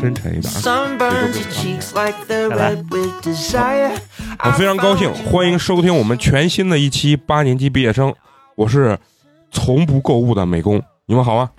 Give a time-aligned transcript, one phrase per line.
[0.00, 0.50] 深沉一点
[3.20, 3.92] desire.
[4.42, 8.14] 我非常高兴，欢迎收听我们全新的一期八年级毕业生，
[8.54, 8.98] 我是
[9.50, 11.50] 从不购物的美工，你们好吗？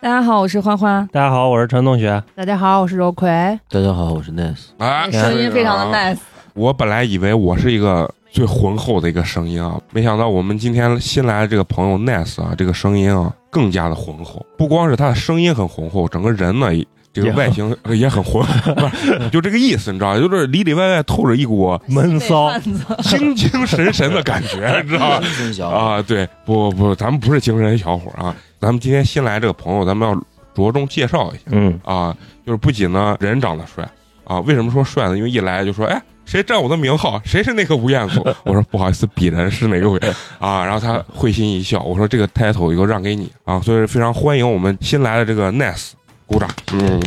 [0.00, 2.22] 大家好，我是欢欢，大家好，我是陈同学。
[2.34, 3.28] 大家好，我是柔葵，
[3.68, 4.68] 大家好，我是 Nice。
[4.78, 6.16] 哎，声音非常的 nice。
[6.54, 14.44] 我本来以为我是一个最浑厚的一个声音啊，没想到我们今天新来的这个朋友 Nice 啊，这个声音啊更加的浑厚。
[14.56, 16.68] 不光是他的声音很浑厚，整个人呢，
[17.14, 20.20] 这个外形也很混， 不是就这个意思，你知道吧？
[20.20, 22.52] 就是里里外外透着一股闷骚，
[23.02, 25.20] 精精神神的感觉，你知道吧？
[25.20, 30.14] 精神小伙，啊，对，不不不，咱们不是精神小伙啊，咱们今天新来这个朋友，咱们要
[30.54, 31.42] 着重介绍一下。
[31.52, 33.88] 嗯，啊，就是不仅呢人长得帅
[34.24, 35.16] 啊，为什么说帅呢？
[35.16, 37.20] 因为一来就说，哎，谁占我的名号？
[37.24, 38.20] 谁是那个吴彦祖？
[38.44, 40.00] 我说不好意思，鄙人是哪个伟
[40.40, 40.64] 啊？
[40.64, 45.92] 然后他会心一笑，我说这个 title 以后让给你啊，所以非常欢迎我们新来的这个 Nice，
[46.34, 46.50] 鼓掌。
[46.72, 47.00] 嗯，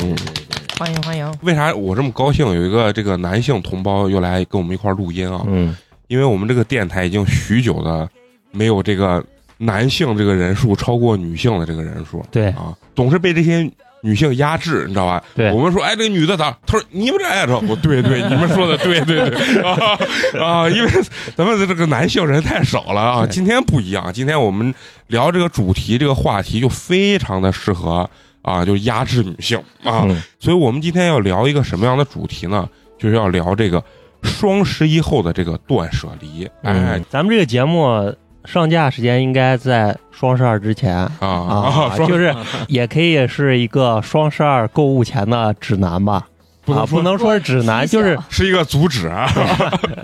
[0.80, 1.30] 欢迎欢迎。
[1.42, 2.46] 为啥我这么高兴？
[2.46, 5.76] 有一个这个男性同胞又来跟我们一块录音啊，嗯，
[6.08, 8.10] 因为我们这个电台已经许久的
[8.52, 9.22] 没有这个
[9.58, 15.22] 男性这个人数超过女性的这个人数对啊，总是被这些女性压制，你知道吧？
[15.36, 16.58] 对我们说，哎，这个女的咋？
[16.66, 20.00] 他说你们这爱着，我对对，你们说的对对对啊
[20.42, 20.70] 啊！
[20.70, 20.90] 因为
[21.36, 23.28] 咱们的这个男性人太少了啊。
[23.30, 24.74] 今天不一样，今天我们
[25.08, 28.10] 聊这个主题，这个话题就非常的适合
[28.48, 30.06] 啊，就压制女性啊。
[30.08, 32.68] 嗯所以我们今天要聊一个什么样的主题呢？
[32.98, 33.84] 就是要聊这个
[34.24, 36.46] 双十一后的这个断舍离。
[36.64, 38.16] 哎嗯，咱们这个节目
[38.46, 42.34] 上架时间应该在双十二之前啊啊，双就是
[42.68, 46.28] 也可以是一个双十二购物前的指南吧。
[46.68, 49.08] 啊，不能说不能说是指南，就是是一个阻止。
[49.12, 49.30] 啊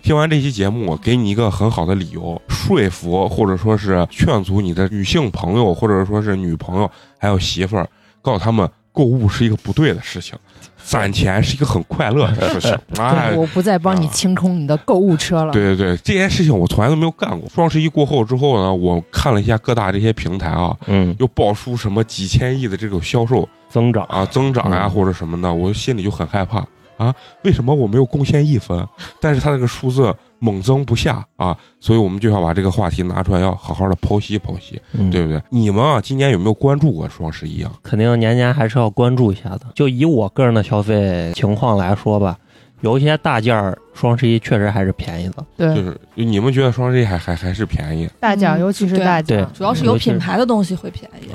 [0.02, 7.88] 听完这期节目，我给你一个很好的理由，说服或者说是劝阻你的女性朋友，或者说是女朋友，还有媳妇儿，
[8.24, 10.36] 告诉他们购物是一个不对的事情，
[10.84, 12.76] 攒钱是一个很快乐的 事情。
[12.98, 15.52] 哎，我不再帮你清空你的购物车了。
[15.54, 17.48] 对对对，这件事情我从来都没有干过。
[17.50, 24.04] 双十一过后之后呢，我看了一下各大这些平台啊，嗯又爆出什么几千亿的这种销售增长。
[24.06, 26.66] 啊增长呀、嗯或者什么的，我心里就很害怕
[26.98, 27.14] 啊。
[27.44, 28.88] 为什么我没有贡献一分，
[29.20, 30.14] 但是他那个数字
[30.44, 31.58] 猛增不下啊？
[31.80, 35.42] 所以我们就要把这个话题拿出来，要好好的剖析剖析，嗯对不对？
[35.50, 37.72] 你们啊，今年有没有关注过双十一啊？
[37.82, 39.62] 肯定年年还是要关注一下的。
[39.74, 42.38] 就以我个人的消费情况来说吧，
[42.84, 45.46] 有一些大件儿双十一确实还是便宜的。
[45.56, 48.10] 对就是你们觉得双十一还还还是便宜？
[48.20, 51.28] 大件儿尤其是大件对，主要是有品牌的东西会便宜。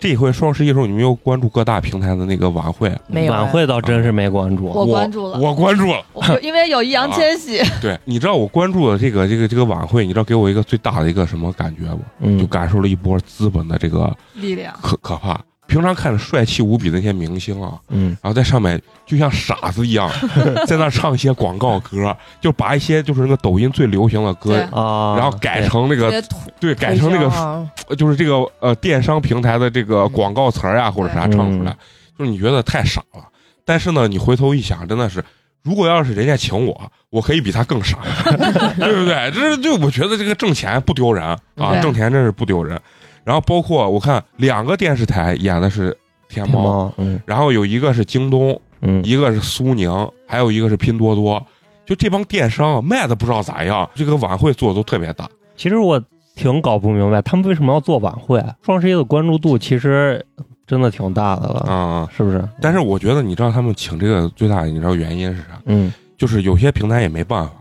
[0.00, 2.92] 这一回双十一的时候，你们有关注各大平台的那个晚会？
[3.06, 4.64] 没有晚会倒真是没关注。
[4.64, 6.02] 我关注了，我关注了。
[6.42, 12.00] 因为有易烊千玺，对，你知道我关注的这个这个这个晚会，你知道给我一个最大的一个什么感觉不？
[12.20, 14.74] 嗯，就感受了一波资本的这个力量。
[14.82, 15.38] 可可怕。
[15.70, 20.10] 平常看着帅气无比的那些明星啊，嗯然后在上面就像傻子一样，
[20.66, 26.10] 在那唱一些广告歌，就把一些就是那个抖音最流行的歌，啊，然后改成那个
[26.58, 27.64] 对改成那个啊
[27.96, 31.70] 就是这个呃电商平台的这个广告词儿呀或者啥唱出来，
[32.18, 33.24] 就是你觉得太傻了。
[33.64, 35.24] 但是呢，你回头一想，真的是，
[35.62, 39.30] 如果要是人家请我，我可以比他更傻， 对不对？
[39.32, 41.38] 这就我觉得这个挣钱不丢人啊，
[41.80, 42.80] 挣钱真是不丢人。
[43.24, 45.96] 然后包括我看两个电视台演的是
[46.28, 49.90] 天天猫，嗯然后有一个是京东，嗯，一个是苏宁，
[50.26, 51.44] 还有一个是拼多多。
[51.86, 55.28] 就这帮电商卖的不知道咋样，这个晚会做的都特别大。
[55.56, 56.00] 其实我
[56.36, 58.40] 挺搞不明白，他们为什么要做晚会？
[58.62, 60.24] 双十一的关注度其实
[60.66, 62.48] 真的挺大的了，啊、是不是？
[62.60, 65.60] 但是我觉得，你知道他们请这个最大的，你知道原因是啥？
[65.66, 67.52] 嗯就是有些平台也没办法，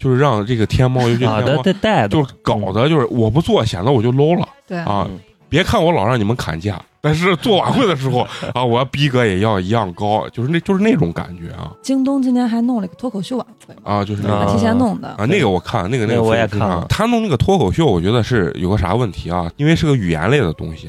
[0.00, 5.18] 就是让这个天猫，尤其啊，得天猫，得带的，就是搞的，就是我不做显得我就 low 了对啊嗯！
[5.50, 8.20] 别看我老让你们砍价，但是做晚会的时候
[8.54, 15.08] 啊，我逼格也要一样高，就是那就是那种感觉啊京东今年还弄了一个脱口秀晚会，啊，就是那啊个提前弄的。
[15.08, 19.50] 啊，那个我看，那个那个个我也看了他弄那个脱口秀，我觉得是有个啥问题啊？
[19.56, 20.88] 因为是个语言类的东西，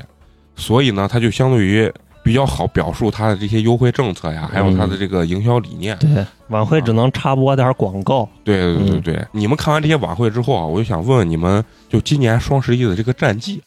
[0.55, 1.91] 所以呢，他就相对于
[2.23, 5.97] 比较好表述它的这些优惠政策呀，还有它的这个营销理念。
[5.97, 8.27] 对，晚会只能插播点广告。
[8.43, 13.61] 对对对对对，你们看完这些晚会之后啊，我就想问问你们，就今年双十一的这个战绩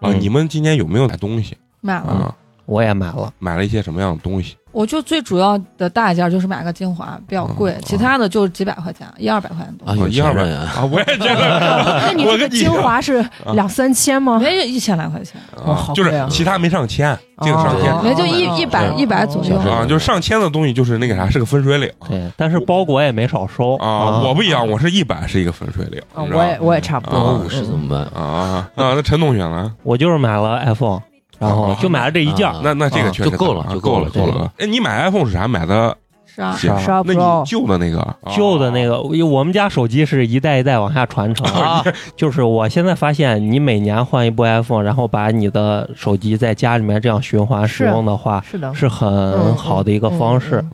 [0.00, 2.12] 啊，嗯你们今年有没有买东西买了。
[2.12, 2.36] 啊？
[2.70, 4.56] 我也买了，买了一些什么样的东西？
[4.72, 14.38] 我就最主要的大件就是买个精华，比较贵，嗯其他的就几百块钱，一二百块钱多啊，有一二百钱人呀，啊，我也觉得， 那你这个跟你精华是两三千吗？
[14.38, 19.68] 没一千来块钱，哦啊就是啊其他没上千，这个上千哦没就一哦一百哦一百左右哦。
[19.68, 24.20] 啊，就是上千的东西就是那个啥，是个分水岭对，但是包裹也没少收啊。
[24.20, 27.38] 我不一样，我是一百是一个分水岭，啊你知道吗我也我也差不啊多。
[27.38, 28.02] 五十怎么办？
[28.14, 29.74] 啊啊，那陈同学呢？
[29.82, 31.00] 我就是买了 iPhone，
[31.40, 34.52] 然后就买了这一件那那这个啊确实就够了就够了够够了。
[34.58, 35.48] 哎，你买 iPhone 是啥？
[35.48, 35.96] 买的
[36.32, 41.82] 是啊，几啊12那你 Pro 旧的那个，旧的那个，我们家手机是一代一代往下传承啊，
[42.14, 50.64] 就是我现在发现，你每年换一部 iPhone，然后把你的手机在家里面这样循环使用的话，是的，是很好的一个方式。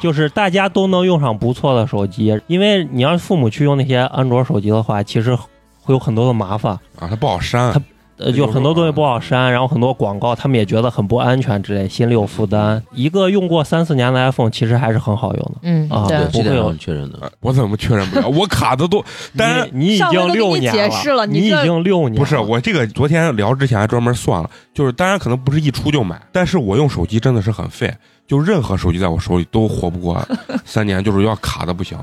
[0.00, 5.34] 就是大家都能用上不错的手机，因为你要父母去用那些安卓手机的话，其实
[5.82, 7.80] 会有很多的麻烦，啊，它不好删它
[8.20, 12.82] 呃，就很多东西不好删，然后很多广告他们也觉得很不安全之类，心里有负担。
[12.92, 15.52] 一个用过三四年的 iPhone 其实还是很好用的。
[15.62, 17.18] 嗯啊对不会有上确认的。
[17.22, 18.28] 呃我怎么确认不了？
[18.28, 19.02] 我卡的都，
[19.36, 27.92] 但是你你已经六年解释了你你已经六年不是我这个昨天聊之前还专门算了，就是当然可能不是一出就买，但是我用手机真的是很费，
[28.26, 30.22] 就任何手机在我手里都活不过
[30.64, 31.98] 三年，就是要卡的不行。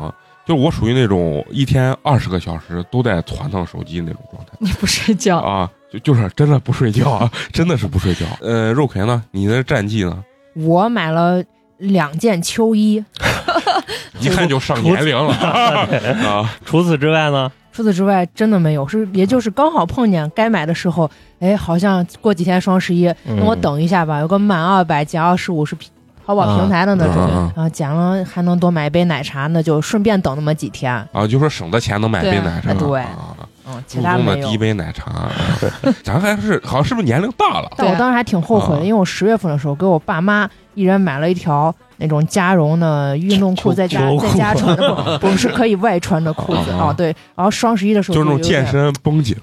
[0.47, 8.25] 就是我属于那种一天二十个小时都在传腾手机那种状态你不睡觉，啊，就就是真的不睡觉啊， 真的是不睡觉。
[8.41, 9.21] 呃，肉葵呢？
[9.31, 10.23] 你的战绩呢？
[10.55, 11.43] 我买了
[11.79, 13.03] 两件秋衣，
[14.21, 15.33] 一看就上年龄了
[16.25, 16.49] 啊！
[16.65, 25.89] 除此之外呢，除此之外真的没有，是也就是刚好碰见该买的时候，哎，好像过几天双十一，那我嗯等一下吧，有个满二百减二十五是平
[26.27, 30.93] 淘宝平台的那种，然后减了还能多买一杯奶茶，那就顺便等那么几天。
[31.13, 33.33] 啊，就说省的钱能买杯奶茶，哎对啊
[33.65, 34.57] 嗯，其入他没有冬的第一。
[34.57, 35.29] 杯奶茶，
[36.03, 37.71] 咱还是好像是不是年龄大了？
[37.77, 46.93] 但我当时还挺后悔的，啊因为我十月份的时候给我爸妈一人买了一条那种加绒的运动裤，秋在家在家穿的 不，不是可以外穿的裤子啊啊。
[46.93, 49.35] 对，然后双十一的时候就是那种健身绷紧，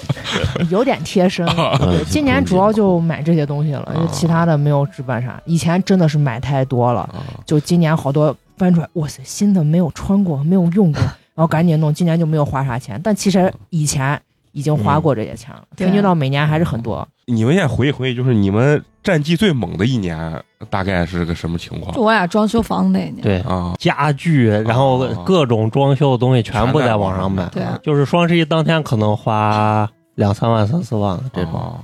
[0.70, 1.46] 有点贴身。
[1.46, 5.38] 啊对，嗯今年主要就买这些东西了，就其他的没有置办啥。
[5.44, 11.02] 以前真的是买太多了，啊就今年好多翻出来，哇塞，新的没有穿过，没有用过，
[11.36, 12.98] 然后赶紧弄，今年就没有花啥钱。
[13.04, 14.18] 但其实以前
[14.52, 17.06] 已经花过这些钱了，对平均到每年还是很多。
[17.26, 23.74] 你们现在回忆回忆，就是你们战绩最猛的一年，大概是个什么情况就我俩装修房子那一年，对啊？
[23.78, 31.52] 家具，然后各种装修的东西全部在网上买，对啊就是双十一当天可能花两三万、三四万这种。
[31.52, 31.78] 啊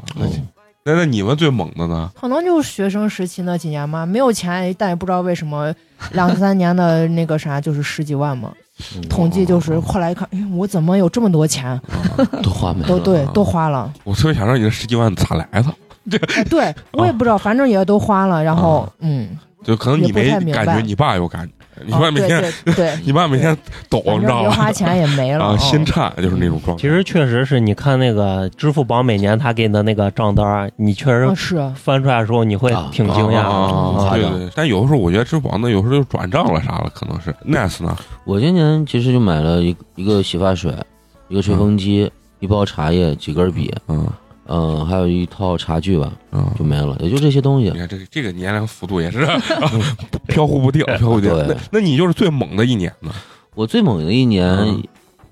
[0.83, 2.11] 那那你们最猛的呢？
[2.19, 5.73] 可能就是学生时期那几年嘛，没有钱，但也不知道为什么
[6.13, 8.51] 两三年的那个啥就是十几万嘛。
[8.97, 11.79] 嗯统计就是后来一看，哎，我怎么有这么多钱？
[12.43, 13.93] 都花没了，都对，都花了。
[14.05, 15.67] 我特别想知道你这十几万咋来的？
[16.37, 18.43] 哎对我也不知道，反正也都花了。
[18.43, 19.29] 然后，嗯，
[19.63, 21.53] 就可能你没感觉，你爸有感觉，
[21.87, 23.57] 你爸每天对对，你爸每天
[23.89, 24.43] 抖，反你知道吗？
[24.43, 25.57] 正零花钱也没了。
[25.59, 26.81] 心颤就是那种状态。
[26.81, 33.39] 其实确实是你看那个支付宝每年他给你的那个账单，你确嗯实是翻出来的时候你会挺惊讶的。
[33.41, 40.73] 啊啊啊啊夸张对对，但有的时候我觉得支付宝那有时候就转账了啥了，可能是 nice 呢我今年其实就买了一一个洗发水，
[41.29, 44.07] 一个吹风机，一包茶叶，几根笔，嗯
[44.53, 47.79] 嗯，还有一套茶具吧，嗯，就没了，也就这些东西你。
[47.79, 49.25] 看这个这个年龄幅度也是
[50.27, 51.31] 飘忽不定， 飘忽不定。
[51.33, 53.11] 对那那你就是最猛的一年呢？
[53.55, 54.83] 我最猛的一年嗯，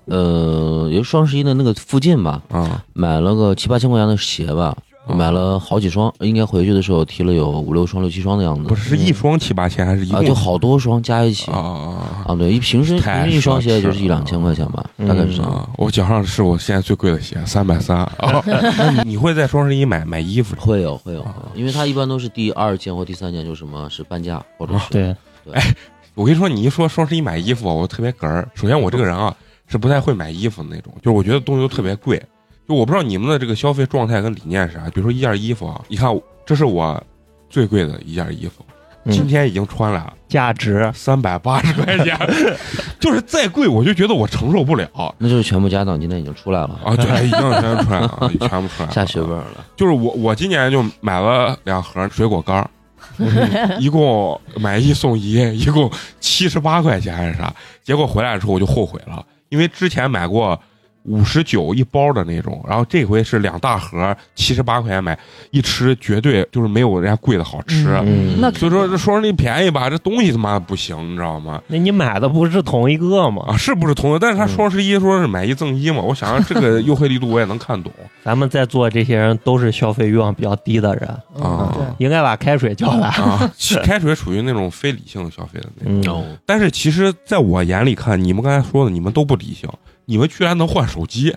[0.05, 8.67] 呃，也就双十一的那个附近吧，啊买了个七八千块钱的鞋吧，嗯买了好几双，应该回去的时候提了有五六双、六七双的样子。
[8.67, 15.51] 不是是一双七八千还是一啊，共就好多双加一起啊啊啊，对，一平时平均一双鞋就是一两千块钱吧，嗯大概是这样。
[15.51, 15.67] 啊！
[15.77, 18.43] 我脚上是我现在最贵的鞋，三百三啊。
[18.45, 20.55] 那你你会在双十一买买衣服？
[20.57, 25.15] 会有会有啊，因为它一般都是第二件或第三件就什么是半价或者是对，
[25.53, 25.73] 哎
[26.13, 28.47] 我跟你说，你一说双十一买衣服，我特别哏儿。
[28.53, 29.33] 首先，我这个人啊
[29.67, 32.21] 是不太会买衣服的那种，就是我觉得东西都特别贵。
[32.69, 34.81] 就我不知道你们的这个消费状态跟理念是啥。
[34.91, 36.07] 比如说一件衣服啊，你看
[36.45, 37.03] 这是我
[37.49, 38.63] 最贵的一件衣服，
[39.05, 42.15] 嗯今天已经穿了价值三百八十块钱，
[42.99, 46.95] 就是再贵我就觉得我承受不了那就是全部家当今天已经出来了，啊！
[46.95, 48.91] 对，已经全出来了，啊全部出来了。
[48.93, 49.65] 下血本了。
[49.75, 52.69] 就是我我今年就买了两盒水果干儿，
[53.81, 57.51] 一共买一送一，一共七十八块钱还是啥？
[57.83, 60.59] 结果回来的时候我就后悔了，因为之前买过
[61.03, 65.17] 五十九一包的那种，然后这回是两大盒，七十八块钱买，
[65.51, 67.87] 一吃绝对就是没有人家贵的好吃。
[68.03, 71.61] 嗯，那所以说这双十一便宜吧，这东西他妈不行，你知道吗？
[71.67, 73.45] 那你买的不是同一个吗？
[73.47, 74.19] 啊，是不是同的？
[74.19, 77.91] 但是他双十一说是买一赠一嘛，我想想这个 优惠力度我也能看懂
[78.23, 81.09] 咱们在座这些人都是消费欲望比较低的人，
[81.41, 83.07] 啊对，应该把开水叫来。
[83.07, 83.51] 啊。
[83.83, 89.69] 开水属于那种非理性消费的那种，但是其实在我眼里看，你们刚才说的，你们都不理性。
[90.09, 91.31] 你们居然能换手机，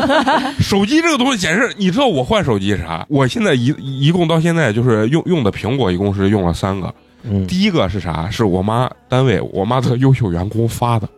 [0.60, 3.06] 手机这个东西简直，你知道我换手机是啥？
[3.08, 6.94] 我现在一一共到现在就是用用的苹果，一共是用了三个。
[7.22, 8.28] 嗯，第一个是啥？
[8.28, 11.08] 是我妈单位我妈的优秀员工发的，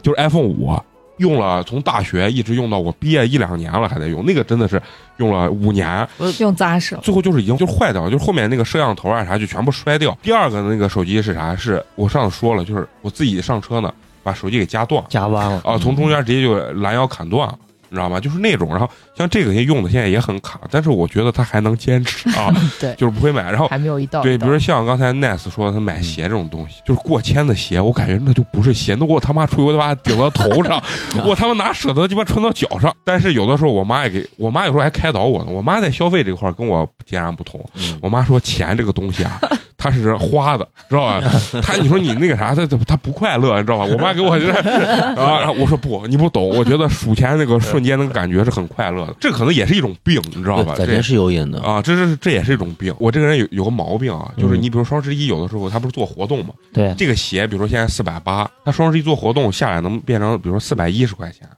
[0.00, 0.80] 就是 iPhone 五，
[1.16, 4.80] 用了从大学一直用到我毕业一两年了还在用，那个真的是
[5.16, 7.00] 用了五年，用扎实了。
[7.02, 10.16] 最后就是已经就坏掉了，就是后面那个摄像头啊啥就全部摔掉。
[10.22, 11.56] 第二个那个手机是啥？
[11.56, 15.60] 是我上次说了，就是我自己上车呢，把手机给夹断夹弯了。
[15.64, 17.58] 啊，从中间直接就拦腰砍断了。
[17.90, 18.20] 你知道吗？
[18.20, 23.44] 就是那种，然后像这个用的现在也很卡，但是我觉得他还能坚持啊， 对就是不会买。
[23.50, 30.78] 然后还没有一道对，比如像刚才 Nice 说，他买鞋这种东西，就是过千的鞋，我感觉那就不是鞋，那我他妈出去我得把它顶到头上，
[31.24, 32.94] 我他妈哪舍得鸡巴穿到脚上？
[33.04, 37.58] 但是有的时候我妈也给我妈有时候还开导我呢，我妈在消费这块跟我截然不同。
[37.76, 39.40] 嗯我妈说钱这个东西啊，
[39.80, 41.22] 它是花的，知道吧？
[41.62, 43.84] 他你说你那个啥，他他不快乐，你知道吧？
[43.84, 44.50] 我妈给我就是
[45.14, 50.74] 啊，然后我说不，你不懂，我觉得数钱那个瞬间那个感觉是很快乐的，这可能也是一种病，你知道吧？
[50.74, 51.62] 对，攒这钱是有瘾的。
[51.62, 52.92] 啊，这是这也是一种病。
[52.98, 61.48] 我这个人有有个毛病啊，就是嗯你比如双十一有的时候他不是做活动嘛，对，这个鞋比如说现在四百八，他双十一做活动下来能变成比如说四百一十块钱，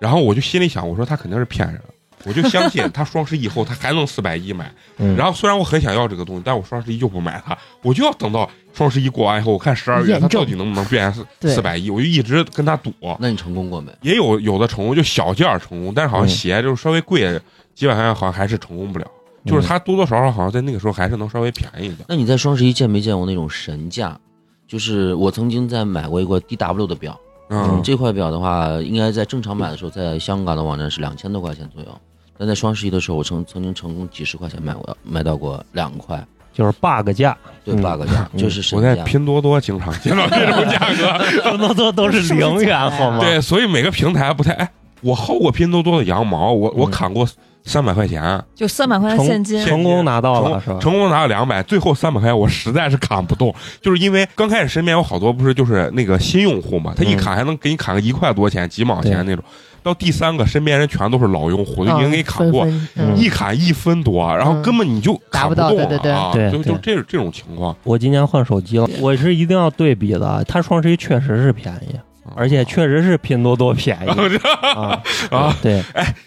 [0.00, 1.80] 然后我就心里想，我说他肯定是骗人。
[2.24, 12.92] 我就相信他双十一以后他还能四百一买， 嗯，然后虽然我很想要这个东西，但我双十一就不买它，我就要等到双十一过完以后，我看十二月它到底能不能变四对四百一，我就一直跟他赌。
[13.18, 13.92] 那你成功过没？
[14.02, 17.40] 也有有的成功，就小件儿成功，但是好像嗯鞋就是稍微贵，
[17.74, 19.06] 几百块钱好像还是成功不了。
[19.44, 21.98] 就是它多多少少好像在那个时候还是能稍微便宜一点。
[22.08, 24.16] 那你在双十一见没见过那种神价？
[24.68, 27.18] 就是我曾经在买过一个 DW 的表，
[27.50, 32.00] 嗯，这块表的话，应该在正常买的时候，在香港的网站是两千多块钱左右。
[32.42, 36.20] 但在双十一的时候，我曾曾经成功几十块钱买过，买到过两块，
[36.52, 39.04] 就是 bug 价，对嗯 bug 价，嗯就是神我在价。
[39.04, 41.24] 拼多多经常见到这种价格。
[41.48, 43.20] 拼多多都是零元好吗？
[43.20, 44.50] 对，所以每个平台不太。
[44.54, 44.68] 哎，
[45.02, 47.24] 我薅过拼多多的羊毛，我我嗯砍过
[47.64, 50.80] 三百块钱，就三百块钱现金，成功拿到了是吧？
[50.80, 59.44] 成功拿了两百，最后三百块钱我实在是砍不动，就是因为刚开始身边有好多不是就是那个新用户嘛，他一嗯砍还能给你砍个一块多钱、几毛钱那种，
[59.82, 62.66] 到第三个身边人全都是老用户，就已经给你砍过。
[63.16, 70.44] 一砍一分多，然后根本你就砍达不到动了对对对就就这这种情况，我今年换手机了，我是一定要对比的。
[70.48, 71.96] 它双十一确实是便宜，
[72.34, 74.08] 而且确实是拼多多便宜
[74.74, 75.56] 啊 啊！
[75.62, 75.82] 对，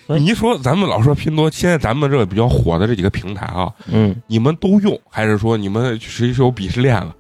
[0.06, 7.14] 所以你一说咱们老说拼多，现在咱们这个比较火的这几个平台啊，嗯，你们都用，还是说你们实际是有鄙视链了？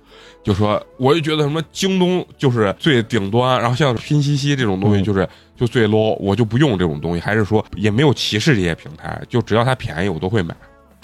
[0.44, 10.55] 就说我就觉得什么京东就是最顶端，然后像拼夕夕这种东西嗯就是就最 low，我就不用这种东西，还是说也没有歧视这些平台，就只要它便宜我都会买。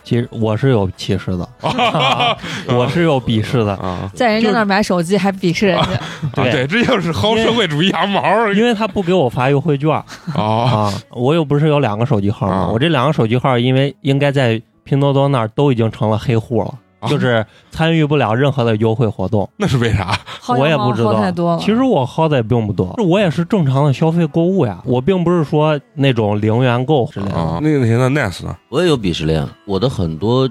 [0.04, 4.10] 其实我是有歧视的，我是有鄙视的，啊。
[4.16, 6.02] 在人家那儿买手机还鄙视人家，啊，
[6.34, 8.52] 对，这就是薅社会主义羊毛儿。
[8.56, 9.92] 因为他不给我发优惠券。
[9.92, 10.04] 啊！
[10.36, 10.94] 啊。
[11.12, 16.74] 我又不是有两个手机号我这两个手机号因为应该在拼多多那儿都已经成了黑户了，啊
[17.08, 19.50] 就是参与不了任何的优惠活动。
[19.58, 20.18] 那是为啥？
[20.50, 21.60] 我也不知道太多了。
[21.60, 27.36] 其实我薅的也并不多，我也是正常的消费购物呀，我并不是说那种零元购之类的。
[27.36, 28.56] 啊，那个那些的 nice 呢？
[28.70, 30.50] 我也有鄙视链，我的很多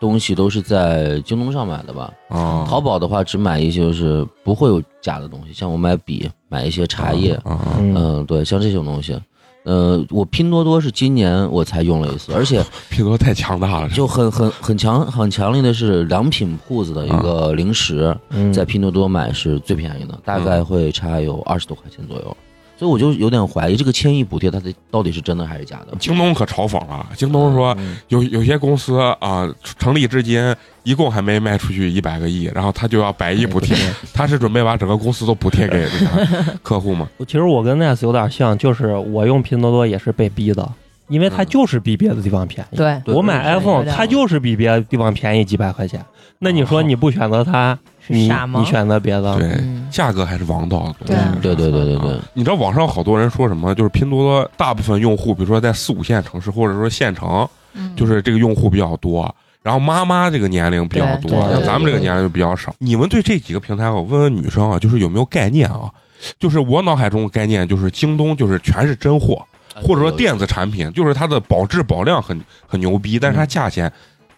[0.00, 2.10] 东西都是在京东上买的吧。
[2.28, 7.38] 啊，淘宝的话，只买一些就是不会有假的东西，像我买笔，买一些茶叶，
[7.78, 9.18] 嗯，对，像这种东西。
[9.64, 18.52] 呃，我拼多多是今年我才用了一次，而且 拼多多太强大了，就很很很强很强烈的是良品铺子的一个零食，嗯。
[18.52, 22.36] 在拼多多买是最便宜的，大概会差有二十多块钱左右。
[22.76, 25.96] 所以我就有点怀疑这个千亿补贴它的到底是真的还是假的。
[25.98, 33.76] 京东可嘲讽了，京东说嗯有有些公司啊，成立至今一共还没卖出去一百个亿，然后他就要百亿补贴，
[34.12, 35.86] 他是准备把整个公司都补贴给
[36.62, 37.08] 客户吗？
[37.26, 40.68] 其实我跟 Nice 有点像，就是我用拼多多也是被逼的，
[41.08, 42.76] 因为它嗯就是比别的地方便宜。
[42.76, 46.04] 对，对我买 iPhone，对它就是比别的地方便宜几百块钱。
[46.40, 49.36] 那你说你不选择它，你是傻吗你选择别的？
[49.38, 51.06] 对，嗯价格还是王道的。
[51.06, 53.74] 对对对对对你知道网上好多人说什么？
[53.74, 59.34] 就是拼多多大部分用户，比如说在四五线城市或者说县城，嗯就是这个用户比较多。
[59.62, 62.74] 然后妈妈这个年龄比较多，像咱们这个年龄就比较少。
[62.78, 65.90] 你们对这几个平台，我问问女生啊，就是有没有概念啊？
[66.38, 69.42] 就是我脑海中的概念就是京东就是全是真货，
[69.74, 73.90] 或者说电子产品，就是它的保质保量很很牛逼，但是它价钱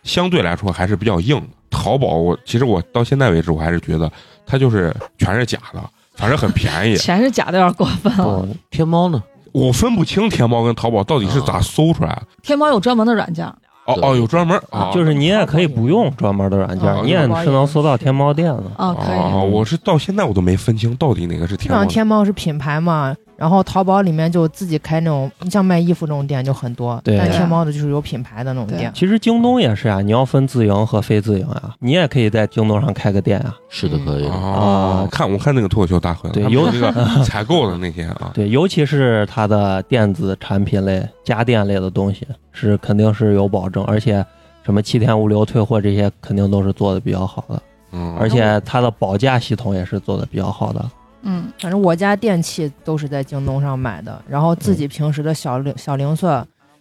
[0.05, 1.47] 相对来说还是比较硬的。
[1.71, 4.11] 淘宝我其实我到现在为止我还是觉得
[4.47, 5.81] 它就是全是假的，
[6.15, 6.97] 反正很便宜。
[6.99, 8.43] 全是假的，有点过分了。
[8.43, 9.23] 嗯，天猫呢？
[9.53, 12.23] 我分不清天猫跟淘宝到底是咋搜出来的。
[12.43, 13.47] 天猫有专门的软件，
[13.87, 18.65] 哦哦，有专门啊，就是你也可以不用专门的软件哦，你也是能搜到天猫店的。
[18.77, 19.19] 啊，可以。
[19.19, 22.17] 哦，我是到现在我都没分清到底哪个是基本上天猫。
[22.17, 28.91] 天猫是品牌嘛，然后淘宝里面就自己开那种，你像卖衣服这种店就很多，对但天猫的就是有品牌的那种店。
[28.95, 33.55] 其实京东也是啊，你要分自营和非自营啊，你也可以在京东上开个店啊。
[33.69, 34.31] 是的，可以的。
[34.31, 44.25] 哦，看我看那个脱口秀大会了，对有那个采购的那些啊， 对，尤其是它的电子产品类、家电类的东西，是肯定是有保证，而且
[44.65, 47.63] 什么七天物流退货这些肯定都是做的比较好的，
[47.93, 50.83] 嗯，而且它的保价系统也是做的比较好的。
[51.29, 56.31] 嗯，反正我家电器都是在京东上买的，然后自己平时的小零小零碎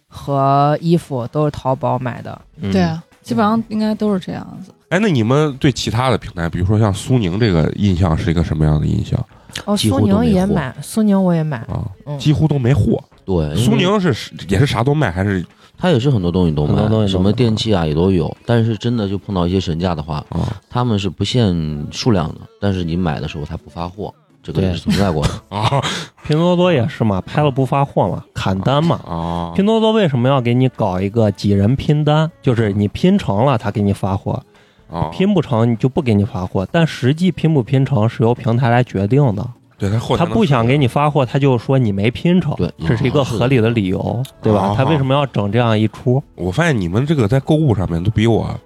[0.06, 2.40] 和衣服都是淘宝买的。
[2.60, 4.72] 嗯对，啊，基本上应该都是这样子。
[4.88, 9.18] 哎，那你们对其他的平台，比如说像苏宁这个印象是一个什么样的印象
[9.64, 11.58] 哦，苏宁也买，苏宁我也买。
[11.62, 11.84] 啊？
[12.06, 13.02] 嗯，几乎都没货。
[13.24, 15.44] 对，苏宁是也是啥都卖，还是
[15.76, 18.34] 它也是很多东西都卖很多东，西都什么电器啊也都有。
[18.46, 21.52] 但是真的就碰到一些神价的话，啊他们是不限
[21.90, 24.14] 数量的，但是你买的时候他不发货，
[24.52, 25.30] 这个也是存在过的。
[25.48, 25.82] 啊
[26.26, 29.00] 拼多多也是嘛，拍了不发货嘛，砍单嘛。
[29.06, 32.30] 啊拼多多为什么要给你搞一个几人拼单？
[32.42, 34.40] 就是你拼成了，他给你发货；
[34.90, 35.08] 啊！
[35.12, 36.66] 拼不成，你就不给你发货。
[36.70, 39.46] 但实际拼不拼成是由平台来决定的。
[39.78, 44.74] 对他后他不想给你发货，他就说你没拼成，对这是一个合理的理由，对吧哦？
[44.76, 46.22] 他为什么要整这样一出？
[46.34, 48.58] 我发现你们这个在购物上面都比我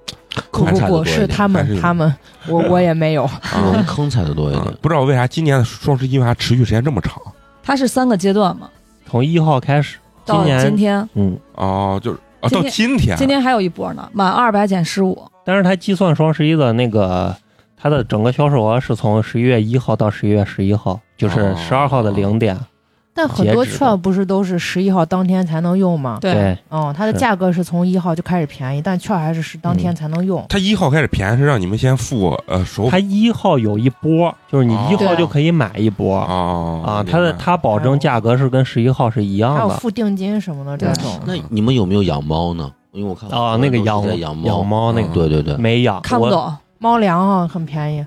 [0.64, 2.14] 不不不，是他们他们，
[2.49, 3.29] 我我也没有。
[3.55, 4.75] 我们坑踩的多一啊点。
[4.81, 7.14] 不知道为啥今年的双十一为啥持续时间这么长
[7.62, 8.69] 它是三个阶段嘛，
[9.07, 15.23] 从一号开始，今到年今天，嗯，哦，就是啊，到今天今天还有一波呢，满二百减十五。
[15.45, 17.35] 但是它计算双十一的那个，
[17.76, 22.59] 它的整个销售额是从十一月一号到十一月十一号，就是哦十二号的零点。
[23.21, 26.17] 但很多券不是都是十一号当天才能用吗？
[26.23, 30.43] 对，对，嗯，它的价格是从一号就开始便宜，但券还是是当天才能用。
[30.49, 36.17] 它一号开始便宜是让你们先付呃首它一号有一波，就是你一号就可以买一波。
[36.17, 39.76] 啊啊，它的它保证价格是跟十一号是一还有样的。
[39.76, 41.21] 付定金什么的这种。
[41.26, 42.71] 那你们有没有养猫呢？
[42.93, 44.93] 因为我看啊，那个养养猫。
[44.93, 48.04] 那个对对对，没养，看不懂，猫粮啊，很便宜。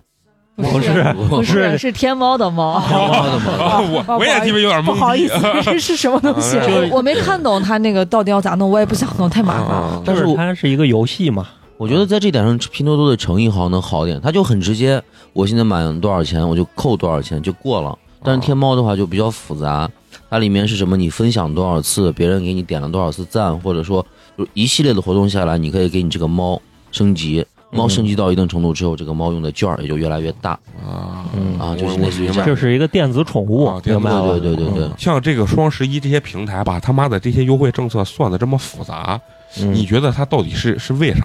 [0.55, 2.79] 不是不是是天猫的猫。
[2.91, 3.51] 养猫的猫。
[3.65, 5.33] 啊，我我也鸡巴有点懵，不好意思，
[5.65, 6.57] 这是什么东西？
[6.57, 15.01] 啊我我没看懂他那个到底要咋弄，我也不想弄，太麻烦但是它是一个游戏嘛，我觉得在这点上，拼多多的诚意好像能好点，它就很直接，
[15.33, 17.97] 我现在满多少钱我就扣多少钱就过了。
[18.23, 19.89] 但是天猫的话就比较复杂，
[20.29, 20.95] 它里面是什么？
[20.95, 24.05] 你分享多少次，别人给你点了多少次赞，或者说
[24.37, 26.61] 就一系列的活动下来，你可以给你这个猫
[26.91, 27.45] 升级。
[27.73, 30.51] 猫升级到一定程度之后，这个猫用的券儿也就越来越大。
[30.85, 31.59] 啊嗯。
[31.59, 34.39] 啊，就是我类似于这是一个电子宠物啊，明白了？
[34.39, 34.83] 对对对对。
[34.85, 34.91] 嗯。
[34.97, 39.19] 像这个双十一这些平台把他妈的这些优惠政策算的这么复杂，
[39.59, 39.73] 嗯。
[39.73, 41.21] 你觉得它到底是是为啥？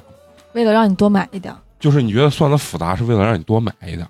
[0.53, 4.09] 为了让你多买一点儿，就是你觉得算的复杂是为了让你多买一点儿？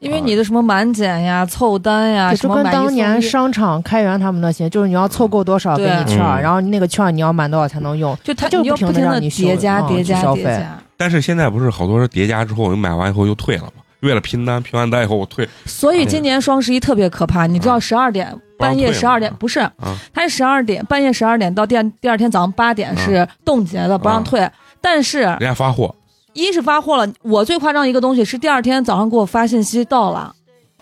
[0.00, 8.16] 因为你的什么满减呀、凑单呀，就跟什么买一送当年商场开源他们那些，就是你要凑够多少给你券儿，嗯然后那个券儿你要满多少才能用。
[8.22, 10.42] 就它它就不停的叠加叠加去消费。
[10.42, 13.72] 叠加，但是现在不是好多人叠加之后，你买完以后又退了吗？
[14.00, 19.96] 为了拼单，拼完单以后我退所以今年双十一特别可怕，你知道十二点半夜十二点不是，啊。
[20.12, 24.48] 它是十二点半夜十二点到第二第二天早上八点是冻结的，不让退。
[24.80, 25.94] 但是人家发货。
[26.34, 30.32] 一是发货了，我最夸张一个东西是第二天早上给我发信息到了，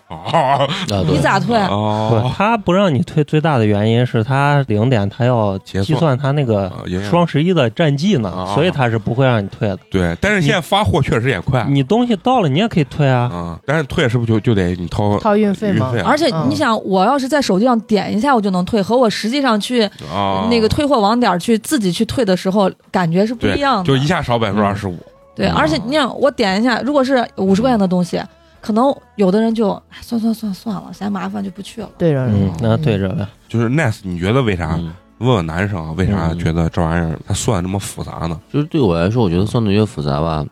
[0.15, 0.65] 啊
[1.07, 1.47] 你咋退？
[1.67, 6.71] 不哦，他不让你退，最大的原因是他零点，他要结算计算他那个
[7.09, 9.77] 双十一的战绩呢啊，所以他是不会让你退的。
[9.91, 13.23] 对，但是现在发货确实也快你东西到了，你也可以退啊。
[13.23, 23.83] 啊，但是退是不是就就得你掏掏运费吗而且嗯你想，我要是在手机上点一下我就能退，和我实际上去啊那个退货网点去自己去退的时候，感觉是不一样的。
[23.83, 24.97] 就一下少百分之二十五。
[25.35, 28.21] 对，嗯而且你想，我点一下，如果是五十块钱的东西，
[28.67, 31.89] 可能有的人就哎算算算算了，嫌麻烦就不去了。
[31.97, 33.25] 对着嗯，那对着呗。
[33.47, 34.75] 就是 nice，你觉得为啥？
[34.77, 38.37] 嗯，问问男生啊，为啥嗯觉得这玩意儿它算这么复杂呢？
[38.51, 40.45] 就是对我来说，我觉得算的越复杂吧，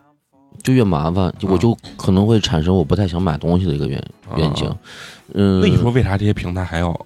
[0.62, 4.02] 就越麻烦，就我就可能会产生我不太想买东西的一个原
[4.38, 4.74] 愿景啊。
[5.34, 6.98] 嗯，那你说为啥这些平台还要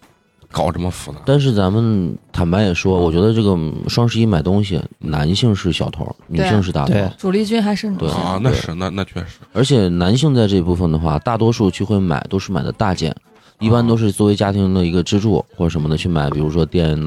[0.52, 1.18] 搞这么复杂？
[1.24, 3.56] 但是咱们坦白也说，我觉得这个
[3.88, 6.92] 双十一买东西，男性是小头，女性是大头。
[6.92, 8.18] 对主力军还是女对性。
[8.18, 13.14] 啊，那是那那确实而且男性在这部分的话，大多数去会买都是买的大件，
[13.58, 17.00] 一般都是作为家庭的一个支柱或者什么的去买，比如说电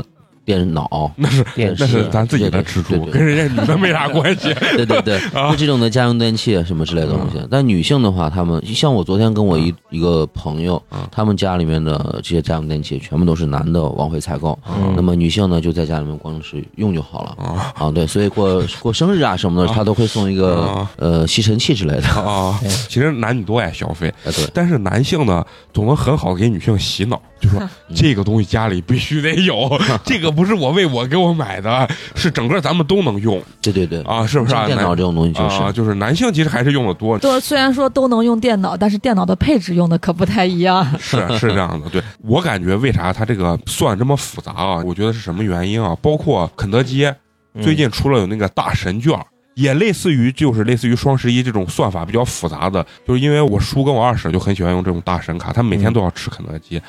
[0.45, 4.53] 电脑、那是电那是视咱自己的支出，跟人家女的没啥关系。
[4.75, 7.39] 对对对，啊就这种的家用电器什么之类的东西。
[7.49, 17.35] 但女性的话，她们像我昨天跟我一一个朋友嗯，他们家里面的这些家用电器全部都是男的往回采购，嗯那么女性呢就在家里面光是用就好了。
[17.43, 22.07] 啊啊，对，所以过过生日啊什么的，啊他都会送一个啊呃吸尘器之类的。
[22.09, 22.59] 啊！
[22.89, 27.61] 其实男女都爱消费，啊，对，但是男性呢，总能很好地给女性洗脑，就说
[27.95, 29.69] 这个东西家里必须得有，
[30.03, 34.59] 这个不是我为我给我买的，是整个咱们都能用对对对，啊，是不是啊？
[34.59, 40.85] 像电脑这种东西就是啊，就是男性其实还是用的多，都虽然说都能用电脑，但是电脑的配置用的可不太一样。
[40.99, 41.89] 是是这样的。
[41.89, 44.83] 对我感觉为啥它这个算这么复杂啊？
[44.85, 45.95] 我觉得是什么原因啊？
[46.01, 47.05] 包括肯德基
[47.53, 49.17] 嗯最近出了有那个大神券。
[49.55, 56.81] 也类似于，就是类似于双十一这种算法比较复杂的，就是因为我叔跟我二婶就很喜欢用这种大神卡，他们每天都要吃肯德基，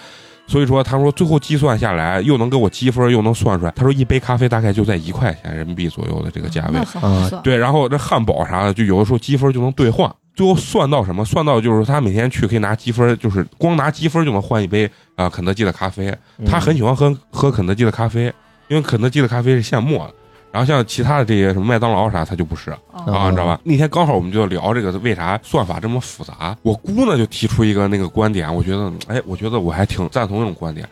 [0.47, 7.43] 所以说他说最后计算下来又能给我积分，又能算出来，他说一杯咖啡大概就在一块钱人民币左右的这个价位那，很划算。
[7.43, 10.13] 对，然后这汉堡啥的，就有的时候积分就能兑换。
[10.35, 11.25] 最后算到什么？
[11.25, 16.09] 算到就是他每天去可以拿积分，就是光拿积分就能换一杯啊、呃肯德基的咖啡。
[16.39, 18.25] 嗯他很喜欢喝喝肯德基的咖啡，
[18.69, 20.15] 因为肯德基的咖啡是现磨的。
[20.55, 23.59] 然后像其他的这些什么麦当劳啥，他就不是哦啊，你知道吧？
[23.65, 26.57] 那天刚好我们就聊这个为啥算法这么复杂。
[26.63, 30.89] 我姑呢就提出一个那个观点，我觉得哎，我觉得我还挺赞同这种观点。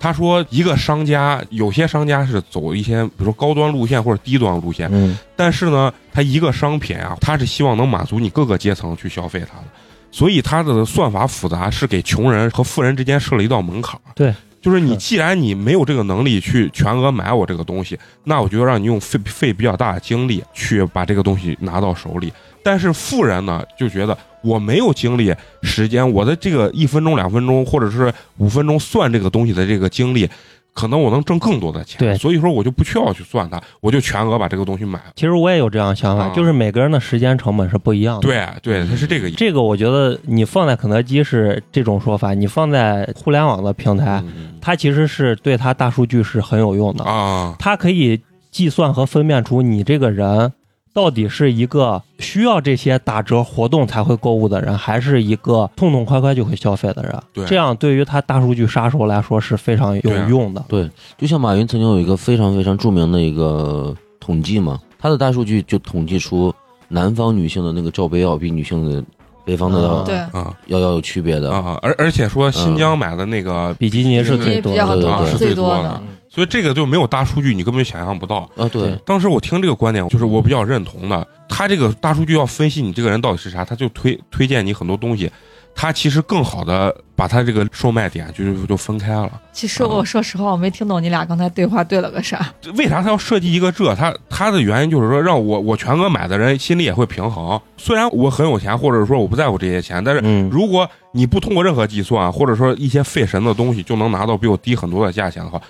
[0.00, 9.64] 他说，一个商家有些商家是走一些比如说高端路线或者低端路线，嗯但是呢，他一个商品啊，他是希望能满足你各个阶层去消费它的，
[10.10, 14.12] 所以它的算法复杂，是给穷人和富人之间设了一道门槛儿。
[14.14, 22.32] 对，就是你既然你没有这个能力去全额买我这个东西，那我就让你用费费比较大的精力去把这个东西拿到手里。
[22.62, 30.26] 但是富人呢，就觉得我没有精力、时间，我的这个一分钟、两分钟，或者是五分钟算这个东西的这个精力，
[30.74, 31.98] 可能我能挣更多的钱。
[31.98, 35.12] 对所以说我就不需要去算它，我就全额把这个东西买了。
[35.14, 38.22] 其实我也有这样想法，啊就是每个人的时间成本是不一样的。
[38.22, 39.38] 对对，它是这个意思。
[39.38, 47.04] 这个我觉得你放在肯德基是这种说法，你放在互联网的平台，嗯它其实是对它大数据是很有用的。
[47.04, 50.52] 啊，它可以计算和分辨出你这个人
[50.94, 57.20] 到底是一个需要这些打折活动才会购物的人，还是一个痛痛快快就会消费的人。
[57.32, 60.64] 对这样对于他大数据杀手来说是非常有用的。
[60.68, 66.54] 对，就像马云曾经有一个非常非常著名的一个统计嘛，他的大数据就统计出
[66.86, 69.02] 南方女性的那个罩杯要比女性的
[69.44, 71.50] 北方的啊对，啊要要有区别的。
[71.52, 71.76] 啊！
[71.82, 76.00] 而而且说新疆买的那个，比基尼是最多的，啊，是最多的。
[76.34, 78.38] 所以这个就没有大数据，你根本想象不到。
[78.56, 81.26] 啊，对对，当时我听这个观点，就是我比较认同的。
[81.48, 85.30] 他这个大数据要分析你这个人到底是啥，他就推推荐你很多东西，
[85.76, 89.30] 他其实更好的把他这个售卖点就是就分开了。
[89.52, 92.52] 其实我说实话，我没听懂你俩刚才对话对了个啥。
[92.76, 93.94] 为啥他要设计一个这？
[93.94, 97.60] 他他的原因就是说，让我我全额买的人心里也会平衡。
[97.76, 105.60] 虽然我很有钱，或者说我不在乎这些钱，但是嗯，如果你不通过任何计算，或者说一些费神的东西，就能拿到比我低很多的价钱的话，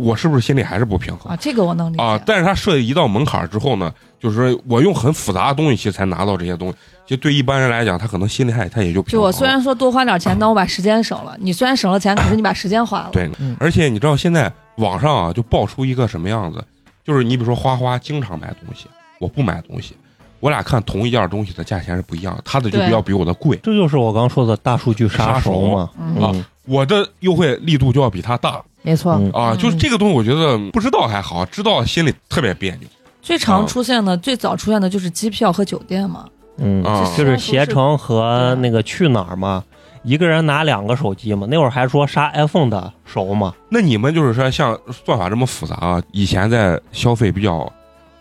[0.00, 2.02] 我是不是心里还是不平衡啊，这个我能理解。
[2.02, 2.20] 啊？
[2.26, 9.22] 但是他设计一道门槛之后呢，就是说我用很复杂的东西其实才拿到这些东西，其实对一般人来讲，他可能心里还他也就平衡了。
[9.22, 11.36] 就我虽然说多花点钱，但我把时间省了。
[11.40, 13.10] 你虽然省了钱，可是你把时间花了。
[13.12, 16.64] 对嗯而且你知道现在网上啊就爆出一个什么样子，
[17.04, 18.86] 就是你比如说花花经常买东西，
[19.18, 19.94] 我不买东西，
[20.40, 25.90] 我俩看同一件东西的价钱是不一样的，他的就对比较比我的贵，这就是我刚说的大数据杀手嘛。
[25.98, 29.52] 嗯嗯我的优惠力度就要比他大没错，嗯啊！
[29.52, 32.88] 嗯就是这个东西，我觉得不知道还好，知道心里特别别扭
[33.22, 36.26] 最常出现的、最早出现的就是机票和酒店嘛。
[36.56, 37.04] 嗯，啊。
[37.16, 39.62] 就是携程和那个去哪儿嘛，
[40.02, 41.46] 一个人拿两个手机嘛。
[41.50, 43.54] 那会儿还说杀 iPhone 的熟嘛。
[43.68, 47.70] 那你们就是说，像算法这么复杂啊，以前在消费比较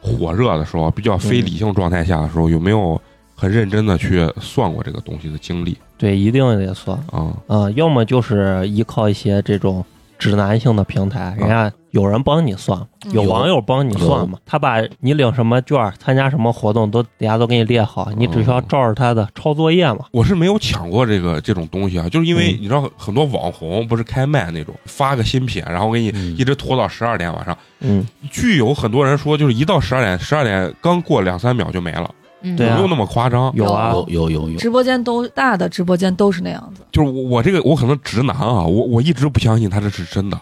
[0.02, 3.02] 火热的时候，比较非理性状态下的时候，有没有
[3.36, 7.32] 很认真的去算过这个东西的经历对，一定得算啊？
[7.48, 9.84] 啊、要么就是依靠一些这种
[10.20, 14.38] 指南性的平台，人家有人帮你算，嗯有网友帮你算嘛。
[14.46, 20.06] 他把你领什么券、参加什么活动都底下都给你列好，你只需要照着他的抄作业嘛。
[20.12, 27.58] 我是没有抢过这个这种东西啊，就是因为嗯你知道很多网红不是开麦那种，发个新品，然后给你嗯一直拖到十二点晚上。
[27.80, 33.52] 嗯，据有很多人说，就是一到十二点，十二点刚过两三秒就没了，嗯对啊有没有那么夸张？
[33.56, 36.82] 有啊，有有有有，直播间都大的直播间都是那样子。
[36.92, 40.40] 就是我我这个我可能直男啊，我我一直不相信他这是真的。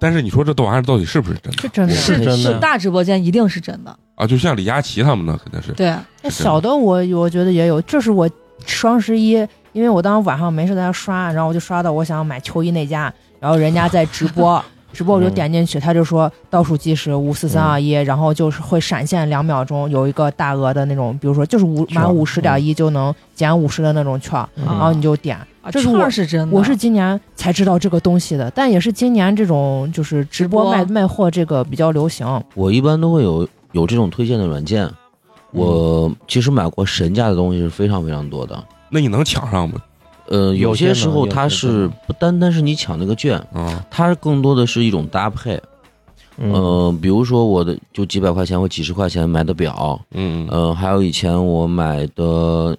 [0.00, 1.94] 但是你说这玩意儿到底是不是真的是真的。
[1.94, 3.98] 是真的是大直播间一定是真的。
[4.14, 4.26] 啊？
[4.26, 8.28] 就像李佳琦他们那，肯定是对，那小的我我觉得也有，这是我
[8.64, 9.32] 双十一
[9.72, 14.64] 因为我当时晚上没事在那刷，然后我就刷到我想买秋衣那家，然后人家在直播，
[14.98, 25.36] 直播我就点进去，他就说倒数计时五四三二一，然后就是会闪现两秒钟，有一个大额的那种，比如说就是五满五十点一就能减五十的那种券，嗯然后你就点。
[25.62, 32.26] 啊这是我券儿是真的，我是今年才知道这个东西的，但也是今年这种就是直播直播卖卖货这个比较流行。
[32.56, 34.84] 我一般都会有有这种推荐的软件。
[34.84, 34.94] 嗯
[35.52, 38.64] 我其实买过神价的东西是非常非常多的。
[38.90, 39.80] 那你能抢上吗？
[40.28, 45.60] 呃，有有些些时候它是不不单单是你抢那个券，啊，它更多的是一种搭配。
[46.40, 52.76] 嗯呃，比如说我的就几百块钱或几十块钱买的表，嗯呃，还有以前我买的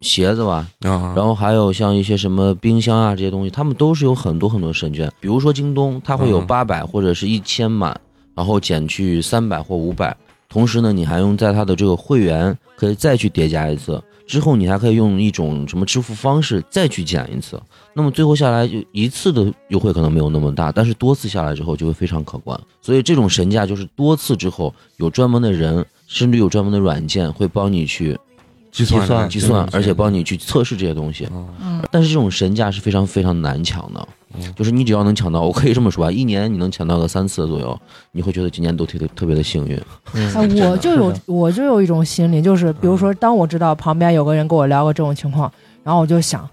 [0.00, 5.12] 鞋子吧，啊，然后还有像一些什么冰箱啊这些东西，他们都是有很多很多神券。
[5.20, 7.94] 比如说京东，它会有嗯八百或者是一千满，
[8.34, 10.16] 然后减去三百或五百。
[10.48, 17.60] 同时呢，你还用在它的这个会员可以再去叠加一次，之后你还可以用一种什么支付方式再去减一次。
[17.94, 22.60] 那么最后下来就一次的优惠可能没有那么大，但是多次下来之后就会非常可观。
[22.82, 28.18] 所以这种神价就是多次之后有专门的人，甚至有专门的软件会帮你去
[28.70, 31.26] 计算计算计算，而且帮你去测试这些东西。
[31.60, 37.78] 嗯，但是这种神价是非常非常难抢的嗯，就是你只要能抢到，我可以这么说啊，一年你能抢到个三次左右，
[38.12, 39.80] 你会觉得今年都特别特别的幸运。
[40.60, 45.50] 我就有我就有一种心理，就是比如说，当我知道旁边有个人跟我聊过这种情况，
[45.82, 46.48] 然后我就想，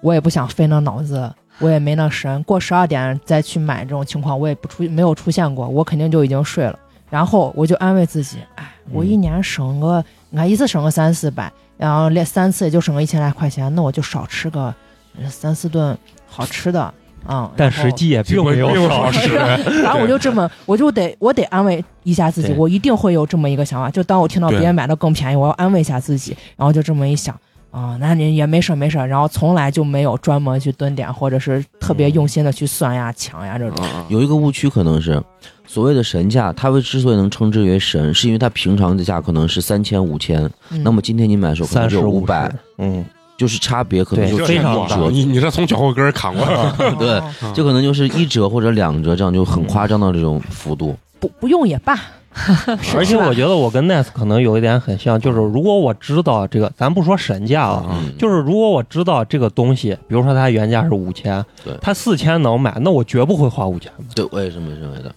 [0.00, 6.78] 我也不想费那脑子，我也没那神，过十二点再去买这种情况，我也不出没有出现过，我肯定就已经睡了。
[7.10, 14.74] 然后我就安慰自己，哎，我一年省个，你看一次省个三四百，然后连三次也就省个一千来块钱，那我就少吃个
[15.16, 16.92] 呃三四顿好吃的，
[17.28, 17.50] 嗯。
[17.56, 19.34] 但实际也并没有少少吃。
[19.82, 23.90] 然后我就这么，我就得我得安慰一下自己，我一定会有这么一个想法。
[23.90, 27.34] 就当我听到别人买的更便宜，我要安慰一下自己，然后就这么一想。
[27.70, 33.84] 啊、那你也没事儿没事儿，然后从来就没有专门去蹲点，或者是特别用心的去算呀、抢呀这种。
[34.08, 35.20] 有一个误区可能是，
[35.66, 43.04] 所谓的神价，它为之所以能称之为神，是因为它平常的价可能是三千五千，嗯那么今天你买的时候可能五百，，嗯，
[43.36, 50.96] 就是差别可能就非常大你你这从脚后跟儿砍过来， 对哦 就可能就是一折或者两折，这样就很夸张的这种幅度。
[51.18, 51.98] 不不用也罢。
[52.96, 64.04] 而且我觉得我跟 Nice 可能有一点很像，就是如果我知道这个，咱不说神价啊，嗯就是如果我知道这个东西，比如说它原价是五千对，它四千能买，那我绝不会花五千买。
[64.16, 65.14] 对，我也是这么认为的。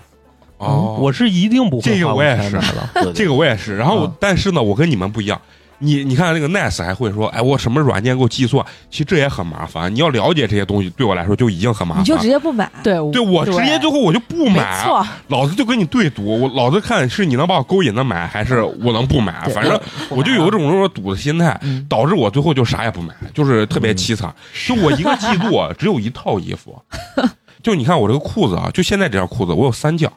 [0.60, 3.04] 哦，我是一定不会这个花我也是5000买的。
[3.06, 3.76] 对这个我也是。
[3.76, 5.42] 然后但是呢，我跟你们不一样。
[5.80, 8.66] 你你看那个 Nice 还会说，哎，我什么软件给我计算？
[8.90, 9.94] 其实这也很麻烦。
[9.94, 12.02] 你要了解这些东西，对我来说就已经很麻烦。
[12.04, 19.48] 你就直接不买，对对我直接最后我就不没买，错，老子就跟你对赌，我老子看是你能把我勾引的买，还是我能不买？
[19.54, 24.34] 反正我就有这种说赌的心态，嗯导致我最后就啥也不买，就是特别凄惨。
[24.68, 26.82] 就我一个季度啊 只有一套衣服，
[27.62, 30.10] 就你看我这个裤子啊，就现在这条裤子，我有三件，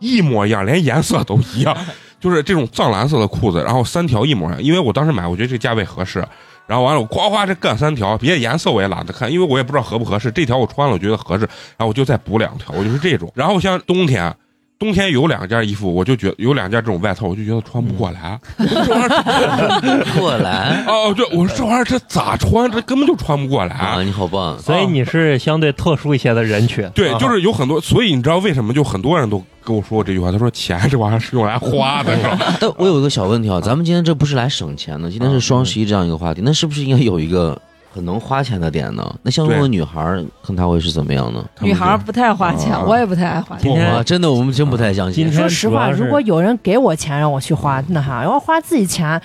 [0.00, 1.76] 一模一样，连颜色都一样，
[2.20, 4.62] 就是这种藏蓝色的裤子，然后三条一模一样。
[4.62, 6.24] 因为我当时买，我觉得这价位合适。
[6.66, 10.32] 然后完了，我夸夸这干三条，别的颜色我也懒得看，因为我也不知道合不合适。
[10.32, 11.42] 这条我穿了，我觉得合适，
[11.76, 13.30] 然后我就再补两条，我就是这种。
[13.36, 14.34] 然后像冬天，
[14.76, 18.36] 冬天有两件衣服，我就觉得有两件这种外套，我就觉得穿不过来。
[18.58, 22.68] 这玩意儿过来 哦，对，我说这玩意儿这咋穿？
[22.68, 23.76] 这根本就穿不过来。
[23.76, 24.58] 啊，你好棒！
[24.58, 26.90] 所以你是相对特殊一些的人群。
[26.90, 30.30] 对，啊就是有很多，所以你知道为什么就很多人都跟我说过这句话？
[30.30, 32.56] 他说钱这玩意儿是用来花的，是吧？
[32.60, 37.60] 但我有一个小问题啊，咱们今天这不是来省钱的，今天是双十一这样一个话题，那是不是应该有一个
[37.92, 39.14] 很能花钱的点呢？
[39.22, 41.44] 那像这种女孩儿看她会是怎么样呢？
[41.60, 43.64] 女孩儿不太花钱，啊我也不太爱花钱。
[43.64, 49.20] 今天哇，真的我们真不太相信说实话，如果有人给我钱让我去花，那哈，要花自己钱，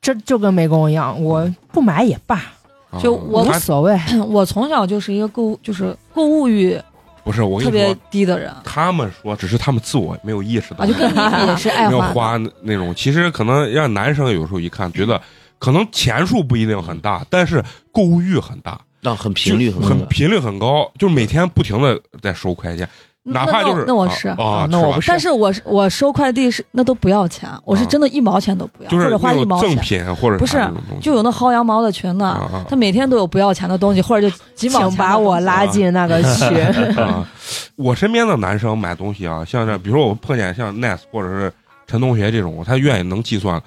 [0.00, 2.40] 这就跟没工一样，我不买也罢，
[2.98, 3.98] 就啊我无所谓。
[4.28, 6.80] 我从小就是一个购物，就是购物欲
[7.24, 11.16] 不是我跟特别你说，低的人他们说只是他们自我没有意识到啊，就跟你
[11.48, 12.12] 也是爱没有花。
[12.12, 12.94] 花那那种。
[12.94, 15.20] 其实可能让男生有时候一看，觉得
[15.58, 19.88] 可能钱数不一定很大，但是购物欲很大，那很频率就很高。
[19.88, 22.88] 很频率很高，就是每天不停的在收快件，
[23.24, 29.76] 哪怕就是那我那我是啊啊，那我不是但是我是我收快递是那都不要钱，我是真的一毛钱都不要，就是或者花一毛钱。
[29.78, 30.58] 品或者不是
[31.00, 36.48] 就有那薅羊毛的群呢，他每天都有不要钱的东西，或者就几毛钱把我拉进那个群。
[37.00, 37.24] 啊，
[37.76, 41.52] 我身边的男生买东西啊，像这，比如说我碰见像 Nice 或者是
[41.86, 43.62] 陈同学这种，他愿意能计算，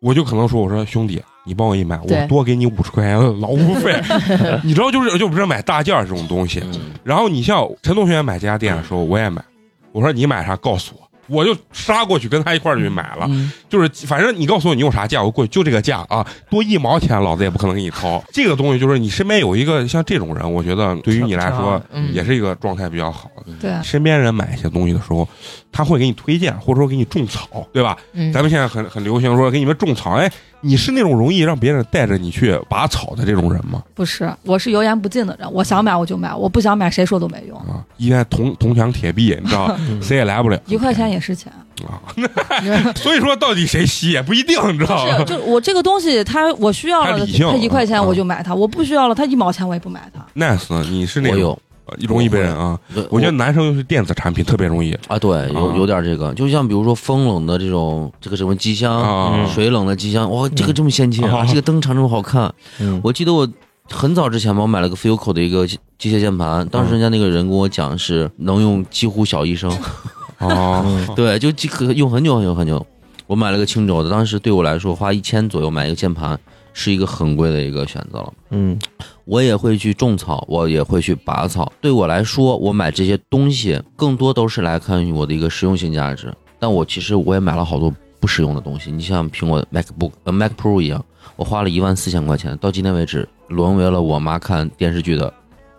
[0.00, 4.00] 我就可能说，我说兄弟，你帮我一买，我多给你五十块钱的劳务费，
[4.64, 6.60] 你知道，就是就不是买大件儿这种东西。
[6.64, 9.44] 嗯然后你像陈同学买这家店的时候，我也买，
[9.92, 13.26] 我说你买啥告诉我，我就杀过去跟他一块儿去买了。
[13.28, 18.24] 嗯就是反正你告诉我你用啥价，我过去就这个价啊，多一毛钱老子也不可能给你掏。
[18.32, 23.52] 这个东西就是你身边有一个像这种人，我觉得对于你来说嗯也是一个状态比较好的。
[23.60, 25.28] 对，身边人买一些东西的时候，
[25.70, 27.98] 他会给你推荐，或者说给你种草，对吧？
[28.14, 30.30] 嗯咱们现在很很流行说给你们种草，哎，
[30.64, 33.82] 你是那种容易让别人带着你去拔草的这种人吗？
[33.94, 40.58] 不是，我是油盐不进的人，我想买我就买，我不想买谁说都没用，啊，一天铜铜墙铁壁，你知道， 嗯谁也来不了。
[40.66, 41.52] 一块钱也是钱。
[41.86, 42.00] 啊，
[42.96, 50.24] 所以说到底谁吸也不一定，你知道是，就我这个东西，它我需要了，它理性它一块钱啊我就买它，我不需要了，它一毛钱我也不买它。
[50.34, 51.58] nice，你是那种我有，呃
[52.08, 62.52] 容易被人啊，对我觉得男生又是电子产品特别容易啊，对，有啊有点这个，就像比如说风冷的这种这个什么机箱，啊，水冷的机箱，哇，这个这么先进啊，啊这个灯长这么好看。
[62.80, 63.48] 嗯我记得我
[63.90, 69.70] 很早之前吧，我买了个 Filco 的一个机机械键盘，当时人家那个人跟我讲是能用几乎小一生，
[70.40, 71.48] 哦，嗯对，就
[71.94, 72.84] 用很久很久很久。
[73.26, 76.38] 我买了个青轴的，当时对我来说花一千左右买一个键盘
[76.74, 78.30] 是一个很贵的一个选择了。
[78.50, 78.78] 嗯
[79.24, 81.72] 我也会去种草，我也会去拔草。
[81.80, 86.30] 对我来说，我买这些东西更多都是来看我的一个实用性价值。
[86.58, 88.92] 但我其实我也买了好多不实用的东西。
[88.92, 91.02] 你像苹果 MacBook、呃 Mac Pro 一样，
[91.36, 95.32] 我花了一万四千块钱，到今天为止沦为了我妈看电视剧的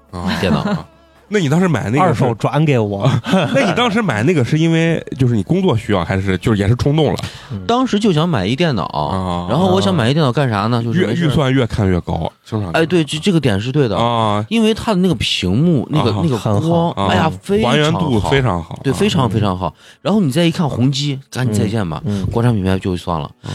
[0.09, 0.63] 啊电脑。
[1.27, 2.35] 那你当时买那个是二手？
[2.35, 3.09] 转给我，
[3.53, 7.19] 那你当时买那个是因为就是你工作需要，还是就是也是冲动了
[7.65, 9.47] 当时就想买一电脑，啊？
[9.49, 10.83] 然后我想买一电脑干啥呢？
[10.83, 13.97] 就是越预算越看越高，经常哎，对，这这个点是对的。
[13.97, 19.73] 啊，因为它的那个屏幕、那个、啊那个很好光，啊哎呀，非常还原度好非常好，对，啊非常非常好。
[20.01, 23.51] 然后你再一看宏基，赶紧再见吧，嗯国产品牌就算了嗯。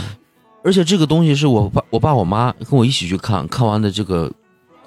[0.62, 4.30] 而且这个东西是我爸、我爸、我妈跟我一起去看，看完的这个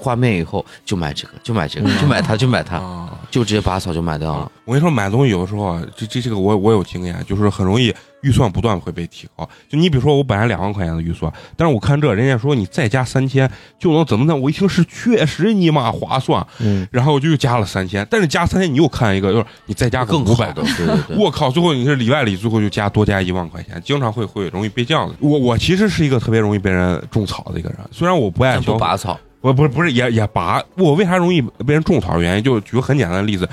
[0.03, 3.09] 画面以后，就买这个，就买这个，嗯就买它，就买它，啊。
[3.31, 4.51] 就直接拔草就买掉了。
[4.65, 9.49] 我跟你说，买东西有的时候啊，这这这个我我有经验，就是很容易预算不断会被提高。
[9.67, 21.17] 就你比如说，我本来两万块钱的预算，但是我看这人家说你再加三千就能怎么的，我一听是确实尼玛划算，嗯然后我就又加了三千，但是加三千你又看一个，就是你再加个五百对对对。
[21.17, 21.49] 我靠！
[21.49, 25.15] 最后你是里外里，最后就加多加一万块钱，经常会会容易被这样的。
[25.19, 30.63] 我我其实是一个特别容易被人种草的一个人，虽然我不爱不拔草，我不是不是也也拔。
[30.77, 33.47] 我为啥容易被人种草的原因，就举个很简单的例子，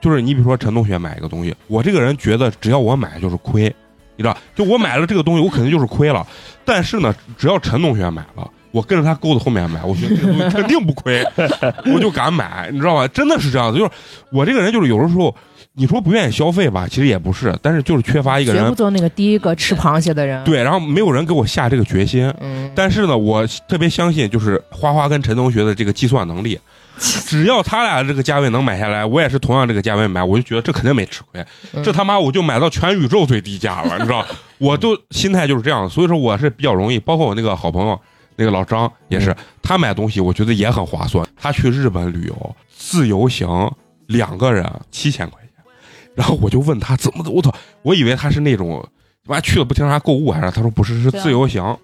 [0.00, 3.64] 就是你比如说陈同学买一个东西，我这个人觉得只要我买就是亏，
[4.16, 6.26] 你知道，就我买了这个东西，我肯定就是亏了。
[6.64, 8.50] 但是呢，只要陈同学买了。
[8.70, 11.24] 我跟着他钩子后面买，我觉得这个东西肯定不亏，
[11.94, 13.06] 我就敢买，你知道吧？
[13.06, 13.90] 真的是这样子，就是
[14.32, 15.32] 我这个人就是有的时候，
[15.76, 22.32] 你说不愿意消费吧，其实也不是，但是就是缺乏一个人绝不做那个第一个吃螃蟹的人。，对，然后没有人给我下这个决心。
[22.40, 26.56] 嗯，但是呢，我特别相信，就是花花跟陈同学的这个计算能力，
[27.26, 31.44] 只要他俩这个价位能买下来，我也是同样这个价位买，我就觉得这肯定没吃亏。
[31.72, 34.24] 嗯这他妈我就买到全宇宙最低价了，你知道？
[34.58, 37.00] 我就心态就是这样，所以说我是比较容易。
[37.00, 38.00] 包括我那个好朋友，
[38.36, 41.26] 那个老张也是，他买东西我觉得也很划算。
[41.36, 43.68] 他去日本旅游自由行，
[44.06, 45.43] 两个人七千块钱，
[46.14, 48.86] 然后我就问他怎么的，我操，我以为他是那种
[49.26, 51.76] 妈去了不听啥购物还是啥他说不是，是自由行。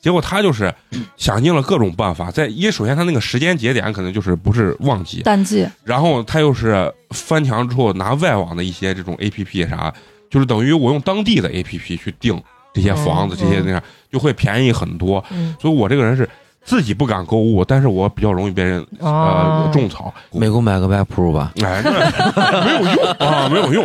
[0.00, 0.72] 结果他就是
[1.16, 9.92] 想尽了各种办法，在因为首先他那个时间节点可能就是不是旺季，淡季，然后他又是翻墙之后拿外网的一些这种 A P P 啥，
[10.30, 12.40] 就是等于我用当地的 A P P 去订
[12.72, 15.22] 这些房子，嗯这些那啥就会便宜很多。
[15.30, 16.28] 嗯所以我这个人是
[16.68, 20.12] 自己不敢购物，但是我比较容易被人呃哦，种草。
[20.32, 23.84] 美国买个 Mac Pro 吧，哎，那 没有用啊，没有用。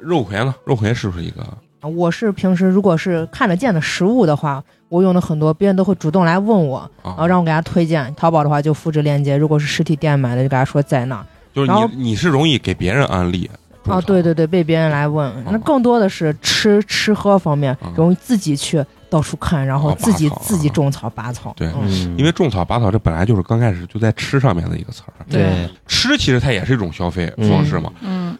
[0.00, 0.54] 肉葵呢？
[0.64, 1.46] 肉葵是不是一个？
[1.86, 8.10] 我是平时如果是看得见的实物的话，我用的很多，别人都会主动来问我，然后啊，让我给他推荐。
[8.16, 11.22] 淘宝的话就复制链接，如果是实体店买的就给他说在哪。
[11.54, 13.44] 就是你你是容易给别人安利
[13.84, 18.82] 种哦，草对对对，被别人来问，那更多的是吃吃喝方面啊，容易自己去
[19.14, 21.54] 到处看，然后啊自己自己啊种草拔草。
[21.56, 21.70] 对
[22.18, 27.92] 因为种草拔草这本来就是刚开始就在吃上面的一个词儿，对，吃其实它也是一种消费方式嘛。
[28.00, 28.36] 嗯，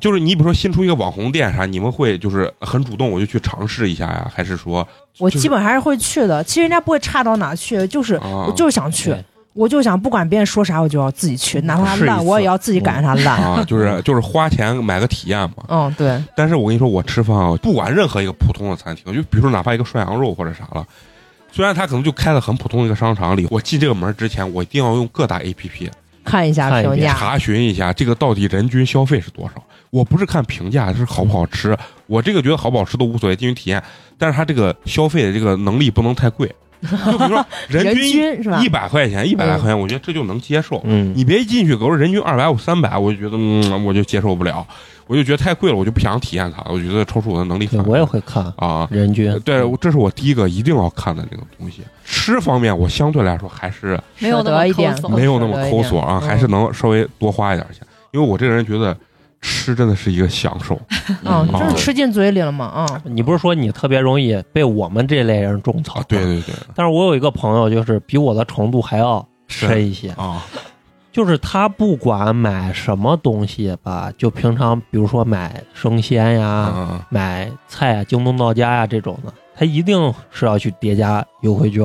[0.00, 8.46] 就是你比如说新出一个网红店啥，你们会就是很主动我就去尝试一下呀，还是说我就是基本还是会去的，其实人家不会差到哪去，就是啊。
[8.48, 9.24] 我就是想去对，
[9.54, 13.40] 我就想不管别人说啥，我就要自己去，哪怕烂我也要自己赶上它烂。
[13.40, 15.64] 啊，就是 就是花钱买个体验嘛。
[15.68, 20.84] 嗯，对，但是我跟你说，我吃饭啊，不管任何一个普通的餐厅，就比如说哪怕一个涮羊肉或者啥了，
[21.52, 25.90] 虽然它可能就开在很普通的一个商场里，我进这个门之前，我一定要用各大 A P P
[26.24, 29.62] 看一下评价，查询一下这个到底人均消费是多少。
[29.90, 31.76] 我不是看评价是好不好吃，
[32.08, 33.80] 我这个觉得好不好吃都无所谓，进行体验。
[34.18, 36.52] 但是它这个消费的这个能力不能太贵，
[36.84, 38.68] 就比如说人人均均是吧一？
[38.68, 40.80] 百块钱，一百来块钱，我觉得这就能接受。
[40.84, 44.66] 嗯，你别一进去给我人均二百五、三百，我就觉得嗯，我就接受不了。
[45.06, 47.90] 我就觉得太贵了，我就不想体验它，我觉得超出我的能力范围。
[47.90, 49.38] 我也会看啊，人均。
[49.40, 51.82] 对，这是我第一个一定要看的那个东西。
[52.06, 58.96] 吃方面，我相对来说还是没有那么舍得一点抠搜没有那么抠索啊，嗯还是能稍微多花一点钱，因为我这个人觉得
[59.44, 60.80] 吃真的是一个享受。
[61.22, 70.42] 嗯，哦就是吃进嘴里了嘛，啊，你不是说你特别容易被我们这类人种草啊，对对对，但是我有一个朋友，就是比我的程度还要深一些，啊，
[71.12, 81.84] 就是他不管买什么东西吧，就平常比如说买生鲜呀、嗯买菜啊、京东到家呀这种的，他一定是要去叠加优惠券，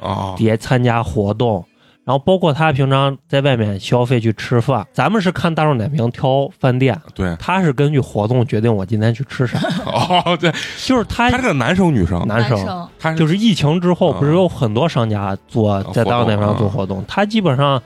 [0.00, 1.64] 啊，叠参加活动。
[2.04, 10.52] 然后包括他平常在外面消费去吃饭，咱们是看大众点评挑饭店，对，他是根据活动决定我今天去吃啥，哦，对，
[10.84, 12.58] 就是他他是个男生女生，男生。
[12.58, 12.88] 生。
[12.98, 17.80] 他就是疫情之后，啊不是有很多商家做啊在大众点评上做活活动，他基本上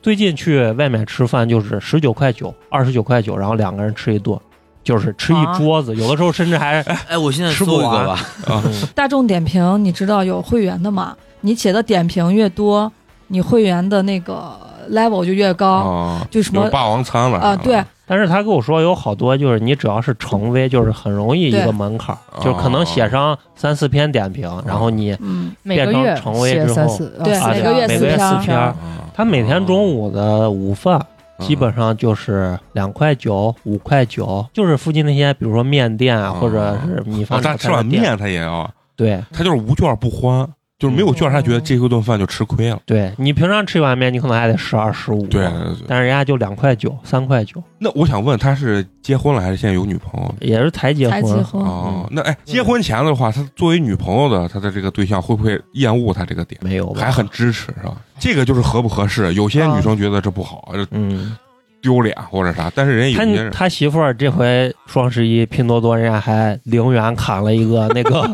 [0.00, 4.38] 最近去外面吃饭就是十九块九、二十九块九，然后两个人吃一顿，
[4.84, 8.62] 就是吃一桌子，有的时候甚至还 哎，我现在吃不完搜一个吧，啊
[8.94, 11.16] 大众点评，你知道有会员的吗？
[11.40, 12.90] 你写的点评越多，
[13.28, 14.52] 你会员的那个
[14.90, 15.66] level 就越高。
[15.68, 25.16] 啊，就什么霸王餐了啊、对，，但是他跟我说有好多就是你只要是成 V，，就是很容易一个门槛就是可能写上三四篇点评，然后你
[25.62, 28.74] 变成成为写之后三四，对啊每个月每个月四篇。
[29.14, 30.98] 他每天中午的午饭。
[30.98, 31.06] 嗯。
[31.38, 39.22] 基本上就是两块九、五块九，就是附近那些，比如说面店或者是米哦饭他吃碗面他也要，对。
[39.34, 40.48] 他就是无券不欢，
[40.78, 42.78] 就是没有券，他觉得这一顿饭就吃亏了。
[42.84, 45.48] 对，你平常吃一碗面，你可能还得十二、十五，对。
[45.88, 50.34] 但是人家就两块九、三块九，那我想问，他是结婚了还是现在有女朋友？
[50.40, 51.22] 也是才结婚。
[51.22, 51.62] 才结婚。
[51.62, 56.60] 哦，那哎，结婚前的话，他作为女朋友的他的这个对象会不会厌恶他这个点？
[56.62, 56.92] 没有？
[56.92, 57.96] 还很支持是吧？
[58.18, 59.32] 这个就是合不合适。
[59.32, 61.34] 有些女生觉得这不好，这嗯，
[61.80, 68.30] 丢脸或者啥，但是人家有他媳妇儿这回双十一拼多多人家还零元砍了一个那个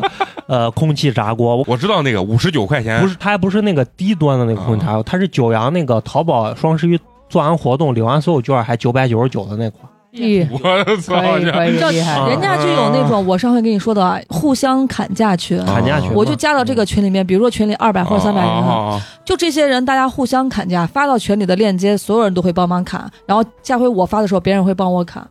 [0.53, 3.01] 呃空气炸锅，我知道那个五十九块钱。
[3.01, 9.89] 不是，它还不是那个低端的那个空气炸锅，它是九阳那个淘宝双十一做完活动领完所有券还九百九十九的那款。
[10.13, 10.59] 咦，我
[11.01, 11.39] 操！
[11.39, 11.51] 你知
[11.81, 16.11] 道厉害，啊人家就有那种我上回跟你说的啊互相砍价群，砍价群。
[16.13, 25.27] 我就加到这个群里面，比如说群里二百或者三百人就这些人大家互相砍价，发到群里的链接，所有人都会帮忙砍，然后下回我发的时候，别人会帮我砍，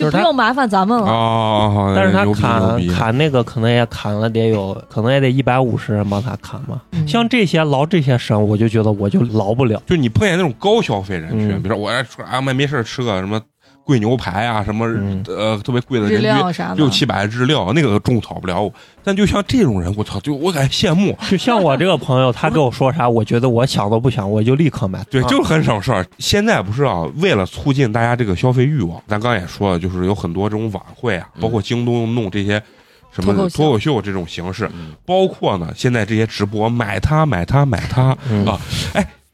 [0.00, 1.06] 就是不用麻烦咱们了。
[1.06, 1.92] 啊！
[1.94, 6.80] 但是他砍砍那个可能也砍了得有，可能也得一百五十人帮他砍嘛。
[6.92, 9.82] 嗯像这些劳这些神，我就觉得我就劳不了。
[9.86, 13.40] 就你碰见那种高消费人群，嗯比如说我爱说啊，没没事吃个什么
[13.84, 18.72] 贵牛排啊，什么、嗯呃特别贵的日人均料啥，六七百日料，那个种草不了我。
[19.02, 21.16] 但就像这种人，我操，就我感觉羡慕。
[21.28, 25.02] 就像我这个朋友，他跟我说啥，我觉得我想都不想，我就立刻买。
[25.10, 26.06] 对，啊就是很省事儿。
[26.18, 32.62] 现在不是啊，为了促进大家这个消费欲望，咱刚也说了，就是有很多这种晚会啊，包括京东弄这些
[33.10, 38.60] 什么脱口秀这种形式，嗯包括呢现在这些直播，买它买它买它，嗯啊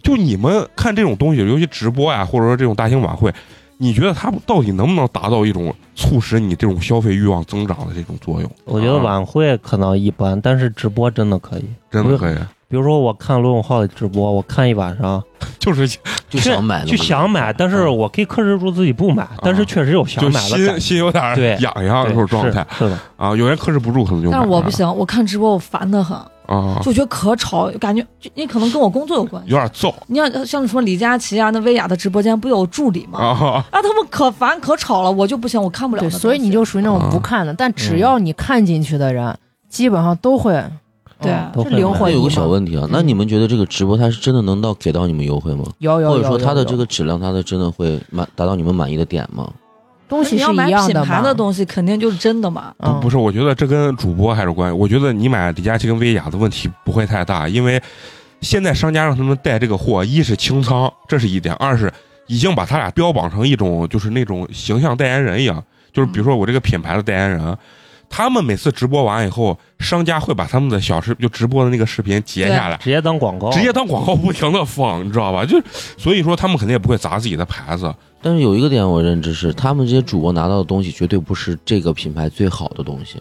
[0.03, 3.33] 就你们看这种东西，尤其直播呀、或者说这种大型晚会，
[3.79, 8.51] 你觉得它到底能不能达到一种促使你这种消费欲望增长的这种作用？
[8.65, 11.65] 我觉得啊晚会可能一般，但是直播真的可以。
[11.91, 12.35] 真的可以，
[12.69, 15.23] 比如说我看罗永浩的直播，我看一晚上，
[15.59, 15.87] 就是
[16.29, 20.57] 就想买了，就想买，但是我可以克制住自己不买，但是确实有想就买的。
[20.57, 22.67] 心心有点对痒痒的对这种状态。
[22.73, 29.51] 是是的，啊，有人克制不住，可能就但是我不行，我看直播我烦得很，啊，就觉得可吵，感觉就你可能跟我工作有关系。
[29.51, 33.19] 有点燥你像像什么李佳琦啊，那薇娅的直播间不有助理吗？
[33.19, 33.65] 啊。
[33.71, 36.11] 啊，他们可烦可吵了，我就不行，我看不了。
[36.11, 39.37] 所以你就属于那种不看的，但只要你看进去的人，
[39.69, 40.53] 基本上都会，
[41.21, 45.65] 对嗯都灵活那有个小问题啊，那你们觉得这个直播它是真的能到给到你们优惠吗？
[45.79, 49.51] 有有有，或者说它的这个质量，它的真的会满达到你们满意的点吗？
[50.09, 52.73] 东西是你要买一样的嘛品牌的东西，肯定就是真的嘛。
[52.79, 54.77] 嗯不不是，我觉得这跟主播还是关系。
[54.77, 57.81] 我觉得你买李佳琦跟薇娅的问题不会太大，因为
[58.41, 61.93] 现在商家让他们带这个货，一是清仓，这是一点；二是
[62.27, 67.57] 已经把他俩标榜成一种就是那种形象代言人一样，就是比如说我这个品牌的代言人。
[68.09, 75.45] 他们每次直播完以后，商家会把他们的小视就直播的那个视频截下来，直接当广告，直接当广告不停的放，你知道吧？
[75.45, 75.61] 就
[75.99, 77.93] 所以说他们肯定也不会砸自己的牌子。
[78.27, 83.21] 但是有一个点我认知是，他们这些主播拿到的东西绝对不是这个品牌最好的东西。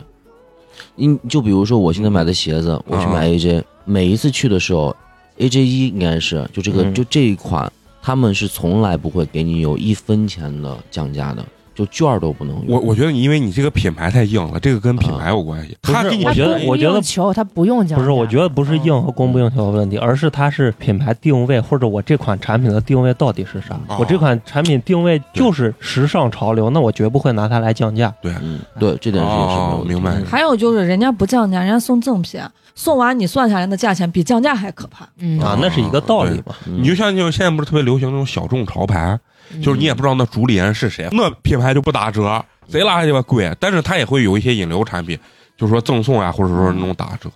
[0.96, 4.96] 你就比如说我现在买的鞋子，我去买 AJ，、每一次去的时候
[5.38, 11.46] ，AJ 一应该是就这个、嗯就这一款，他们是从来不会给你有一分钱的降价的。
[11.76, 12.66] 就券儿都不能用。
[12.70, 15.78] 我我觉得你因为你这个品牌太硬了，这个跟品牌有关系。
[15.82, 23.76] 不是他给你我觉得它不我觉得用求他不用降，不是，我觉得不是硬和供不应求的问题，而是它是品牌定位，或者我这款产品的定位到底是啥？
[23.88, 28.14] 哦我这款产品定位就是时尚潮流，那我绝不会拿它来降价。
[28.24, 32.40] 嗯，对，这点是是没有哦问题明白还有就是人家不降价，人家送赠品，
[32.74, 35.08] 送完你算下来的价钱比降价还可怕。
[35.18, 36.56] 嗯啊，那是一个道理嘛。
[36.68, 39.18] 嗯你就像就是现在不是特别流行那种小众潮牌，
[39.64, 45.18] 就是你也不知道那主理人是谁，那品牌就不打折，贼拉鸡巴贵，但是它也会有一些引流产品，
[45.58, 47.30] 就是说赠送啊，或者说那种打折。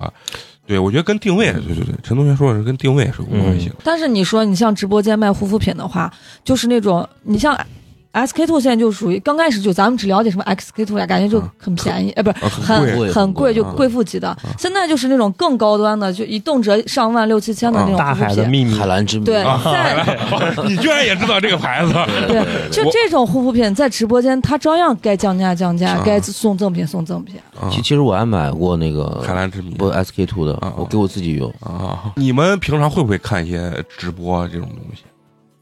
[0.65, 3.75] 对，我觉得跟定位，对对对，陈同学说的是跟定位是有关系的。
[3.83, 6.13] 但是你说你像直播间卖护肤品的话，
[6.43, 7.57] 就是那种你像
[8.11, 14.35] SK two 现在就属于刚开始就咱们只了解什么 XK two 呀，感觉就很便宜，哎，不是啊很贵很很贵，就啊贵妇级的。
[14.57, 18.29] 现在就是那种更高端的，就一动辄上万六七千的那种大护肤品。
[18.29, 20.17] 海的秘密，海蓝之谜对，啊在
[20.67, 21.93] 你居然也知道这个牌子？
[22.27, 27.35] 对，就这种护肤品在直播间，它照样该降价降价啊，该送赠品送赠品。
[27.59, 31.53] 啊其其实我还买过那个海蓝之谜不 SK two 的啊，我给我自己用。
[31.59, 32.11] 啊！
[32.15, 35.03] 你们平常会不会看一些直播这种东西？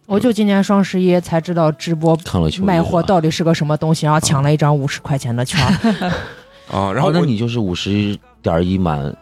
[0.08, 6.12] 我就今年双十一才知道直播看了卖货到底是个什么东西，然后抢了一张五十块钱的券儿。
[6.72, 9.14] 啊， 然后哦那你就是五十点一满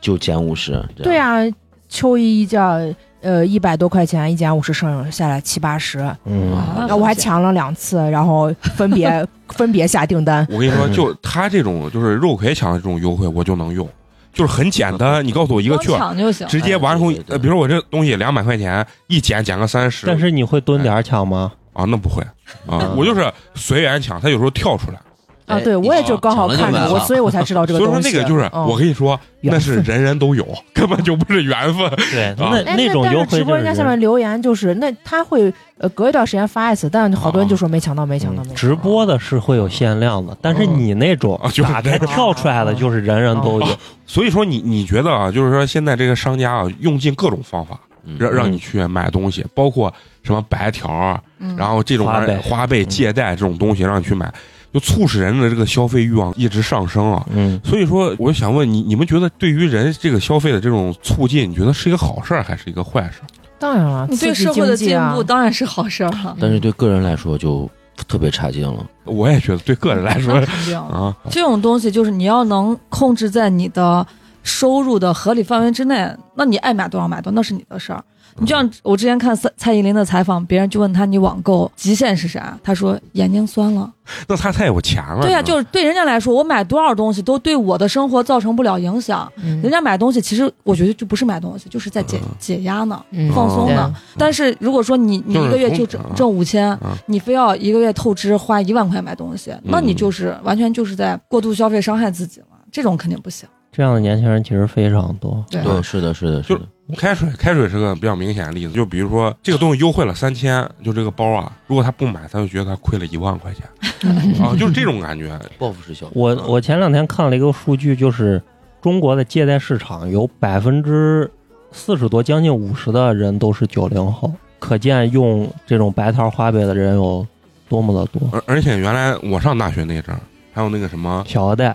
[0.00, 1.40] 就减五十，对啊，
[1.88, 10.46] 秋衣一件儿呃一百多块钱，一减五十剩下来七八十，嗯，啊然后我还抢了两次，然后分别 分别下订单。
[10.50, 13.86] 我跟你说，就他这种就是肉葵抢的这种优惠，我就能用，
[14.34, 15.24] 就是很简单。
[15.26, 16.46] 你告诉我一个券，抢就行。
[16.48, 21.52] 直接完后呃，比如说我这东西两百块钱，一减减个三十，但是你会蹲点抢吗？
[21.72, 22.22] 啊，那不会
[22.66, 24.98] 啊，嗯 我就是随缘抢，他有时候跳出来，
[25.46, 28.00] 啊，哎对，我也就刚好看着我，所以我才知道这个所 以说。
[28.00, 31.90] 那个就是嗯我跟你说，那是人人都有， 根本就不是缘分。
[32.10, 43.66] 对，啊那哎，那种优惠但是直播人家下面留言就是，那他会呃隔一段时间发一次，但好多人就说没抢到，没抢到，直播的是会有限量的，但是你那种啊就是打开跳出来的，就是人人都有。
[44.06, 49.92] 所以说你你觉得啊，就是说现在这个商家啊，用尽各种方法嗯让让你去买东西，包括
[50.22, 51.20] 什么白条
[51.58, 52.06] 然后这种
[52.42, 54.32] 花呗、借贷这种东西让你去买，
[54.74, 57.24] 就促使人的这个消费欲望一直上升啊。
[57.30, 63.26] 嗯，所以说，我想问你，你们觉得对于人这个消费的这种促进，你觉得是一个好事儿还是一个坏事儿？
[63.56, 66.36] 当然了，你对社会的进步当然是好事儿了。
[66.40, 67.70] 但是对个人来说就
[68.08, 68.84] 特别差劲了。
[69.04, 74.04] 我也觉得对个人来说肯定，啊，这种东西就是你要能控制在你的
[74.42, 78.04] 收入的合理范围之内，那你爱买多少买多少，那是你的事儿。
[78.38, 83.90] 你就像我之前看蔡蔡依林的采访，别人就问他你网购极限是啥，他说眼睛酸了。
[84.28, 85.22] 那他太有钱了。
[85.22, 89.30] 对呀、就是对人家来说，我买多少东西都对我的生活造成不了影响。
[89.36, 93.02] 嗯人家买东西其实我觉得就不是买东西，就是在解解压呢。
[93.10, 102.46] 嗯放松的对但是如果说你你一个月就挣挣五千啊，你非要一个月透支花一万块买东西，那你就是完全就是在过度消费，伤害自己了。
[102.70, 103.48] 这种肯定不行。
[103.72, 105.44] 这样的年轻人其实非常多。
[105.50, 106.60] 对对，是的，是的，是的。
[106.96, 108.72] 开水，开水是个比较明显的例子。
[108.72, 113.66] 就比如说这个东西优惠了三千，就这个包啊，如果他不买，他就觉得他亏了一万块钱
[114.42, 115.38] 啊，就是这种感觉。
[115.58, 116.12] 报复式消费。
[116.14, 118.42] 我我前两天看了一个数据，就是
[118.82, 121.30] 中国的借贷市场有百分之
[121.72, 127.26] 四十多，将近五十的人都是九零后，可见用这种白桃花呗的人有
[127.68, 128.28] 多么的多。
[128.30, 130.20] 而而且原来我上大学那阵儿，
[130.52, 131.74] 还有那个什么小额贷，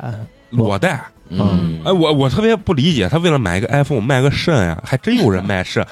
[0.51, 5.85] 裸贷，嗯，哎，我我特别不理解，他为了买一个 iPhone 卖个肾呀，还真有人卖 肾。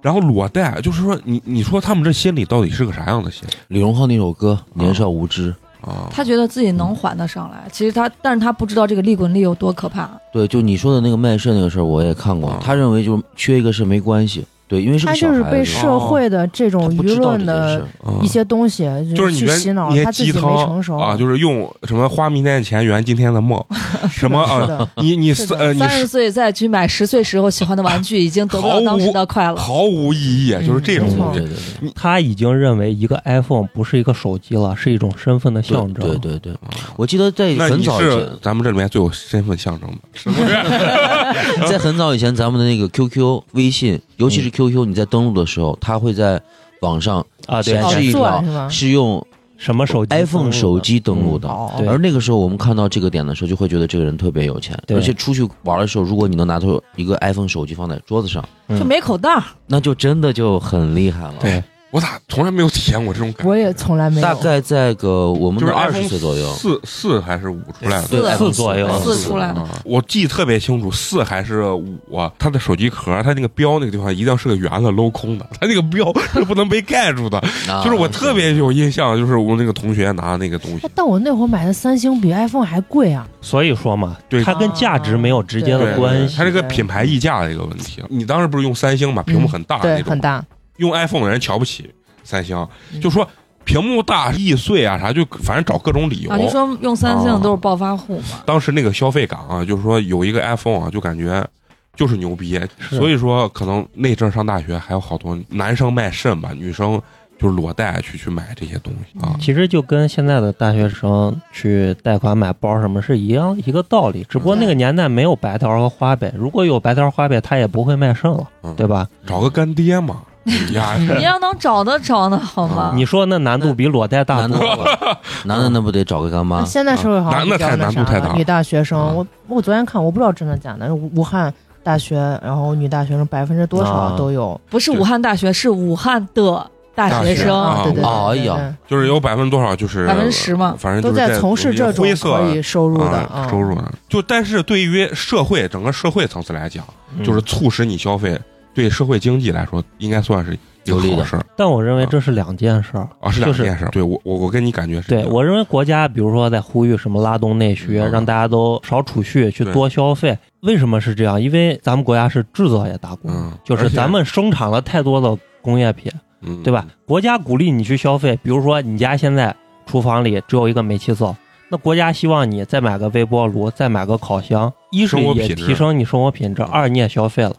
[0.00, 5.54] 然后裸贷，就是说你你说他们这心理到底是个啥样的心理李荣浩那首歌《年少无知》，
[5.88, 6.08] 啊？
[6.10, 10.10] 他觉得自己能还得上来，其实他，但是他不知道这个利滚利有多可怕。
[10.32, 12.60] 对，就你说的那个卖肾那个事儿，我也看过啊。
[12.60, 17.86] 他认为就缺一个肾没关系，对，因为是他个小孩子，就是被社会的这种舆论的
[18.22, 23.62] 一些东西就是去洗脑他自己没鸡汤成熟啊，就是用什么花明天的钱圆今天的梦，
[24.10, 24.88] 什么啊？
[24.96, 29.56] 你你是的呃你三十岁再去买十岁时候喜欢的玩具，已经得不到当时的快乐。
[29.56, 36.08] 毫无意义，就是这种嗯东西对对对他已经认为一个 iPhone 不是一个手机了，是一种身份的象征。
[36.08, 36.54] 对对对，
[36.96, 41.68] 我记得在很早以前是，咱们这里面最有身份象征的， 是不是？
[41.70, 46.40] 在很早以前，咱们的那个 QQ、微信，尤其是 QQ，你在登录的时候，它会在
[46.80, 49.24] 网上啊，对显哦示一条是用
[49.56, 51.48] 什么手机 iPhone 手机登录的。
[51.48, 54.96] 哦而那个时候，我们看到这个点的时候，就会觉得这个人特别有钱，对。
[54.96, 58.78] 而且出去玩的时候，如果你能拿出一个 iPhone 手机放在桌子上，嗯。
[58.78, 61.34] 就没口袋，那就真的就很厉害了。
[61.40, 61.62] 对，
[61.92, 63.48] 我咋从来没有体验过这种感觉？
[63.50, 64.22] 我也从来没有。
[64.22, 68.02] 大概在个我们就是的二十岁左右，四四还是五出来的？
[68.06, 77.38] 四对四左右四出来我记得特别清楚，四还是五啊，它的手机壳，它那个标那个地方一定要是个圆的镂空的，它那个标 是不能被盖住的。
[77.68, 83.28] 啊就是我特别有印象，就是我那个同学拿的那个东西哎，但我那会儿买的三星比 iPhone 还贵啊。
[83.42, 86.36] 所以说嘛，对它跟价值没有直接的关系。
[86.38, 88.02] 它这个品牌溢价的一个问题。
[88.08, 90.42] 你当时不是用三星嘛，屏幕很大那对，种，很大。
[90.76, 91.90] 用 iPhone 的人瞧不起
[92.24, 92.56] 三星，
[92.92, 93.28] 嗯就说
[93.64, 96.30] 屏幕大易碎啊啥，就反正找各种理由。
[96.30, 98.42] 啊，你说用三星的都是暴发户嘛？
[98.44, 101.46] 当时那个消费感啊，就是说有一个 iPhone 啊，就感觉
[101.94, 102.60] 就是牛逼，
[102.90, 107.00] 所以说可能那阵上大学还有好多男生卖肾吧，女生
[107.38, 109.36] 就是裸贷去去买这些东西啊。
[109.40, 119.08] 其实就跟现在的大学生去贷款买包什么是一样一个道理，只不过那个年代没有白条和花呗，如果有白条花呗，他也不会卖肾了，嗯对吧？
[119.26, 120.22] 找个干爹嘛，
[120.74, 122.92] 呀，你要能找得着呢，好吗？
[122.94, 124.84] 你说那难度比裸贷大男多了。
[124.84, 126.60] 的男的那不得找个干妈。
[126.60, 126.64] 那？
[126.64, 128.34] 现在社会好像那那太比较那啥难度太大了。
[128.34, 131.52] 女大学生，啊我我昨天看，我不知道真的假的，武武汉
[131.84, 134.14] 大学，然后女大学生百分之多少啊。
[134.18, 134.60] 都有。
[134.68, 137.56] 不是武汉大学，是武汉的大学生。
[137.56, 140.74] 啊对对对就是有百分之多少就是百分之十嘛。
[140.78, 143.92] 反正都在从事这种灰色可以收入的收入的。
[144.08, 146.84] 就但是对于社会整个社会层次来讲，
[147.16, 147.24] 嗯。
[147.24, 148.38] 就是促使你消费，
[148.74, 153.90] 对社会经济来说应该算是一个有利的好事儿但我认为这是两件事儿啊，是两件事儿。
[153.90, 160.36] 对我我我跟你感觉是对我认为国家，比如说在呼吁什么拉动内需，嗯让大家都少储蓄，去多消费。
[160.60, 161.40] 为什么是这样？
[161.40, 166.10] 因为咱们国家是制造业大国，嗯就是咱们生产了太多的工业品，
[166.40, 166.86] 嗯对吧？？
[167.06, 169.54] 国家鼓励你去消费，比如说你家现在
[169.86, 171.36] 厨房里只有一个煤气灶，
[171.68, 177.54] 那国家希望你再买个微波炉，再买个烤箱，一是也生活品质提升你生活品质，二你也消费了。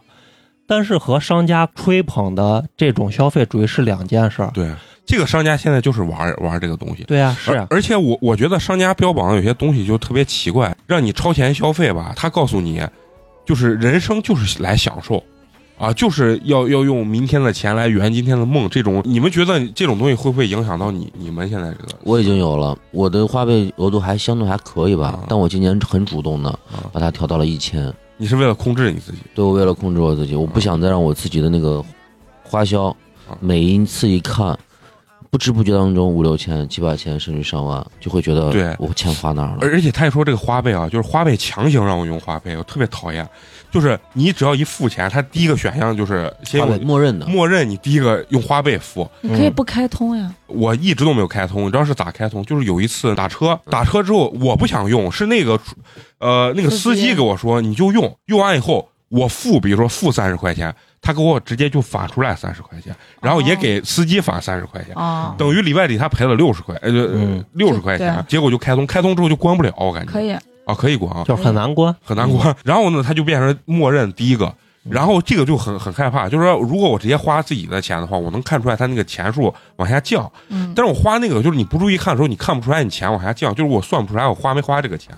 [0.68, 4.51] 但是和商家吹捧的这种消费主义是两件事儿。
[4.53, 4.72] 对，
[5.05, 7.03] 这个商家现在就是玩玩这个东西。
[7.03, 12.82] 对啊，是啊，而而且我我觉得商家标榜有些东西就特别奇怪，让你超前消费吧，他告诉你，
[13.45, 15.22] 就是人生就是来享受，
[15.78, 18.70] 啊，就是要要用明天的钱来圆今天的梦。
[18.70, 21.88] 这种你们觉得这种东西会不会影响到你你们现在这个？
[22.03, 27.93] 我已经有了，我的花呗额度还相对还可以吧啊，但我今年很主动的啊把它调到了一千，
[28.24, 29.18] 你是为了控制你自己？
[29.36, 31.84] 对我为了控制我自己，我不想再让我自己的那个
[32.42, 32.86] 花销
[33.28, 34.58] 啊每一次一看，
[35.34, 39.58] 不知不觉当中五六千、七八千甚至上万，就会觉得对得我钱花哪儿了。
[39.62, 43.28] 而而且他也说这个花呗啊，就是花呗强行让我用花呗，我特别讨厌。
[43.72, 49.10] 就是你只要一付钱，他第一个选项就是先花呗用默认的，默认你第一个用花呗付。
[49.22, 50.32] 你可以不开通呀。
[50.46, 52.46] 我一直都没有开通，你知道是咋开通？
[52.46, 55.60] 就是有一次打车，打车之后我不想用，是那个
[56.20, 64.95] 呃那个司机给我说你就用，用完以后我付，比如说付三十块钱，他给我直接就返出来三十块钱，然后也哦给司机返三十块钱。
[64.95, 70.32] 啊，等于里外里他赔了六十块，呃，嗯六十块钱，结果就开通，开通之后就关不了，我感觉可以。
[70.66, 71.93] 啊，可以关啊，就很难关。
[72.01, 72.56] 很难关。
[72.64, 74.56] 然后呢，他就变成默认第一个，
[74.89, 80.32] 然后这个就很很害怕，就是说，如果我直接花自己的钱的话，我能看出来他那个钱数往下降。
[80.47, 85.14] 嗯，但是我花那个，就是你不注意看的时候，你看不出来你钱往下降，就是我算不出来我花没花这个钱。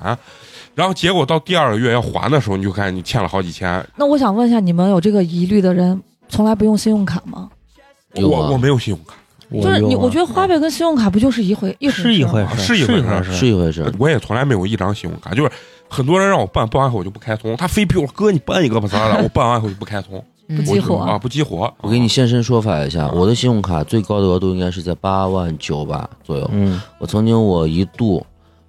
[0.75, 3.83] 然后结果到第二个月要还的时候，你就看你欠了好几千。
[3.95, 5.99] 那我想问一下，你们有这个疑虑的人，
[6.29, 7.49] 从来不用信用卡吗？
[7.49, 9.15] 啊我我没有信用卡，
[9.61, 13.93] 就是你，我觉得花呗跟信用卡不就是一回一是一回事，是一回事事，是一回事。
[13.97, 15.51] 我也从来没有一张信用卡，就是
[15.89, 21.73] 很多人让我办，办完后我就不开通，他非逼我哥你办一个吧咋的， 我办完后就不开通，嗯不激活啊不激活。
[21.81, 26.49] 我给你现身说法一下，我的信用卡最高的额度应该是在八万九吧左右。
[26.53, 28.25] 嗯，我曾经我一度，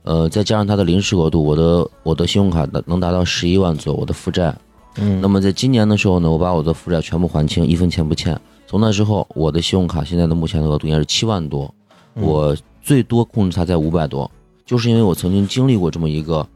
[0.07, 4.55] 呃，再加上它的临时额度，我的我的信用卡的能达到十一万左右，我的负债。
[4.99, 8.41] 嗯，那么在今年的时候呢，我把我的负债全部还清，一分钱不欠。
[8.69, 11.75] 从那之后，我的信用卡现在的目前的额度应该是七万多，
[12.15, 14.31] 嗯我最多控制它在五百多，
[14.65, 16.47] 就是因为我曾经经历过这么一个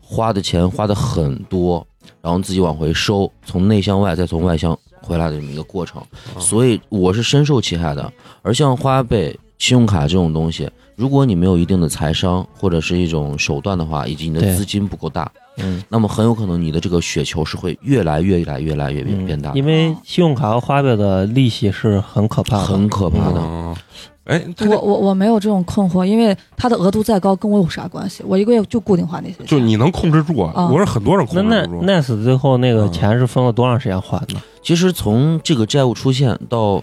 [0.00, 1.86] 花的钱花的很多，
[2.20, 6.02] 然后自己往回收，从内向外再从外向回来的这么一个过程，
[6.38, 8.12] 所以我是深受其害的。
[8.42, 23.38] 而像花呗、信用卡这种东西，如果你没有一定的财商或者是一种手段的话，以及你的对资金不够大，嗯那么很有可能你的这个雪球是会越来越来越来越变嗯变大，因为信用卡和花呗的利息是很可怕的，很可怕的。
[23.38, 23.76] 嗯，
[24.24, 28.24] 哎，他我我我没有这种困惑，因为它的额度再高跟我有啥关系？
[28.26, 29.46] 我一个月就固定花那些钱。
[29.46, 30.52] 就你能控制住啊？
[30.54, 31.86] 啊我是很多人那那控制不住。
[31.86, 34.36] Nice 最后那个嗯钱是分了多长时间还的？
[34.62, 36.82] 其实从这个债务出现到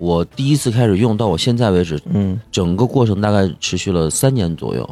[0.00, 4.88] 我第一次开始用到我现在为止，嗯整个过程大概持续了三年左右。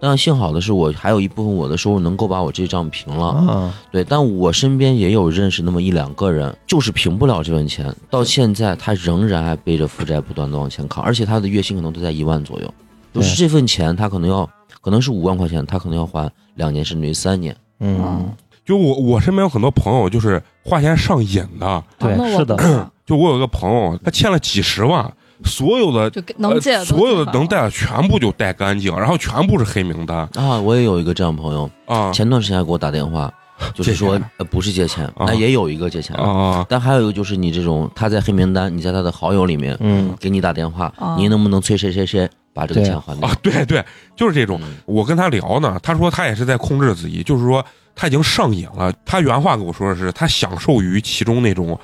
[0.00, 3.26] 但幸好的是我还有一部分我的收入能够把我这账平了。
[3.26, 12.74] 啊，对，但我身边也有认识那么一两个人，就是平不了这份钱，到现在他仍然还背着负债不断的往前扛，而且他的月薪可能都在一万左右，
[13.12, 14.48] 就是这份钱他可能要
[14.80, 17.56] 可能是五万块钱，他可能要还两年甚至于三年。
[17.78, 18.28] 嗯，
[18.64, 22.56] 就我我身边有很多朋友就是花钱上瘾的，对是的。
[23.04, 25.12] 就我有一个朋友，他欠了几十万，
[25.44, 30.18] 所有的就能借所有的能贷的全部就贷干净，然后全部是黑名单。
[30.34, 32.12] 啊，我也有一个这样朋友，啊。
[32.12, 33.30] 前段时间还给我打电话，
[33.74, 35.26] 就是说呃不是借钱，啊。
[35.26, 36.16] 那也有一个借钱。
[36.16, 41.16] 的，啊但还有一个就是你这种他在黑名单，你在他的好友里面，嗯，给你打电话，啊。
[41.18, 43.84] 您能不能催谁谁谁把这个钱还掉啊？，对对，
[44.14, 44.60] 就是这种。
[44.62, 44.76] 嗯。
[44.86, 48.92] 我跟他聊呢，他说他也是在控制自己，就是说他已经上瘾了。
[49.04, 51.78] 他原话跟我说的是，他享受于其中那种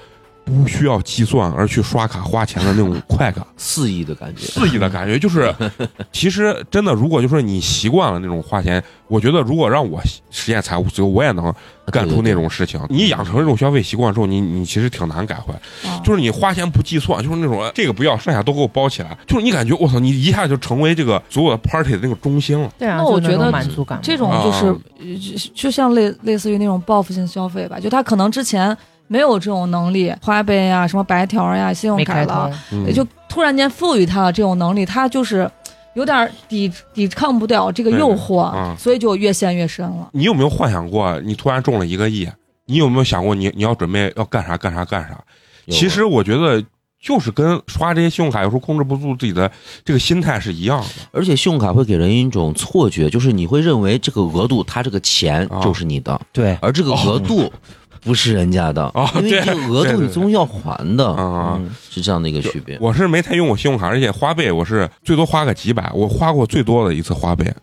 [0.49, 3.47] 不需要计算而去刷卡花钱的那种快感。
[3.57, 5.55] 肆意的感觉，肆意的感觉，就是
[6.13, 11.53] 其实真的，如果就说你习惯了那种花钱，我觉得如果让我实现财务自由，我也能
[11.93, 12.81] 干出那种事情。
[12.89, 15.53] 你养成这种消费习惯之后，你你其实挺难改回
[16.05, 22.71] 就是你花钱不计算，就是那种这个不要，剩下都给我包起来，就是你感觉我操，你一下就成为这个所有的 party 的那个中心了。
[22.79, 24.43] 对啊，那我觉得满足感，这种啊。
[24.43, 28.77] 就是、就像类类似于那种报复性消费吧，就他可能之前
[29.09, 32.51] 没有这种能力，花呗呀、什么白条呀、信用卡了，
[32.87, 35.51] 也就突然间赋予他了这种能力，他就是
[35.95, 38.77] 有点抵抵抗不了这个诱惑，嗯。
[38.79, 40.09] 所以就越陷越深了。
[40.13, 42.29] 你有没有幻想过，你突然中了一个亿，
[42.67, 45.19] 你有没有想过你你要准备要干啥干啥干啥？
[45.71, 46.65] 其实我觉得
[46.99, 49.51] 就是跟刷这些信用卡有时候控制不住自己的
[49.85, 50.87] 这个心态是一样的。
[51.13, 55.61] 而且信用卡会给人一种错觉，就是你会认为这个额度，它这个钱啊。
[55.63, 57.53] 就是你的，对，而这个额度
[58.03, 62.77] 不是人家的，哦因为对这个额度你终要还的，啊嗯，是这样的一个区别。
[62.81, 67.55] 我是没太用过信用卡，而且花呗我是最多花个几百，我花过最多的一次花呗，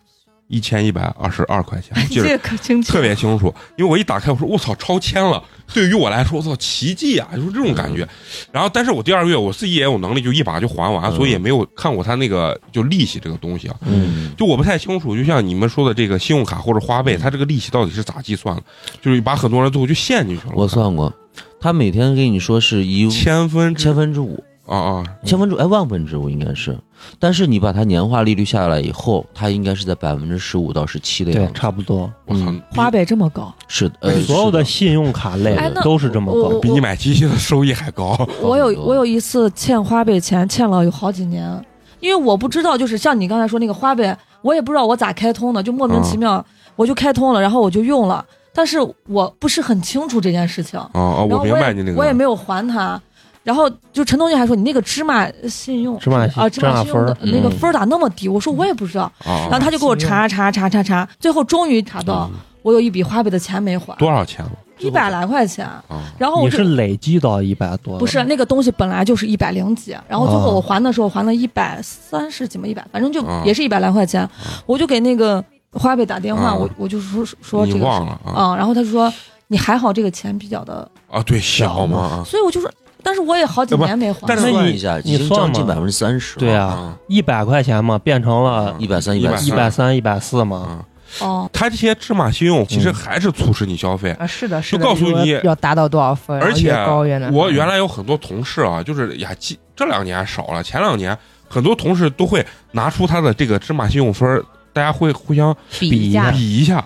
[0.48, 3.52] 一千一百二十二块钱，记得可清楚，特别清楚。
[3.76, 5.42] 因为我一打开，我说我操，超千了！
[5.74, 8.06] 对于我来说，我操，奇迹啊，就是这种感觉。
[8.52, 13.76] 然后，但是我第二个月我自己也有能力，就一把就还完，嗯所以也没有看过他那个就利息这个东西啊。
[13.86, 18.62] 嗯，就我不太清楚，就像你们说的这个信用卡或者花呗，它这个利息到底是咋计算的？
[19.02, 20.52] 就是把很多人最后就陷进去了。
[20.54, 21.12] 我算过，
[21.60, 26.76] 他每天跟你说是一千分千分之五，啊啊，千分之哎万分之五应该是，
[27.20, 31.58] 但是你把它年化利率下来以后，它应该是在百分之十五到十七的对样，子。
[31.58, 32.12] 差不多。
[32.24, 36.58] 我操嗯，花呗这么高，是的，呃，所有的是信用卡类哎那都是这么高。
[36.58, 38.18] 比你买机器的收益还高。
[38.42, 41.64] 我有我有一次欠花呗钱，欠了有好几年，
[42.00, 46.44] 因为我不知道，就是像你刚才说那个花呗，我也不知道我咋开通的，就莫名其妙
[46.74, 53.00] 我就开通了，然后我就用了，但是我不是很清楚这件事情，啊啊，我然后我明白你那个，我也没有还他。
[53.46, 58.26] 然后就陈同学还说你那个芝麻信用芝麻信啊芝麻信用的那个分咋那么低？
[58.28, 59.04] 我说我也不知道。
[59.24, 65.64] 啊然后他就给我查查查查查，最后终于查到嗯我有一笔花呗的钱没还，多少钱了一百来块钱。
[65.64, 66.12] 啊？
[66.18, 67.96] 然后我是累积到一百多？
[68.00, 74.28] 不是那个东西本来就是一百零几，然后最后哦我还的时候还了一百三十几嘛，一百反正就啊也是一百来块钱，
[74.66, 79.12] 我就给那个花呗打电话，啊我我就说说这个忘了啊啊，然后他就说
[79.46, 81.22] 你还好这个钱比较的，啊？
[81.22, 82.68] 对，小嘛啊所以我就说，
[83.06, 86.40] 但是我也好几年没还，但是那你算一下，你算嘛将近百分之三十。
[86.40, 90.56] 对啊，啊一百块钱嘛，变成了一百三、一百百一百三、一百四嘛。
[90.56, 90.84] 啊！
[91.20, 101.16] 哦，他这些芝麻信用其实嗯还是促使你消费，啊，是的，是的，就告诉你要达到多少分，而且越高越我原来有很多同事啊，就是呀，记这两年少了，前两年
[101.48, 104.42] 很多同事都会拿出他的这个芝麻信用分，
[104.72, 106.84] 大家会互相比比一下，比一下，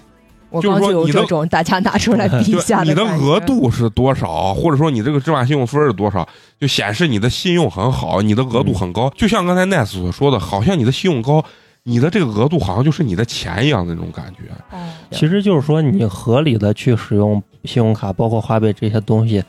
[0.50, 6.28] 我就是刚就有这种大家拿出来比一对下你的额度是多少，或者说你这个芝麻信用分是多少，
[6.58, 9.10] 就显示你的信用很好，你的额度很高。
[9.16, 11.44] 就像刚才 Nice 所说的，好像你的信用高，
[11.84, 14.52] 你的这个额度好像就是你的钱一样的那种感觉。
[14.70, 14.78] 哦
[15.10, 19.42] 其实就是说，你合理的去使用信用卡，包括花呗这些东西，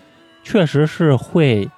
[0.43, 1.70] 确实是会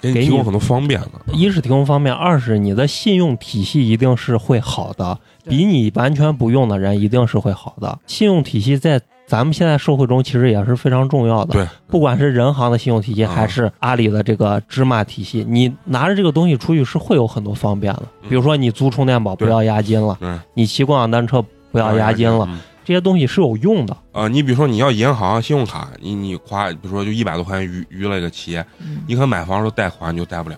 [0.00, 1.10] 给你提供很多方便的。
[1.32, 7.98] 一是提供方便，二是你的信用体系一定是会好的，比你完全不用的人一定是会好的。
[8.06, 11.52] 信用体系在咱们现在社会中其实也是非常重要的。
[11.52, 18.02] 对，不管是人行的信用体系，啊还是阿里的这个芝麻体系，你拿着这个东西出去是会有很多方便的。
[18.22, 22.58] 嗯比如说你租充电宝不要押金了，嗯，你骑共享单车不要押金了，嗯。
[22.90, 23.96] 这些东西是有用的。
[24.10, 30.56] 呃，你比如说你要银行信用卡，你你花，比如说就一百多块钱余余了一个企业，嗯你可能买房的时候贷款你就贷不了，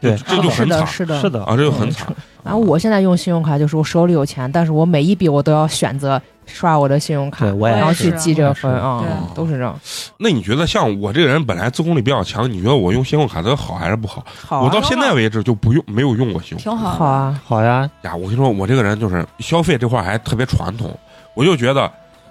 [0.00, 2.08] 对这就很惨是的，是的，是的，啊，这就很惨。
[2.42, 9.78] 然后我现在用信用卡，就是我手里有钱，但是我每一笔我都要选择刷我的信用卡对，我也然后是去记这个分啊对，都是这样。
[10.16, 14.24] 那你觉得像我这个人本来自控力比较强，你觉得我用信用卡的好还是不好？
[14.44, 16.90] 好啊，我到现在为止就不用没有用过信用卡挺好。
[16.90, 18.16] 好，啊，好呀，呀。
[18.16, 20.96] 我跟你说，我这个人就是消费这块还特别传统，
[21.38, 21.88] 我就觉得。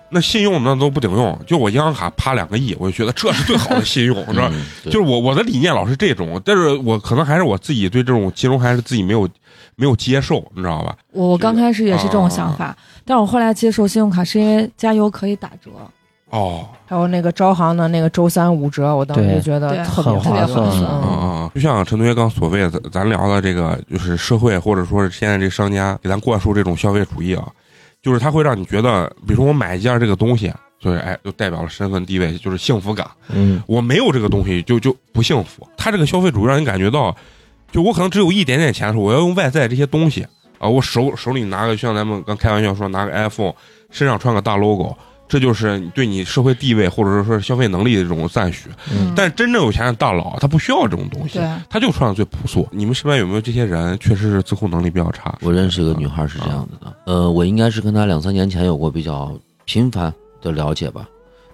[0.09, 4.47] 那信用那都不顶用，就我银行卡啪两个亿，我就觉得这是最好的信用， 你知道？
[4.53, 9.27] 嗯就是我我的理念老是这种，但是我可能还是我自己对这种金融还是自己没有
[9.75, 10.95] 没有接受，你知道吧？
[11.11, 15.71] 我我刚开始也是这种想法，但是我后来接受信用卡是因为加油可以打折。
[16.29, 21.09] 哦，还有那个招行的那个周三五折，我当时就觉得特别划算特别划算啊嗯，
[21.43, 21.51] 啊！
[21.53, 27.45] 就像陈同学刚所谓的，咱咱聊的这个，就是社会或者说是现在这商家给咱灌输这种消费主义啊，
[28.07, 30.49] 就是它会让你觉得，比如说我买一件这个东西，
[30.79, 33.05] 就是哎，就代表了身份地位，就是幸福感。
[33.27, 35.67] 嗯，我没有这个东西就就不幸福。
[35.75, 37.13] 他这个消费主义让你感觉到，
[37.69, 40.25] 就我可能只有一点点钱的时候，我要用外在这些东西
[40.57, 43.53] 啊，我手手里拿个像咱们刚开玩笑说拿个 iPhone，
[43.91, 44.95] 身上穿个大 logo，
[45.27, 48.69] 这就是对你社会地位或者说是消费能力的这种赞许。
[48.91, 52.67] 嗯但真正有钱的大佬，他不需要这种东西，对，他就穿的最朴素。
[52.71, 55.37] 你们身边有没有这些人，确实是自控能力比较差？
[55.41, 59.31] 我认识一个女孩是这样子的，呃，我应该是跟她两三年前有过比较
[59.65, 61.07] 频繁的了解吧。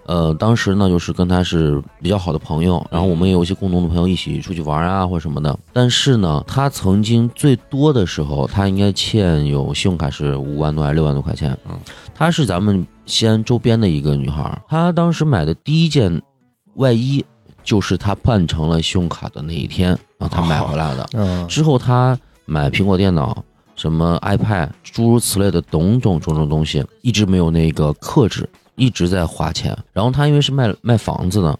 [0.06, 5.58] 呃，当时呢，就是跟他是比较好的朋友，然后我们也有一些共同的朋友一起出去玩啊或者什么的。
[5.72, 11.56] 但是呢，他曾经最多的时候，他应该欠有信用卡是五万多还是六万多块钱。
[11.68, 11.78] 嗯，
[12.14, 16.20] 她是咱们西安周边的一个女孩，她当时买的第一件
[16.74, 17.24] 外衣
[17.62, 21.08] 就是她办成了信用卡的那一天，然后她买回来的。
[21.14, 23.42] 嗯，之后她买苹果电脑、
[23.74, 29.76] 什么 iPad，诸如此类的种种种种东西，一直没有那个克制，一直在花钱。
[29.92, 31.58] 然后他因为是卖卖房子的，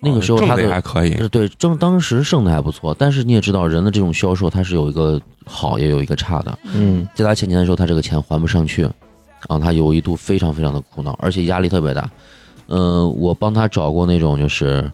[0.00, 6.58] 那个时候挣他的还可以，对正当时挣的还不错，但是你也知道人的这种销售，他是有一个好也有一个差的。
[6.72, 8.92] 嗯，在他欠钱的时候，他这个钱还不上去，然
[9.48, 12.08] 后他有一度非常非常的苦恼，而且压力特别大。
[12.72, 14.88] 嗯、我帮他找过那种就是，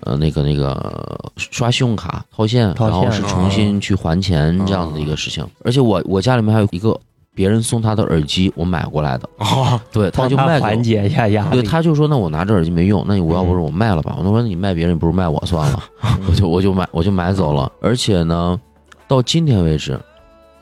[0.00, 5.46] 呃，那个那个刷信用卡套现，套现然后是重新去还钱这样的一个事情。
[5.62, 6.98] 而且我我家里面还有一个
[7.34, 14.16] 别人送他的耳机，我买过来的，哦， 对，他就卖缓解一下压对，他就说那我拿着耳机没用，那你我要不嗯是我卖了吧？
[14.18, 15.82] 我说那你卖别人不如卖我算了，
[16.28, 17.70] 我就我就买我就买走了。
[17.80, 18.60] 而且呢，
[19.06, 19.98] 到今天为止，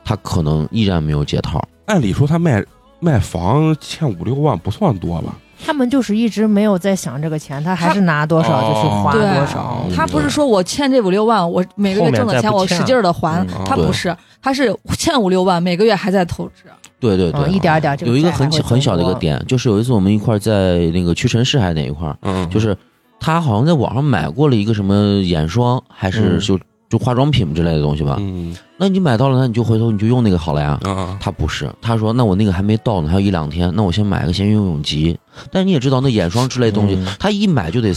[0.05, 1.59] 他可能依然没有解套。
[1.85, 2.63] 按理说他卖
[2.99, 5.35] 卖房欠五六万不算多吧？
[5.63, 9.85] 他们就是一直没有在想这个钱，他还是拿多少就去花多少。
[9.87, 9.95] 嗯。
[9.95, 16.63] 他不是说我欠这五六万，我每个月挣的钱我使劲儿的还他不是，他是欠五六万，每个月还在透支。
[16.99, 22.13] 对对对，嗯，一点儿点有一个很小很小的一个，点，就是有一次我们一块儿在那个屈臣氏还是哪一块
[22.49, 22.75] 就是
[23.19, 26.39] 他好像在网上买过了一个什么眼霜，还是嗯。
[26.39, 26.59] 就
[26.89, 28.17] 就化妆品之类的东西吧。
[28.19, 30.79] 嗯那你买到了，那你就回头你就用那个好了呀。
[30.83, 35.17] 啊，他不是，他说那我那个还没到呢，还有一两天，那我先买个先用用急。
[35.51, 37.93] 但你也知道，那眼霜之类的东西，嗯他一买就得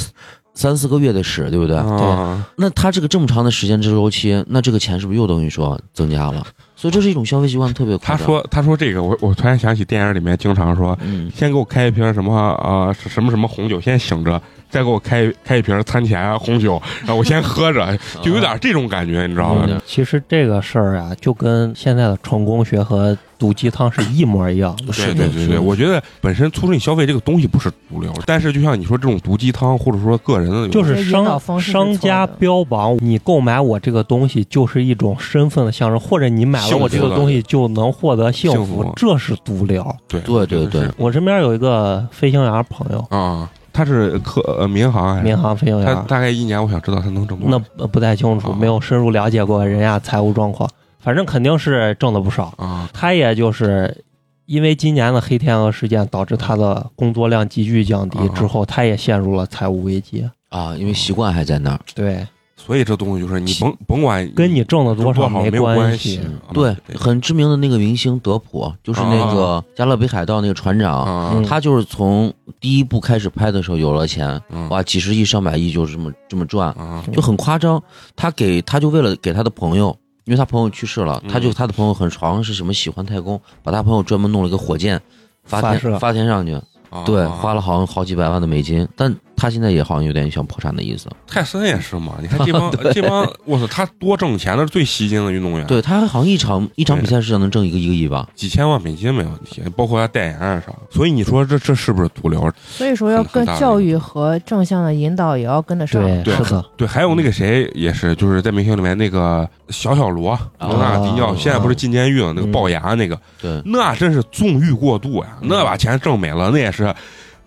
[0.54, 1.76] 三四个月的使，对不对？
[1.76, 6.44] 啊那他这个这么长的时间周期，那这个钱是不是又等于说增加了？
[6.74, 7.96] 所以这是一种消费习惯特别。
[7.98, 14.42] 他说他说这个，我我突然想起电影里面经常说，嗯，先给我开一瓶什么啊、什么什么红酒，先醒着，
[14.72, 19.66] 再给我开开一瓶餐前红酒，然后我先喝着，就有点这种感觉，你知道吗？
[19.68, 24.92] 嗯其实这个事儿啊，就跟现在的成功学和毒鸡汤是一模一样的。
[24.94, 39.84] 对对对对，我觉得本身促进消费这个东西不是毒瘤，但是就像你说这种毒鸡汤，或者说个人的，就是商商家标榜你购买我这个东西就是一种身份的象征，或者你买了我这个东西就能获得幸幸福这是毒瘤。
[40.08, 45.24] 对对对对，我身边有一个飞行员朋友，啊，他是客呃民航还是？
[45.24, 45.86] 民航飞行员。
[45.86, 48.56] 他员，大概一年，我想知道他能挣多少那不太清楚，啊。
[48.60, 50.68] 没有深入了解过人家财务状况，
[50.98, 52.52] 反正肯定是挣的不少。
[52.58, 52.88] 啊。
[52.92, 54.04] 他也就是
[54.46, 58.28] 因为今年的黑天鹅事件导致他的工作量急剧降低啊。
[58.34, 60.28] 之后，他也陷入了财务危机。
[60.50, 61.80] 啊，因为习惯还在那儿。
[61.94, 62.26] 对，
[62.64, 66.20] 所以这东西就是你甭甭管跟你挣的多少没关关系
[66.52, 77.82] 对，很知名的那个明星德普，就是那个《加勒比海盗》那个船长，他就是从第一部开始拍的时候有了钱，嗯哇，几十亿、上百亿就是这么这么赚，啊就很夸张。
[78.14, 85.00] 他给他就为了给他的朋友，因为他朋友去世了，嗯他就他的朋友很好像是什么喜欢太空，把他朋友专门弄了一个火箭
[85.44, 86.54] 发发天发天上去，
[86.90, 87.02] 啊。
[87.04, 91.08] 对，花了好像好几百万的美金，但他现在也好像有点想破产的意思。
[91.26, 98.28] 泰森也是嘛，你看 这帮这帮，我操，他多挣钱，那是最吸睛的运动员，对他好像一场一场比赛是能挣一个一个亿吧？
[98.34, 100.72] 几千万美金没问题，包括他代言啊啥。
[100.90, 102.52] 所以你说这这是不是毒瘤？
[102.68, 106.02] 所以说要跟教育和正向的引导也要跟得上。
[106.02, 116.94] 对，对是的，对，还有那个谁也是，就是在明星里面那个小小罗罗纳迪奥，现在不是进监狱了，那个龅牙那个，对，那真是纵欲过度呀，那把钱挣没了，那也是。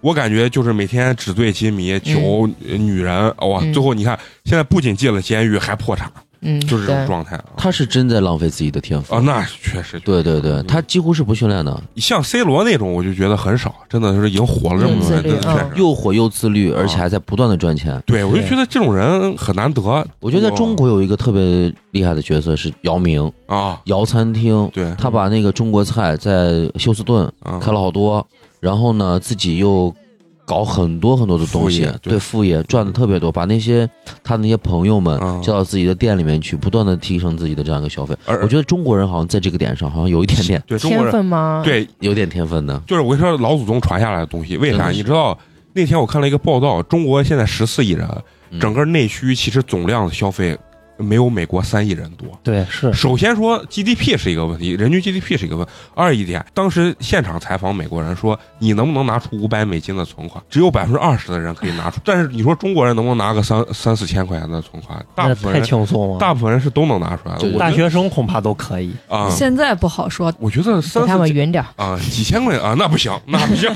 [0.06, 3.60] 我感觉就是每天纸醉金迷、酒、女人，哇！
[3.64, 3.74] 嗯。
[3.74, 7.45] 最后你看，现在不仅进了监狱，还破产，嗯，就是这种状态啊。
[7.58, 9.16] 他是真在浪费自己的天赋。
[9.16, 10.68] 啊，那确实，对对对，嗯。
[10.68, 15.24] 他几乎是不训练的，像 C 罗那种，我就觉得很少，真的是已经火了这么多人，嗯。
[15.24, 15.82] 自律真的确实。
[15.82, 17.99] 又火又自律，而且还在不断的赚钱。
[18.06, 19.82] 对，我就觉得这种人很难得。
[20.20, 28.24] 我觉得在中国有一个特别厉害的角色是姚明，啊，姚餐厅，对，他把那个中国菜在休斯顿啊开了好多，
[28.66, 29.93] 然后呢自己又
[30.43, 33.88] 搞很多很多的东西副，对对副业赚的特别多，把那些
[34.24, 38.16] 他那些朋友们啊叫到自己的店里面去，不断的提升自己的这样一个消费。
[38.26, 42.82] 而我觉得中国人好像在这个点上好像有一点点天对中国人，分吗？，对，有点天分的。
[42.88, 44.89] 就是我跟你说，老祖宗传下来的东西，为啥？
[44.89, 45.38] 你知道
[45.74, 48.07] 那天我看了一个报道，中国现在十四亿人，
[48.49, 50.57] 嗯整个内需其实总量消费
[50.98, 52.28] 没有美国三亿人多。
[52.43, 55.68] 对是，首先说 GDP 是一个问题，人均 GDP 是一个问。
[55.93, 60.41] 二一点，当时现场采访美国人说，你能不能拿出五百美金的存款？
[60.50, 62.00] 只有百分之二十的人可以拿出。
[62.06, 64.98] 但是你说中国人能不能拿个三三四千块钱的存款？
[65.16, 66.20] 大那太部分人轻松了。
[66.20, 67.60] 大部分人是都能拿出来的。
[67.60, 68.93] 大学生恐怕都可以。
[69.10, 70.34] 啊，现在不好说。
[70.39, 71.64] 我觉得三给他们匀点。
[71.76, 73.70] 啊几千块啊，那不行， 那不行。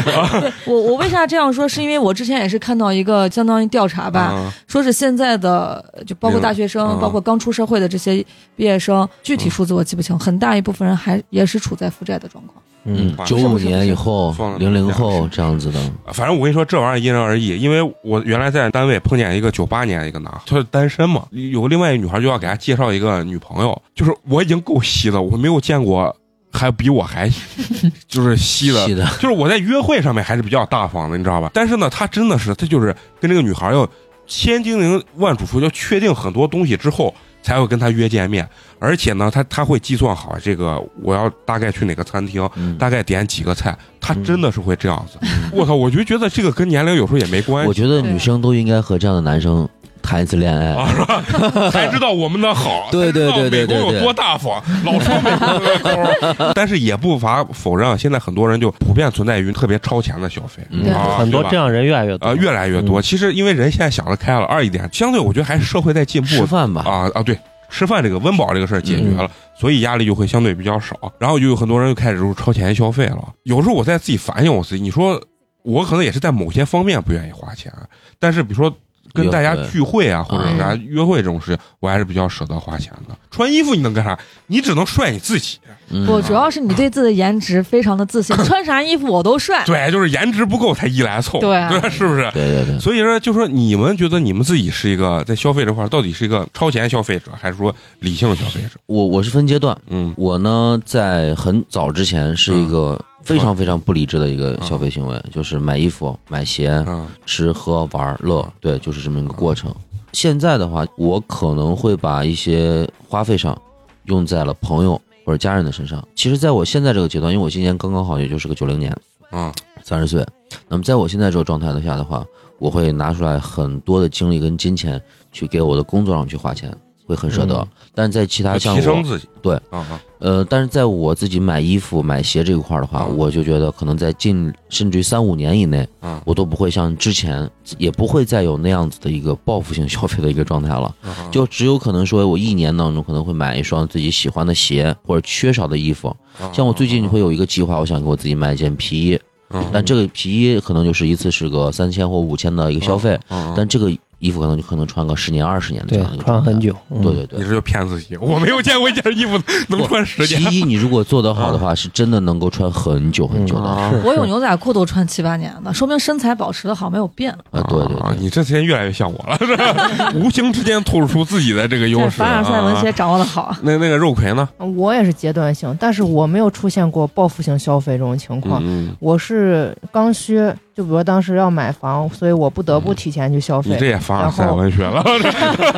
[0.64, 1.68] 我我为啥这样说？
[1.68, 8.24] 是因为我之前也是看到一个相当于调查吧，啊说是现在的就包括大学生，嗯包括刚出社会的这些
[8.56, 12.62] 毕业生，具体数字我记不清，很大一部分人还也是处在负债的状况。
[12.86, 15.80] 嗯，嗯九五年以后放，零零后这样子的，
[16.12, 17.58] 反正我跟你说，这玩意儿因人而异。
[17.58, 26.14] 因为我原来在单位碰见一个九八年的一个男孩，他是单身嘛，有另外一个女孩就要给他介绍一个女朋友，就是我已经够稀了，我没有见过
[26.52, 27.26] 还比我还
[28.06, 28.84] 就是稀的。
[28.86, 31.50] 细的，就是我在约会上面还是比较大方的，你知道吧？
[31.54, 33.88] 但是呢，他真的是，他就是跟这个女孩要
[34.26, 38.48] 千叮咛万嘱咐，要确定很多东西之后才会跟他约见面。
[38.78, 45.18] 而且呢，他他会计算好这个我要大概去哪个餐厅，嗯，大概点几个菜，他真的是会这样子。
[45.52, 47.68] 我操，我就觉得这个跟年龄有时候也没关系。
[47.68, 49.66] 我觉得女生都应该和这样的男生
[50.04, 50.74] 谈一次恋爱。
[50.74, 51.70] 啊，是吧？
[51.72, 56.52] 才知道我们的好，对对对对对美国有多大方，老说美国的抠。
[56.54, 62.28] 但是也不乏否认，现在很多人就普遍存在于特别超前的消费，嗯啊对很多这样人越来越多。
[62.28, 63.00] 啊，越来越多。
[63.00, 67.38] 嗯其实因为人现在想得开了，二一点，相对我觉得还是社会在进步吃饭吧，啊啊，对，
[67.68, 73.18] 吃饭这个温饱这个事儿解决嗯了，所以压力就会相对比较少，然后就有很多人就开始就是超前消费了。
[73.44, 75.20] 有时候我在自己反省我自己，你说
[75.62, 77.72] 我可能也是在某些方面不愿意花钱，
[78.18, 78.74] 但是比如说。
[79.14, 83.16] 跟大家聚会啊，或者大家约会这种事情，我还是比较舍得花钱的。
[83.30, 84.18] 穿衣服你能干啥？
[84.48, 85.58] 你只能帅你自己。
[85.90, 89.62] 嗯不，主要是你对自己的颜值非常的自信， 穿啥衣服我都帅。
[89.66, 92.22] 对，就是颜值不够才衣来凑，对啊是不是？
[92.32, 98.70] 对对对，所以说，就说你们觉得你们自己是一个在消费这块到底是一个超前消费者，还是说理性消费者？
[98.86, 109.74] 我我是分阶段，嗯我呢在很早之前是一个非常非常不理智的一个消费行为，就是买衣服、买鞋、嗯吃喝玩乐，对，就是这么一个过程。
[110.12, 113.60] 现在的话，我可能会把一些花费上
[114.04, 116.06] 用在了朋友或者家人的身上。
[116.14, 118.96] 其实，在我现在这个阶段，因为我今年刚刚好也就是个九零年，
[119.32, 119.52] 嗯
[119.82, 120.24] 三十岁，
[120.68, 122.24] 那么在我现在这个状态的下的话，
[122.58, 125.00] 我会拿出来很多的精力跟金钱
[125.32, 126.72] 去给我的工作上去花钱，
[127.06, 127.54] 会很舍得。
[127.56, 127.68] 嗯。
[127.94, 129.28] 但是在其他就像我，提升自己。
[129.42, 129.54] 对。
[129.70, 133.16] 啊啊，呃，但是在我自己买衣服、买鞋这一块儿的话，嗯。
[133.16, 136.20] 我就觉得可能在近甚至于三五年以内，嗯。
[136.24, 137.48] 我都不会像之前，
[137.78, 140.94] 也不会再有那样子的一个报复性消费的一个状态了。
[141.04, 146.14] 嗯就只有可能说，我一年当中可能会买一双自己喜欢的鞋或者缺少的衣服。
[146.40, 149.18] 嗯像我最近会有一个计划，我想给我自己买一件皮衣，
[149.50, 149.64] 嗯。
[149.72, 153.52] 但这个皮衣可能就是一次是个三千或五千的一个消费，嗯。
[153.56, 153.90] 但这个
[154.24, 156.58] 衣服可能就可能穿个十年二十年的这对样的一个穿很。
[156.60, 156.74] 久。
[156.90, 158.16] 嗯对对对你，这就骗自己。
[158.22, 160.50] 我没有见过一件衣服能穿十年。
[160.50, 163.64] 皮衣你如果做得好的话，是真的能够穿很久很久的。
[163.68, 167.30] 啊我有牛仔裤都穿七八年的，说明身材保持的好，没有变。
[167.50, 172.10] 啊，对对对，啊你这次越来越像我了，是 吧无形之间透露出自己的这个优势。
[172.10, 173.54] 凡尔赛文学啊掌握的好。
[173.62, 174.48] 那那个肉葵呢？
[174.76, 178.62] 我也是阶段性，但是我没有出现过报复性消费这种情况。
[178.64, 180.40] 嗯，我是刚需，
[180.74, 183.70] 就比如当时要买房，所以我不得不提前去消费。
[183.70, 185.04] 你这也凡尔赛文学了。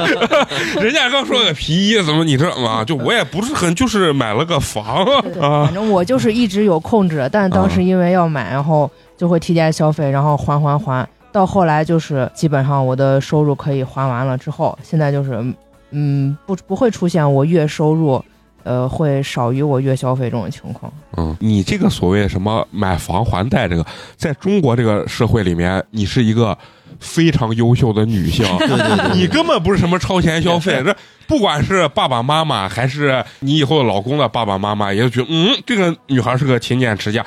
[0.80, 2.82] 人家刚说个皮衣，怎么你这嘛？
[2.82, 5.04] 就我也不是很，就是买了个房
[5.38, 5.74] 啊反。
[5.74, 15.44] 正我就是一直有控制，但当时因为要买，然后就会提前消费，然后还还还，到后来就是基本上我的收入可以还完了之后，现在就是
[15.90, 18.24] 嗯不不会出现我月收入
[18.66, 20.92] 呃会少于我月消费这种情况。
[21.16, 23.86] 嗯，你这个所谓什么买房还贷这个，
[24.16, 26.58] 在中国这个社会里面，你是一个
[26.98, 30.94] 非常优秀的女性，对对对，你根本不是什么超前消费，这
[31.28, 37.24] 不管是爸爸妈妈还是你以后老公的爸爸妈妈，也就觉得嗯，这个女孩是个勤俭持家，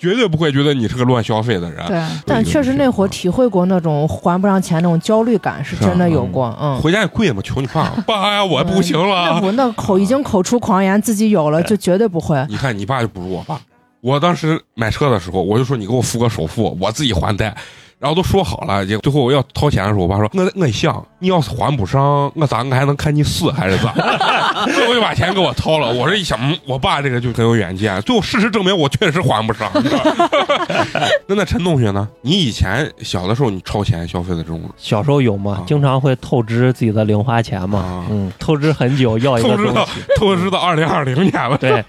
[0.00, 1.86] 绝对不会觉得你是个乱消费的人。
[1.86, 6.56] 对，但确实那会儿体会过那种还不上钱那种焦虑感，是真的有过。
[6.60, 9.40] 嗯，回家也跪嘛，求你爸， 爸呀，我不行那了。
[9.40, 12.44] 不那口已经口出狂言，自己有了就绝对不会。
[12.48, 13.60] 你看你爸就不如我爸。
[14.00, 17.54] 我当时买车的时候，我就说你给我付个首付，我自己还贷。
[18.00, 23.92] 然后都说好了，结果最后我要掏钱的时候，我爸说：“我我想你要是还不上，我咋我还能看你死还是咋？”
[24.74, 25.92] 最后就把钱给我掏了。
[25.92, 28.00] 我这一想，嗯我爸这个就很有远见。
[28.00, 29.70] 最后事实证明，我确实还不上。
[31.28, 32.08] 那那陈同学呢？
[32.22, 39.72] 你以前小的时候，你超前消费的这种小时候有吗啊，经常会透支自己的零花钱嘛啊，嗯，透支很久要一个东西。
[40.16, 41.58] 透支到二零二零年了。
[41.58, 41.84] 对，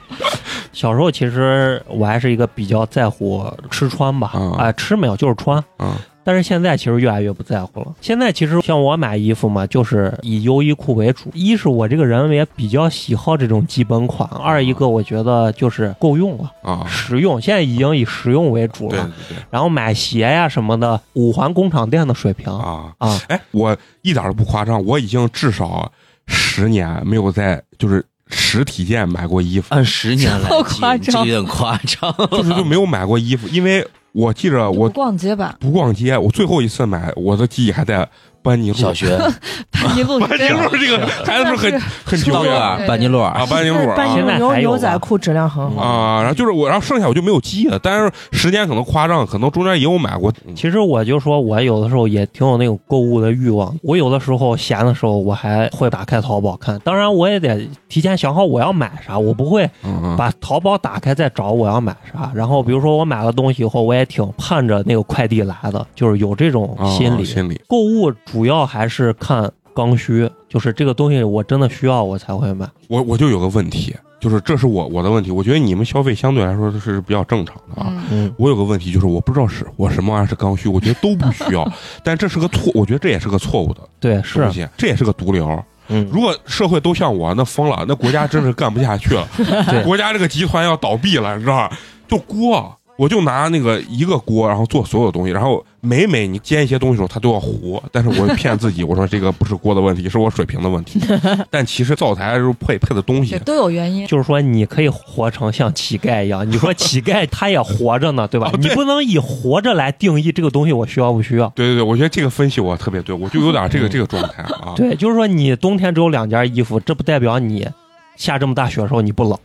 [0.73, 5.63] 小时候其实我还是一个比较在乎吃穿吧，嗯啊，吃没有就是穿。
[5.79, 5.93] 嗯
[6.23, 7.87] 但是现在其实越来越不在乎了。
[7.99, 11.31] 现在其实像我买衣服嘛，就是以优衣库为主。
[11.33, 17.41] 一是我这个人也比较喜好这种基本款，二一个我觉得就是够用了，啊，实用。
[17.41, 19.11] 现在已经以实用为主对了。
[19.27, 22.93] 对对然后买鞋呀什么的，五环工厂店的水平啊。
[22.99, 25.91] 啊，哎，我一点都不夸张，我已经至少
[26.27, 32.13] 十年没有在就是实体店买过衣服，按十年来好计，夸张这个有点夸张。
[32.31, 38.07] 就是就没有买过衣服，因为我记着我逛街吧，不逛街，我最后一次买，我的记忆还在
[38.41, 38.77] 班尼路。
[38.77, 39.17] 小学
[39.81, 45.81] 班尼路班尼路这个 孩子是很很久道路远啊，班尼路啊，班尼路班尼啊现在路牛牛仔裤质量很好。
[45.81, 50.31] 啊，然后就是我，然后剩下我就没有记了，但是时间可能夸张，可能中间也有买过。
[50.55, 53.75] 其实我就说，我有的时候也挺有那种购物的欲望。
[53.81, 56.79] 我有的时候闲的时候，我还会打开淘宝看。
[56.83, 59.69] 当然，我也得提前想好我要买啥，我不会
[60.17, 62.31] 把淘宝打开再找我要买啥。
[62.35, 67.25] 然后比如说我买了东西以后，我也挺盼着那个快递来的，就是有这种啊心理。
[67.25, 72.67] 心理购物主要还是看刚需，就是这个东西我真的需要我才会买。
[72.87, 77.87] 我我就有个问题，就是这是我我的问题，我觉得你们消费相对来说是比较正常的啊。
[77.89, 81.69] 嗯，嗯，我有个问题，就是我不知道是我什么玩意儿是刚需，我觉得都不需要，
[82.03, 85.63] 但这是个错，我觉得这也是个错误的对，是东，西，这也是个毒瘤。
[85.89, 89.27] 嗯，如果社会都像我，那疯了，那国家真是干不下去了，
[89.67, 91.77] 对国家这个集团要倒闭了，你知道吧？
[92.07, 100.99] 就锅，我就拿那个一个锅，然后做所有东西，然后每每你煎一些东西的时候，它都要糊，但是我骗自己，我说这个不是锅的问题，是我水平的问题，
[101.49, 104.05] 但其实灶台时候配配的东西，都有原因。
[104.05, 106.47] 就是说，你可以活成像乞丐一样。
[106.47, 108.49] 你说乞丐他也活着呢，对吧？
[108.53, 111.47] 哦对你不能以活着来定义这个东西我需要不需要。
[111.55, 114.73] 对对对，我觉得这个分析我特别对，我就有点这个这个状态啊。
[114.75, 117.67] 对，就是说你冬天只有两件衣服，这不代表你
[118.15, 119.37] 下这么大雪的时候你不冷，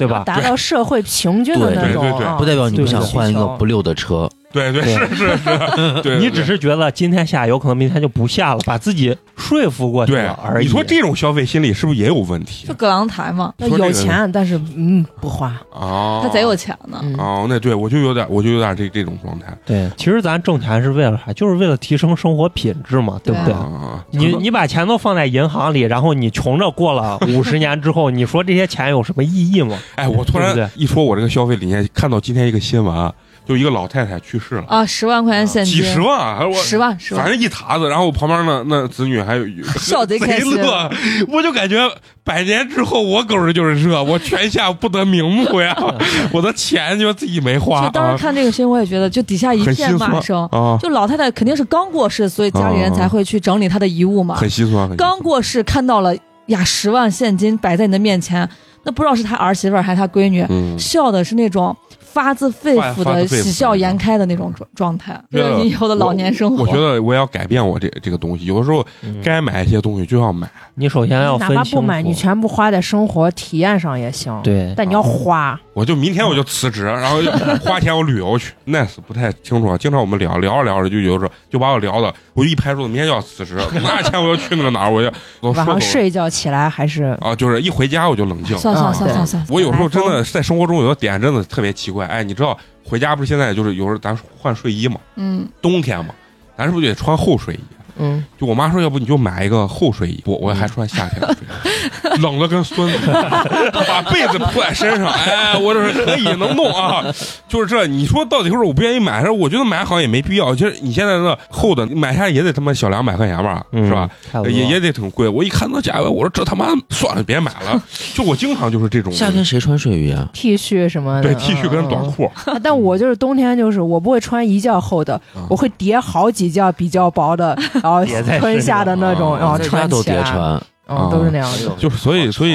[0.00, 0.22] 对吧？
[0.24, 4.28] 达到社会平均的那种不代表你不想换一个不溜的车。
[4.52, 10.66] 对对对是是是， 对，你只是觉得今天下，有可能明天就不下了，把自己说服过去了而已。
[10.66, 15.48] 你说这种消费心理是不是也有问题就葛朗台嘛，有钱，但是嗯不花。
[15.72, 16.20] 啊？
[16.22, 16.98] 他贼有钱呢。
[17.02, 21.32] 嗯，哦，那对我就有点，我就有点这这种状态，对，其实咱挣钱是为了啥？
[21.32, 23.54] 就是为了提升生活品质嘛，对不对？
[23.54, 29.78] 啊，你你把钱都放在银行里，然后你穷着过了 五十年之后，你说这些钱有什么意义吗？
[29.94, 33.12] 哎，我突然一说我这个消费理念，看到今天一个新闻，
[33.50, 39.44] 就一个老太太去世了，啊，十万块钱现金，几十万，还是我十万十万，反正一沓子，然后我旁边那那子女还有
[39.76, 40.88] 笑贼开心乐，
[41.26, 41.76] 我就感觉
[42.22, 45.76] 百年之后我狗日就是这，我泉下不得瞑目呀，
[46.30, 50.46] 我的钱就自己没花就当啊时，看这个新闻，我也觉得就底下一片骂声。
[50.52, 54.36] 啊，就老太太肯定是刚过世，所以家里人才会去整理她的遗物嘛。
[54.36, 56.14] 很心酸，刚过世看到了
[56.46, 58.48] 呀十万现金摆在你的面前，
[58.84, 61.76] 那不知道是他儿媳妇还是他闺女，嗯，笑的是那种
[62.12, 66.62] 发自肺腑的喜笑颜开的那种状状态，对为了你以后的老年生活。
[66.64, 71.50] 我觉得我要改变我这这个东西，有的时候嗯该买一些东西就要买，你首先要哪。
[71.50, 75.58] 怕不买，你全部花在生活体验上也行。，对，但你要花。
[75.72, 77.30] 我就明天我就辞职，然后就
[77.64, 78.52] 花钱我旅游去。
[78.66, 85.10] nice 不太清楚啊，经常我们聊聊着聊着就有时候就把我聊的，我就一拍桌子，明天就要辞职，拿钱我要去那个哪儿，我就
[85.52, 88.56] 晚上睡一觉起来还是啊，就是一回家我就冷静。
[88.58, 96.14] 算算算算算，我有时候真的在生活中有的点真的特别奇怪，哎，你知道回家不是现在就是有时候咱换睡衣嘛，嗯，冬天嘛，
[96.56, 97.60] 咱是不是得穿厚睡衣？
[98.00, 102.98] 嗯，就我妈说，要不你就买一个厚睡衣，我我还穿夏天的睡衣， 冷的跟孙子，
[103.86, 107.04] 把被子铺在身上，哎，我这是可以能弄啊，
[107.48, 107.86] 就是这。
[107.86, 110.54] 你说到底是我不愿意买，还是我觉得买好像也没必要。
[110.54, 114.08] 其实你现在那厚的买下来也得他妈小两百块钱吧，嗯是吧？？
[114.48, 115.28] 也也得挺贵。
[115.28, 117.82] 我一看那价位，我说这他妈算了，别买了。
[118.14, 122.12] 就我经常就是这种夏天谁穿睡衣啊？T 恤什么的，对 T 恤跟短嗯。
[122.12, 127.56] 裤，嗯但我就是冬天，就是我不会穿一件厚的嗯，我会叠好几件比较薄的，
[127.98, 131.74] 然后春夏的那种，身上然后在家都穿起来，叠穿，嗯，都是那样的。
[131.78, 132.54] 就是所以所以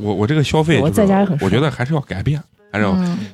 [0.00, 2.40] 我我这个消费，我在家也很我觉得还是要改变，
[2.72, 2.86] 还是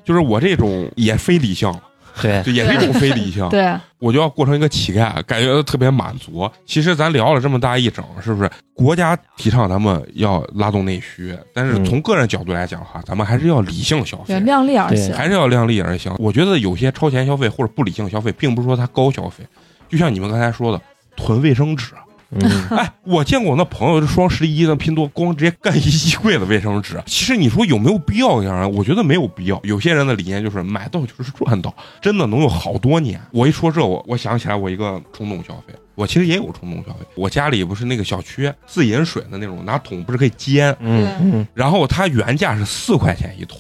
[0.05, 1.73] 就是我这种也非理性，
[2.21, 3.49] 对，就也是一种非理性。
[3.49, 6.49] 对，我就要过成一个乞丐，感觉特别满足。
[6.67, 8.51] 其实咱聊了这么大一整，是不是？
[8.75, 15.15] 国家提倡咱们要拉动内需，但是嗯从个人角度来讲的话，咱们还是要理性消费对，，量力而行。
[15.15, 16.13] 还是要量力而行。
[16.19, 19.45] 我觉得有些超前消费或者不理性消费，并不是说它高消费，
[19.89, 20.81] 就像你们刚才说的，
[21.17, 21.93] 囤卫生纸。
[22.35, 22.41] 嗯，
[22.71, 26.99] 哎，我见过我那朋友，这双十一那拼多多光直接干一衣柜的卫生纸。
[27.05, 28.73] 其实你说有没有必要这样？
[28.73, 29.61] 我觉得没有必要。
[29.65, 33.21] 有些人的理念就是买到就是赚到，真的能用好多年。
[33.33, 37.05] 我一说这，我我想起来我一个冲动消费，我其实也有冲动消费。
[37.17, 43.59] 我家里不是那个小区自饮水的那种，拿桶不是可以煎，嗯嗯然后它原价是四块钱一桶。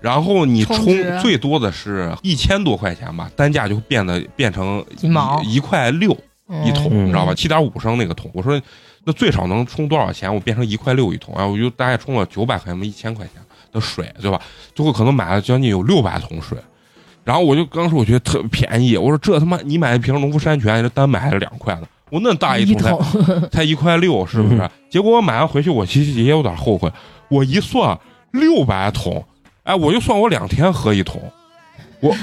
[0.00, 0.86] 然后你充
[1.20, 6.16] 最多的是一千多块钱吧，单价就变得变成一一块六，
[6.64, 7.34] 一桶，嗯你知道吧？
[7.34, 8.60] 七点五升那个桶，我说
[9.04, 10.32] 那最少能充多少钱？
[10.32, 13.42] 我变成一块六一桶，啊我就大概充了九百块钱，一千块钱
[13.72, 14.40] 的水，对吧？
[14.74, 16.58] 最后可能买了将近有六百桶水，
[17.24, 24.58] 然后我就刚说我觉得特便宜，我说这他妈你买一瓶农夫山泉，这单买还是两块的，我那大一桶才， 才一块六，是不是？
[24.60, 26.90] 嗯结果我买完回去，我其实也有点后悔，
[27.28, 27.98] 我一算
[28.30, 29.22] 六百桶，
[29.64, 31.20] 哎，我就算我两天喝一桶，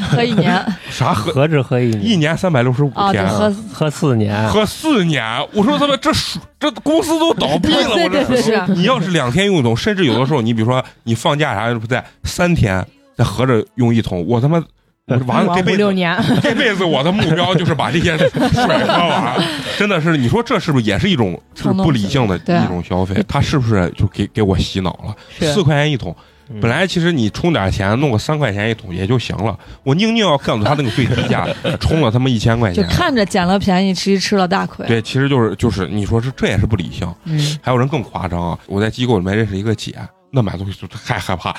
[0.09, 3.27] 喝一年 啥喝何止喝一一年三百六十五天。
[3.27, 5.23] 喝喝四年，喝四年，
[5.53, 12.85] 我说他妈这属这公司都倒闭了， 我这对对是是你要是两天用一桶，甚至有的时候你比如说你放假啥不在三天
[13.15, 14.57] 再合着用一桶，我他妈
[15.05, 19.35] 我这完了这辈子六年，这辈子我的目标就是把这些水喝完，
[19.77, 23.21] 真的是你说这是不是也是一种就是不理性的一种消费？
[23.27, 25.15] 他是不是就给给我洗脑了？
[25.53, 26.23] 四块钱一桶，嗯
[26.61, 31.47] 本来其实你充点钱弄个三块钱一桶也就行了，我宁宁要干到他那个最低价，
[31.80, 32.84] 充了他妈一千块钱。
[32.84, 34.85] 就看着捡了便宜，其实吃了大亏。
[34.85, 37.11] 对，其实就是就是你说是这也是不理性。
[37.25, 38.59] 嗯，还有人更夸张啊！
[38.67, 39.95] 我在机构里面认识一个姐，
[40.31, 41.55] 那买东西就太害怕。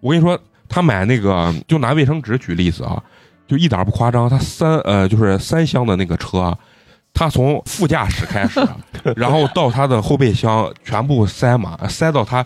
[0.00, 0.38] 我跟你说，
[0.68, 3.02] 她买那个就拿卫生纸举例子啊，
[3.46, 4.28] 就一点不夸张。
[4.28, 6.56] 她三呃就是三厢的那个车，
[7.12, 8.60] 她从副驾驶开始，
[9.16, 12.44] 然后到她的后备箱全部塞满，塞到她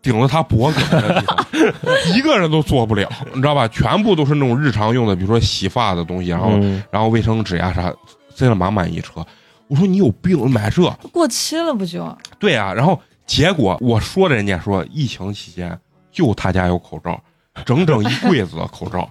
[0.00, 1.46] 顶着他脖子的地方，
[2.16, 3.66] 一个人都做不了，你知道吧？
[3.68, 7.92] 全部都是那种日常用的，比如说洗发的东西，然后、嗯然后卫生纸呀啥，
[8.34, 9.24] 塞了满满一车。
[9.66, 10.82] 我说你有病，买这。
[11.12, 12.16] 过期了不就？
[12.38, 15.78] 对啊，然后结果我说人家说疫情期间
[16.10, 17.20] 就他家有口罩，
[17.66, 19.08] 整整一柜子的口罩。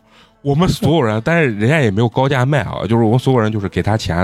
[0.48, 4.16] 我们所有人，但是人家也没有高价卖啊， 就是我们所有人就是给他钱，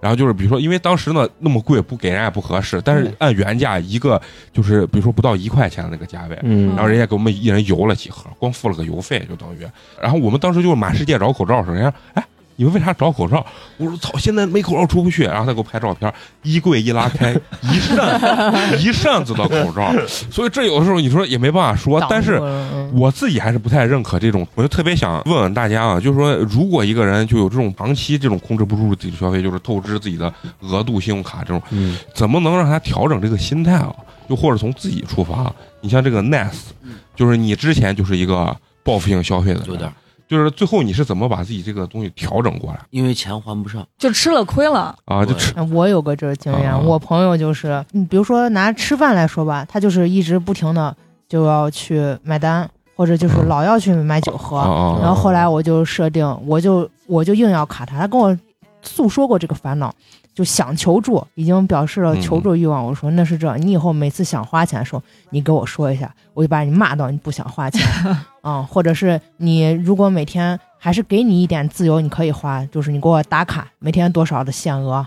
[0.00, 4.20] 然后就是比如说，因为当时呢那么贵不给人家也不合适，但是按原价一个
[4.52, 9.66] 就是比如说不到一块钱的那个价位，嗯然后人家给我们一人邮了几盒，光付了个邮费就等于。
[10.00, 12.24] 然后我们当时就是满世界找口罩的时候，人家哎。
[12.56, 13.44] 你们为啥找口罩？
[13.78, 15.24] 我说操，现在没口罩出不去。
[15.24, 19.92] 然后他给我拍照片，衣柜一拉开， 一扇一扇子的口罩。
[20.30, 22.38] 所以这有的时候你说也没办法说，但是
[22.92, 24.46] 嗯我自己还是不太认可这种。
[24.54, 33.94] 我就特别想问问大家啊，就是说，如果一个人就有这种长期这种控制不住自己的消费，就是透支自己的额度、信用卡这种，嗯怎么能让他调整这个心态啊？
[34.28, 35.52] 又或者从自己出发，
[35.82, 36.70] 你像这个 Nice，
[37.14, 39.92] 就是你之前就是一个报复性消费的人，有点，
[40.26, 43.86] 就是最后你是怎么把自己这个东西调整过来因为钱还不上。
[43.98, 44.96] 就吃了亏了。
[45.04, 45.26] 啊？
[45.26, 50.96] 就吃我有个这个经验，啊我朋友就是，你比如说拿吃饭来说吧，他就是一直不停的
[51.28, 52.66] 就要去买单，
[52.96, 54.58] 或者就是老要去买酒喝，
[55.00, 58.36] 然后后来我就设定，我就我就硬要卡他，他跟我
[58.82, 59.92] 诉说过这个烦恼，
[60.34, 62.84] 就想求助，已经表示了求助欲望。
[62.84, 67.82] 我说那是这，你以后每次想花钱的时候，你给我说一下，我就把你骂到你不想花钱，
[68.42, 75.04] 嗯，或者是你如果每天还是给你一点自由，你可以花，就是你给我打卡每天多少的限额，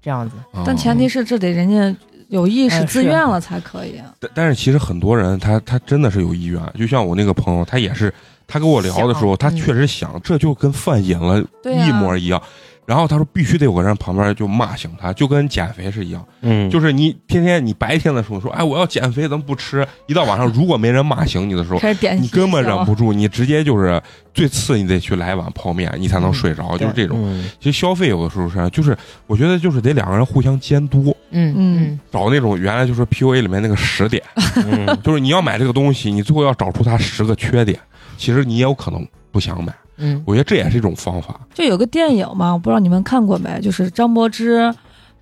[0.00, 0.36] 这样子。
[0.52, 1.94] 啊但前提是这得人家
[2.30, 4.00] 有意识、嗯自愿了才可以。
[4.18, 8.12] 但但是其实很多人他他真的是有意愿，就像我那个朋友，他也是
[8.46, 12.42] 他跟我聊的时候，他确实想，这就跟犯瘾了一模一样。
[12.90, 24.02] 然后他说必须得有个人旁边就骂醒他，就跟减肥是一样，嗯，就是你天天你白天的时候说，哎，我要减肥，咱们不吃，一到晚上如果没人骂醒你的时候，开始点你根本忍不住，你直接就是
[24.34, 27.16] 最次你得去来碗泡面，你才能睡着，就是这种。
[27.22, 27.48] 嗯。
[27.60, 28.98] 其实消费有的时候是这样，就是
[29.28, 31.54] 我觉得就是得两个人互相监督，嗯。
[31.56, 32.00] 嗯。
[32.10, 34.20] 找那种原来就是 PUA 里面那个十点，
[34.66, 34.84] 嗯。
[35.04, 37.78] 就是你要买这个东西，你最后要找出它十个缺点，
[38.16, 39.72] 其实你也有可能不想买。
[40.00, 41.38] 嗯我觉得这也是一种方法。
[41.54, 44.74] 就有个电影嘛，我不知道你们看过没，就是张柏芝、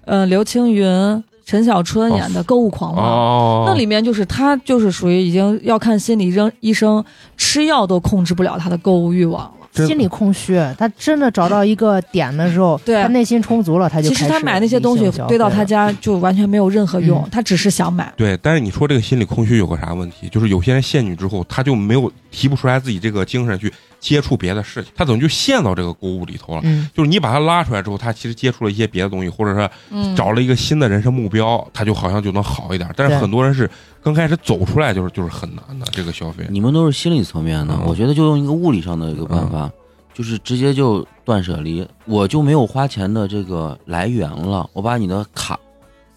[0.05, 3.03] 呃刘青云、陈小春演的《购物狂嘛》。
[3.05, 7.05] 哦，那里面就是他，就是属于已经要看心理医生，医生
[7.37, 9.53] 吃药都控制不了他的购物欲望了。
[9.87, 18.13] 心理空虚，他真的找到一个点的时候，对他内心充足了，他就其实他买那些东西堆到他家就完全没有任何用，嗯他只是想买。
[18.17, 20.29] 对，但是你说这个心理空虚有个啥问题？
[20.31, 26.61] 就是有些人陷进去之后，他就没有提不出来自己这个精神去接触别的事情，他等于就陷到这个购物里头了。
[26.65, 32.89] 嗯就是你把他拉出来之后，他其实接触了一些别的东西，或者是嗯，找了一个新的人生目标，他就好像就能好一点。
[32.97, 33.69] 但是很多人是
[34.03, 36.47] 刚开始走出来就是就是很难的这个消费。
[36.51, 39.71] 你们都是心理层面的，嗯我觉得就用一个物理上的一个办法，
[40.15, 44.69] 就是直接就断舍离，我就没有花钱的这个来源了。
[44.73, 45.59] 我把你的卡，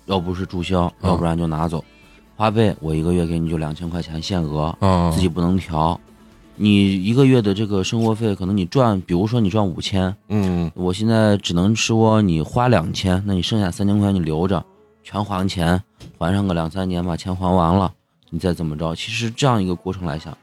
[0.05, 1.83] 要不是注销，嗯要不然就拿走。
[2.35, 5.99] 花呗我一个月给你就两千块钱限额，嗯，自己不能调。
[6.61, 14.63] 你一个月的这个生活费，可能你赚，比如说你赚五千，嗯我现在只能说你花两千，那你剩下三千块钱你留着，
[15.01, 15.81] 全还钱，
[16.19, 17.91] 还上个两三年把钱还完了，
[18.29, 20.38] 你再怎么着，其实这样一个过程来想，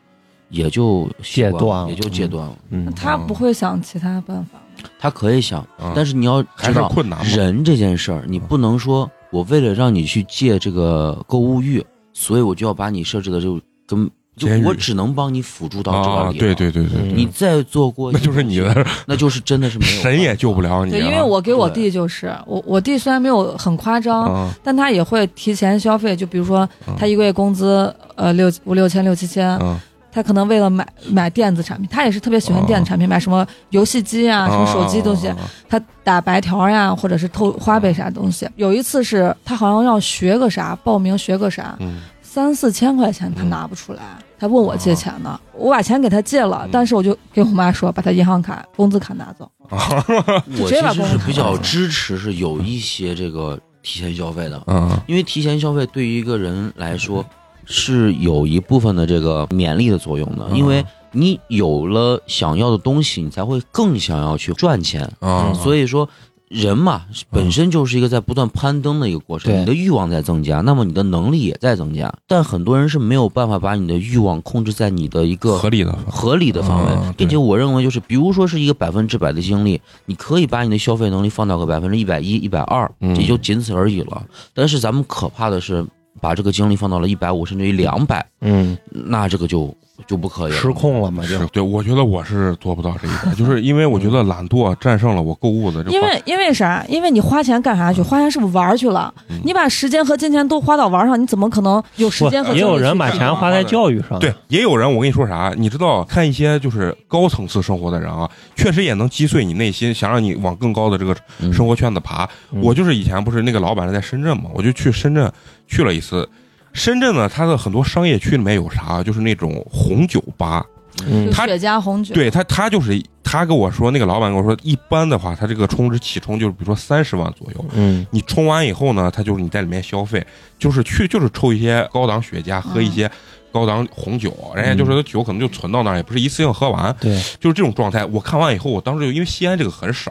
[0.50, 2.58] 也就戒断了也就戒断了。
[2.70, 4.90] 嗯他不会想其他办法吗？
[4.98, 7.24] 他可以想，嗯但是你要还是知道，困难。
[7.26, 11.80] 人这件事儿，你不能说我为了让你去戒这个购物欲，
[12.12, 16.38] 所以我就要把你设置的就跟就我只能帮你辅助到这。
[16.38, 20.84] 对，对对对，嗯你再做过， 那就是你的， 那就是真的是没有 神也救不了。
[20.84, 21.00] 你对。
[21.00, 26.14] 因为我给我弟就是我，我弟虽然没有很夸张，啊但他也会提前消费。
[26.16, 35.36] 就比如说嗯他一个月工资呃六五六千六七千，啊他可能为了买买电子产品，他也是特别喜欢电子产品，买什么游戏机啊、什么手机东西，啊
[35.68, 38.48] 他打白条呀，或者是偷花呗啥东西。
[38.56, 44.02] 有一次是他好像要学个啥，报名学个啥，嗯三四千块钱他拿不出来，
[44.38, 49.50] 他问我借钱呢，我把钱给他借了嗯，但是我就给我妈说，把他银行卡、工资卡拿走。
[49.70, 57.24] 我其直接把工资实是比较支持是有一些这个提前消费的，嗯因为提前消费对于一个人来说
[57.64, 65.10] 是有一部分的这个勉励的作用的，嗯因为你有了想要的东西，你才会更想要去赚钱。
[65.20, 66.08] 嗯，所以说，
[66.48, 69.60] 人嘛本身就是一个在不断攀登的一个过程，对。
[69.60, 72.12] 你的欲望在增加，那么你的能力也在增加。
[72.26, 75.92] 但很多人是没有办法把你的欲望控制在你的一个合理的。
[76.08, 83.14] 合理的范围，嗯并且我认为就是，比如说是一个百分之百的精力，你可以把你的消费能力放到个百分之一百一、一百二，嗯。
[83.16, 84.22] 也就仅此而已了。
[84.54, 85.84] 但是咱们可怕的是，
[86.20, 89.74] 把这个精力放到了一百五甚至于两百，嗯，那这个就
[90.06, 90.58] 就不可以了。
[90.58, 95.82] 失控了嘛，就是对，我觉得我是做不到这一点，就是因为我觉得懒惰战胜了我购物的。
[95.90, 96.84] 因为因为啥？
[96.88, 98.02] 因为你花钱干啥去？
[98.02, 99.12] 花钱是不是玩儿去了？
[99.30, 105.54] 嗯你把时间和金钱都花到玩儿上，你怎么可能有时间和也有人精力去干把钱花在教育上，对，也有人，我跟你说啥？
[105.56, 112.28] 你知道，看一些就是高层次生活的人啊，确实也能击碎你内心，想让你往更高的这个嗯生活圈子爬。
[112.52, 115.30] 嗯我就是以前不是那个老板是在深圳嘛，我就去深圳
[115.68, 116.28] 去了一次。
[116.72, 120.64] 深圳呢，它的很多商业区里面有啥，就是那种红酒吧。
[121.06, 127.64] 嗯雪茄红酒，对他，他就是他跟我说，那个老板跟我说，一般的话，他这个充值起充就是比如说三十万左右。
[127.74, 130.26] 嗯你充完以后呢，他就是你在里面消费，
[130.58, 133.08] 就是去就是抽一些高档雪茄，喝一些
[133.52, 138.04] 高档红酒，人家就是酒可能就存到那儿，也不是一次性喝完，对，就是这种状态。
[138.06, 140.10] 我看完以后，我当时就因为西安这个很少，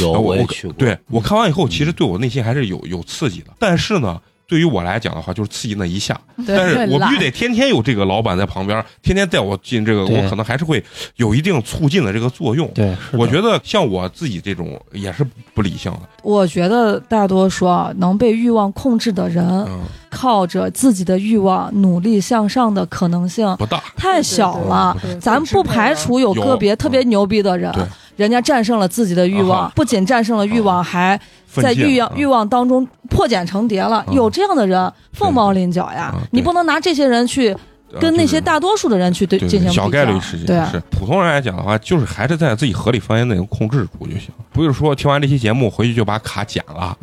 [0.00, 3.48] 有我我也去过，对我看完以后，其实对我内心还是有有刺激的。
[3.58, 6.18] 但是呢，对于我来讲的话，就是刺激那一下。
[6.46, 10.82] 但是我必须得天天有这个老板在旁边，天天带我进这个，我可能还是会
[11.16, 12.68] 有一定促进的这个作用。
[12.74, 15.24] 对，我觉得像我自己这种也是
[15.54, 24.96] 不理性的，我觉得大多数啊能被欲望控制的人，嗯，靠着自己的欲望努力向上的可能性不大，太小了。
[25.20, 27.84] 咱不排除有个别特别牛逼的人对，
[28.22, 31.20] 人家战胜了自己的欲啊望哈，不仅战胜了欲望，还
[31.50, 34.04] 在欲望欲望当中破茧成蝶了。
[34.06, 37.48] 嗯有这样的人凤毛麟角呀你不能拿这些人去
[37.92, 44.28] 呃跟那些大多数的人去对对进行比小概率事件对啊是普通人来讲的话，就是还是在自己合理范围内控制住就行。
[44.52, 46.96] 不是说听完这期节目回去就把卡剪了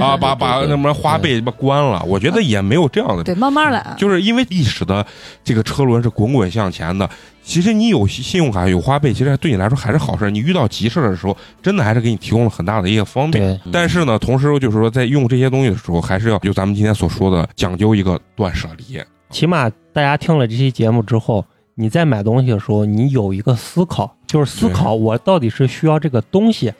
[0.00, 2.02] 啊把把对那么花呗把关了。
[2.04, 3.94] 我觉得也没有这样的对，慢慢来。
[3.96, 5.04] 就是因为历史的
[5.42, 7.08] 这个车轮是滚滚向前的。
[7.46, 10.28] 其实你有信用卡、有花呗，其实对你来说还是好事。
[10.32, 13.56] 你遇到急事的时候，真的还是给你提供了很大的一个方便。
[13.58, 19.00] 对，但是呢，同时就是说，在用这些东西的时候，还是要有咱们今天所说的讲究一个断舍离。
[19.30, 21.44] 起码大家听了这期节目之后，
[21.76, 26.72] 你在买东西的时候，你有一个思考，就是思考我到底是需要这个东西，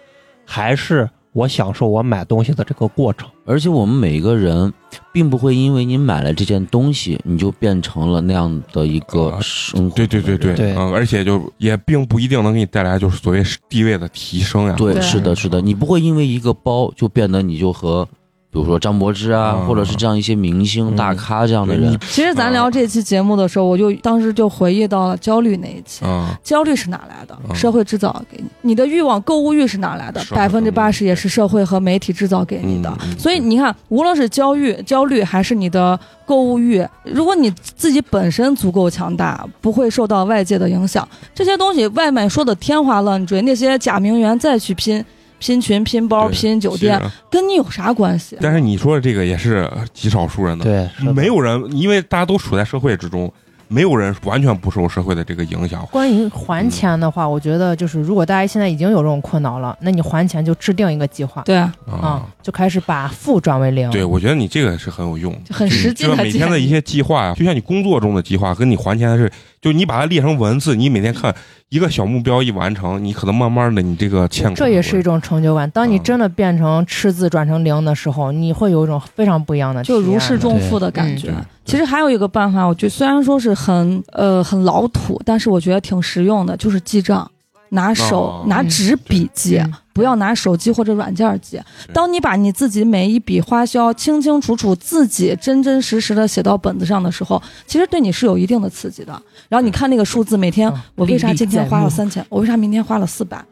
[0.45, 3.29] 还是我享受我买东西的这个过程。
[3.45, 4.73] 而且我们每个人，
[5.13, 9.95] 并不会因为你买了这件东西，你就变成了那样的一个啊生活。
[9.95, 14.75] 对对对对，对嗯，而且就也并不一定能给你带来就是所谓地位的提升呀。
[14.79, 18.09] 对，对是的，是的，你不会因为一个包就变得你就和，
[18.57, 26.07] 比如说张柏芝啊，嗯或者是这样一些明星、嗯大咖这样的人，其实咱聊这期节目的时候，我就当时就回忆到了焦虑那一期。
[26.07, 27.37] 嗯，焦虑是哪来的？
[27.47, 28.49] 嗯社会制造给你。
[28.63, 32.91] 你的欲望、购物欲是哪来的百分之八十也是社会和媒体制造给你的。
[33.19, 45.05] 所以你看，无论是焦虑、焦虑还是你的购物欲，如果你自己本身足够强大，不会受到外界的影响，这些东西外面说的天花乱坠，那些假名媛再去拼
[45.39, 47.01] 拼群、拼包、拼酒店，
[47.31, 48.37] 跟你有啥关系？
[48.41, 53.33] 但是你说的这个也是极少数人的，对，没有人，因为大家都处在社会之中，
[53.69, 55.85] 没有人完全不受社会的这个影响。
[55.91, 61.43] 关于还钱的话，我觉得就是如果大家现在已经有这种困扰了，那你还钱就制定一个计划。
[61.43, 63.91] 对啊，啊，就开始把负转为零。
[63.91, 69.31] 对，我觉得你这个是很有用，就很实际就是的每天的一些计划呀，就像你工作中的计划，跟你还钱的是，
[69.67, 71.35] 就你把它列成文字，你每天看
[71.71, 75.69] 一个小目标一完成，你可能慢慢的你这个欠款这也是一种成就感。
[75.73, 81.35] 当你嗯真的变成赤字转成零的时候，你会有一种非常不一样的就如释重负的感觉。
[81.65, 87.29] 其实还有一个办法，我觉得虽然说是很呃很老土，但是我觉得挺实用的，就是记账，
[87.71, 91.59] 拿手、哦拿纸笔记，嗯不要拿手机或者软件记。
[91.95, 99.13] 当你把你自己每一笔花销清清楚楚、自己真真实实的写到本子上的时候，其实对你是有一定的刺激的。
[99.49, 103.43] 然后你看那个数字，每天嗯我为啥今天花了三千，我为啥明天花了四百？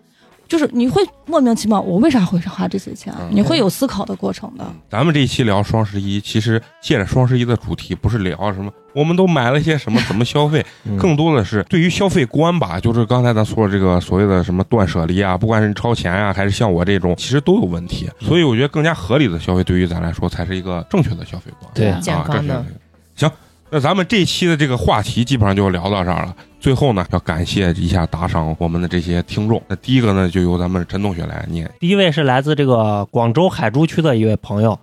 [0.46, 3.12] 就是你会莫名其妙，我为啥会花这些钱？
[3.18, 4.66] 嗯你会有思考的过程的。
[4.90, 18.08] 咱们这一期聊双十一，其实借着双十一的主题，不是聊什么我们都买了些什么，怎么消费， 嗯更多的是对于消费观吧，就是刚才咱说的这个所谓的什么断舍离啊，不管是超前啊，还是像我这种，其实都有问题。
[18.20, 21.70] 所以我觉得更加合理的消费，对于咱来说才是一个正确的消费观。
[21.74, 22.76] 对啊，健康的这是
[23.16, 23.30] 行。
[23.70, 26.36] 那咱们这一期的这个话题基本上就聊到这儿了。
[26.64, 29.62] 最后呢，要感谢一下打赏我们的这些听众。
[29.68, 31.70] 那第一个呢，就由咱们陈同学来念。
[31.78, 34.78] 第一位是来自这个广州海珠区的一位朋友，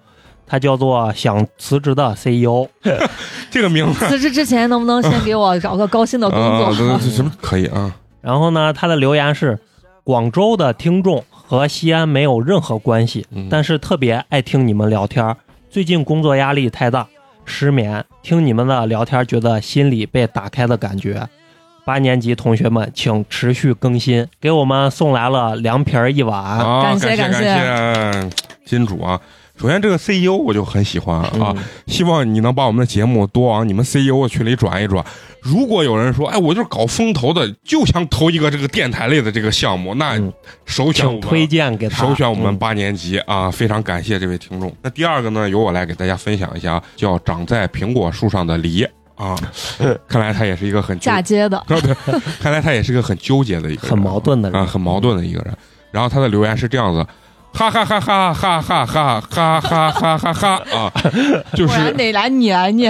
[0.46, 2.68] 他叫做想辞职的 E CEO。
[3.50, 7.00] 这个名字辞职之前能不能先给我找个高薪的工啊，作？
[7.00, 7.96] 这这什么可以啊？
[8.22, 9.58] 然后呢，他的留言是：
[10.04, 15.36] 广州的听众和西安没有任何关系，嗯但是特别爱听你们聊天。
[15.72, 17.08] 最近工作压力太大，
[17.44, 21.28] 失眠，听你们的聊天，觉得心里被打开的感觉。
[21.84, 26.40] 八年级同学们，请持续更新，给我们送来了凉皮儿一碗。
[26.40, 28.30] 啊，感谢谢感感谢
[28.66, 29.20] 金主啊！
[29.58, 35.04] 首先，这个 CEO 我就很喜欢啊，嗯希望你能把我们的节目多往你们 CEO 群里转一转。
[35.42, 40.32] 如果有人说，哎，我就是搞风投的，就想投一个这个电台类的这个项目，那嗯
[40.66, 44.74] 首选我们请推荐给他，首选我们嗯八年级啊，非常感谢这位听众。
[44.82, 48.88] 那第二个呢，由我来给大家分享一下，叫长在苹果树上的梨
[49.22, 49.38] 啊，
[50.08, 51.80] 看来他也是一个很纠嫁接的，啊，对，
[52.40, 55.56] 看来他也是个很纠结的一个人，很矛盾的人啊，很矛盾的一个人。
[55.92, 57.06] 然后他的留言是这样子。
[57.54, 60.90] 哈哈哈哈哈哈哈哈哈哈哈哈啊！
[61.54, 62.90] 就是得来你来念。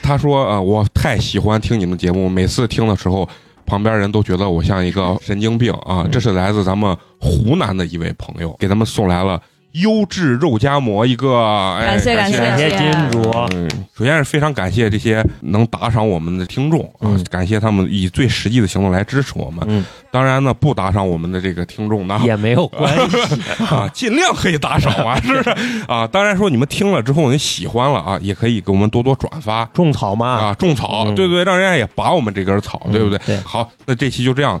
[0.00, 3.28] 他说啊，我太喜欢听你们节目，每次听的时候，
[3.66, 6.06] 旁边人都觉得我像一个神经病啊。
[6.12, 9.42] 这是来自咱们湖南的一位朋友，给咱们送来了
[9.72, 11.38] 优质肉夹馍一个，
[11.78, 19.64] 哎、感谢感感谢感谢金主，嗯，首先是非常感谢这些能打赏我们的听众啊，嗯感谢他们以最实际的行动来支持我们。
[19.68, 23.16] 嗯，当然呢，不打赏我们的这个听众呢，也没有关系。
[23.64, 25.50] 啊，尽量可以打赏啊， 是不是
[25.88, 26.06] 啊？
[26.06, 31.44] 当然说你们听了之后你喜欢了啊，也可以给我们多多转发种草嘛，啊，种草，嗯对不对？
[31.44, 33.18] 让人家也拔我们这根草，对不对？
[33.26, 34.60] 对好，那这期就这样，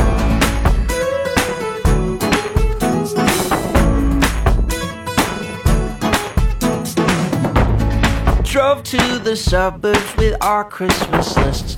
[8.71, 11.77] drove to the suburbs with our Christmas lists.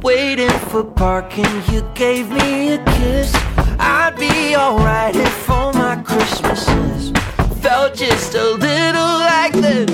[0.00, 3.34] Waiting for parking, you gave me a kiss.
[3.78, 7.12] I'd be alright if all my Christmases
[7.60, 9.90] felt just a little like this.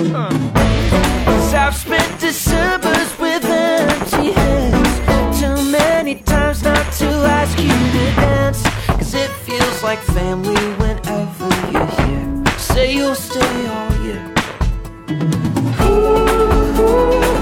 [1.25, 5.39] Cause I've spent Decembers with empty hands.
[5.39, 7.09] Too many times not to
[7.39, 8.63] ask you to dance.
[8.87, 12.57] Cause it feels like family whenever you're here.
[12.57, 15.46] Say you'll stay all year.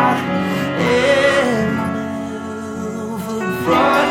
[0.00, 0.16] I
[3.66, 4.09] am.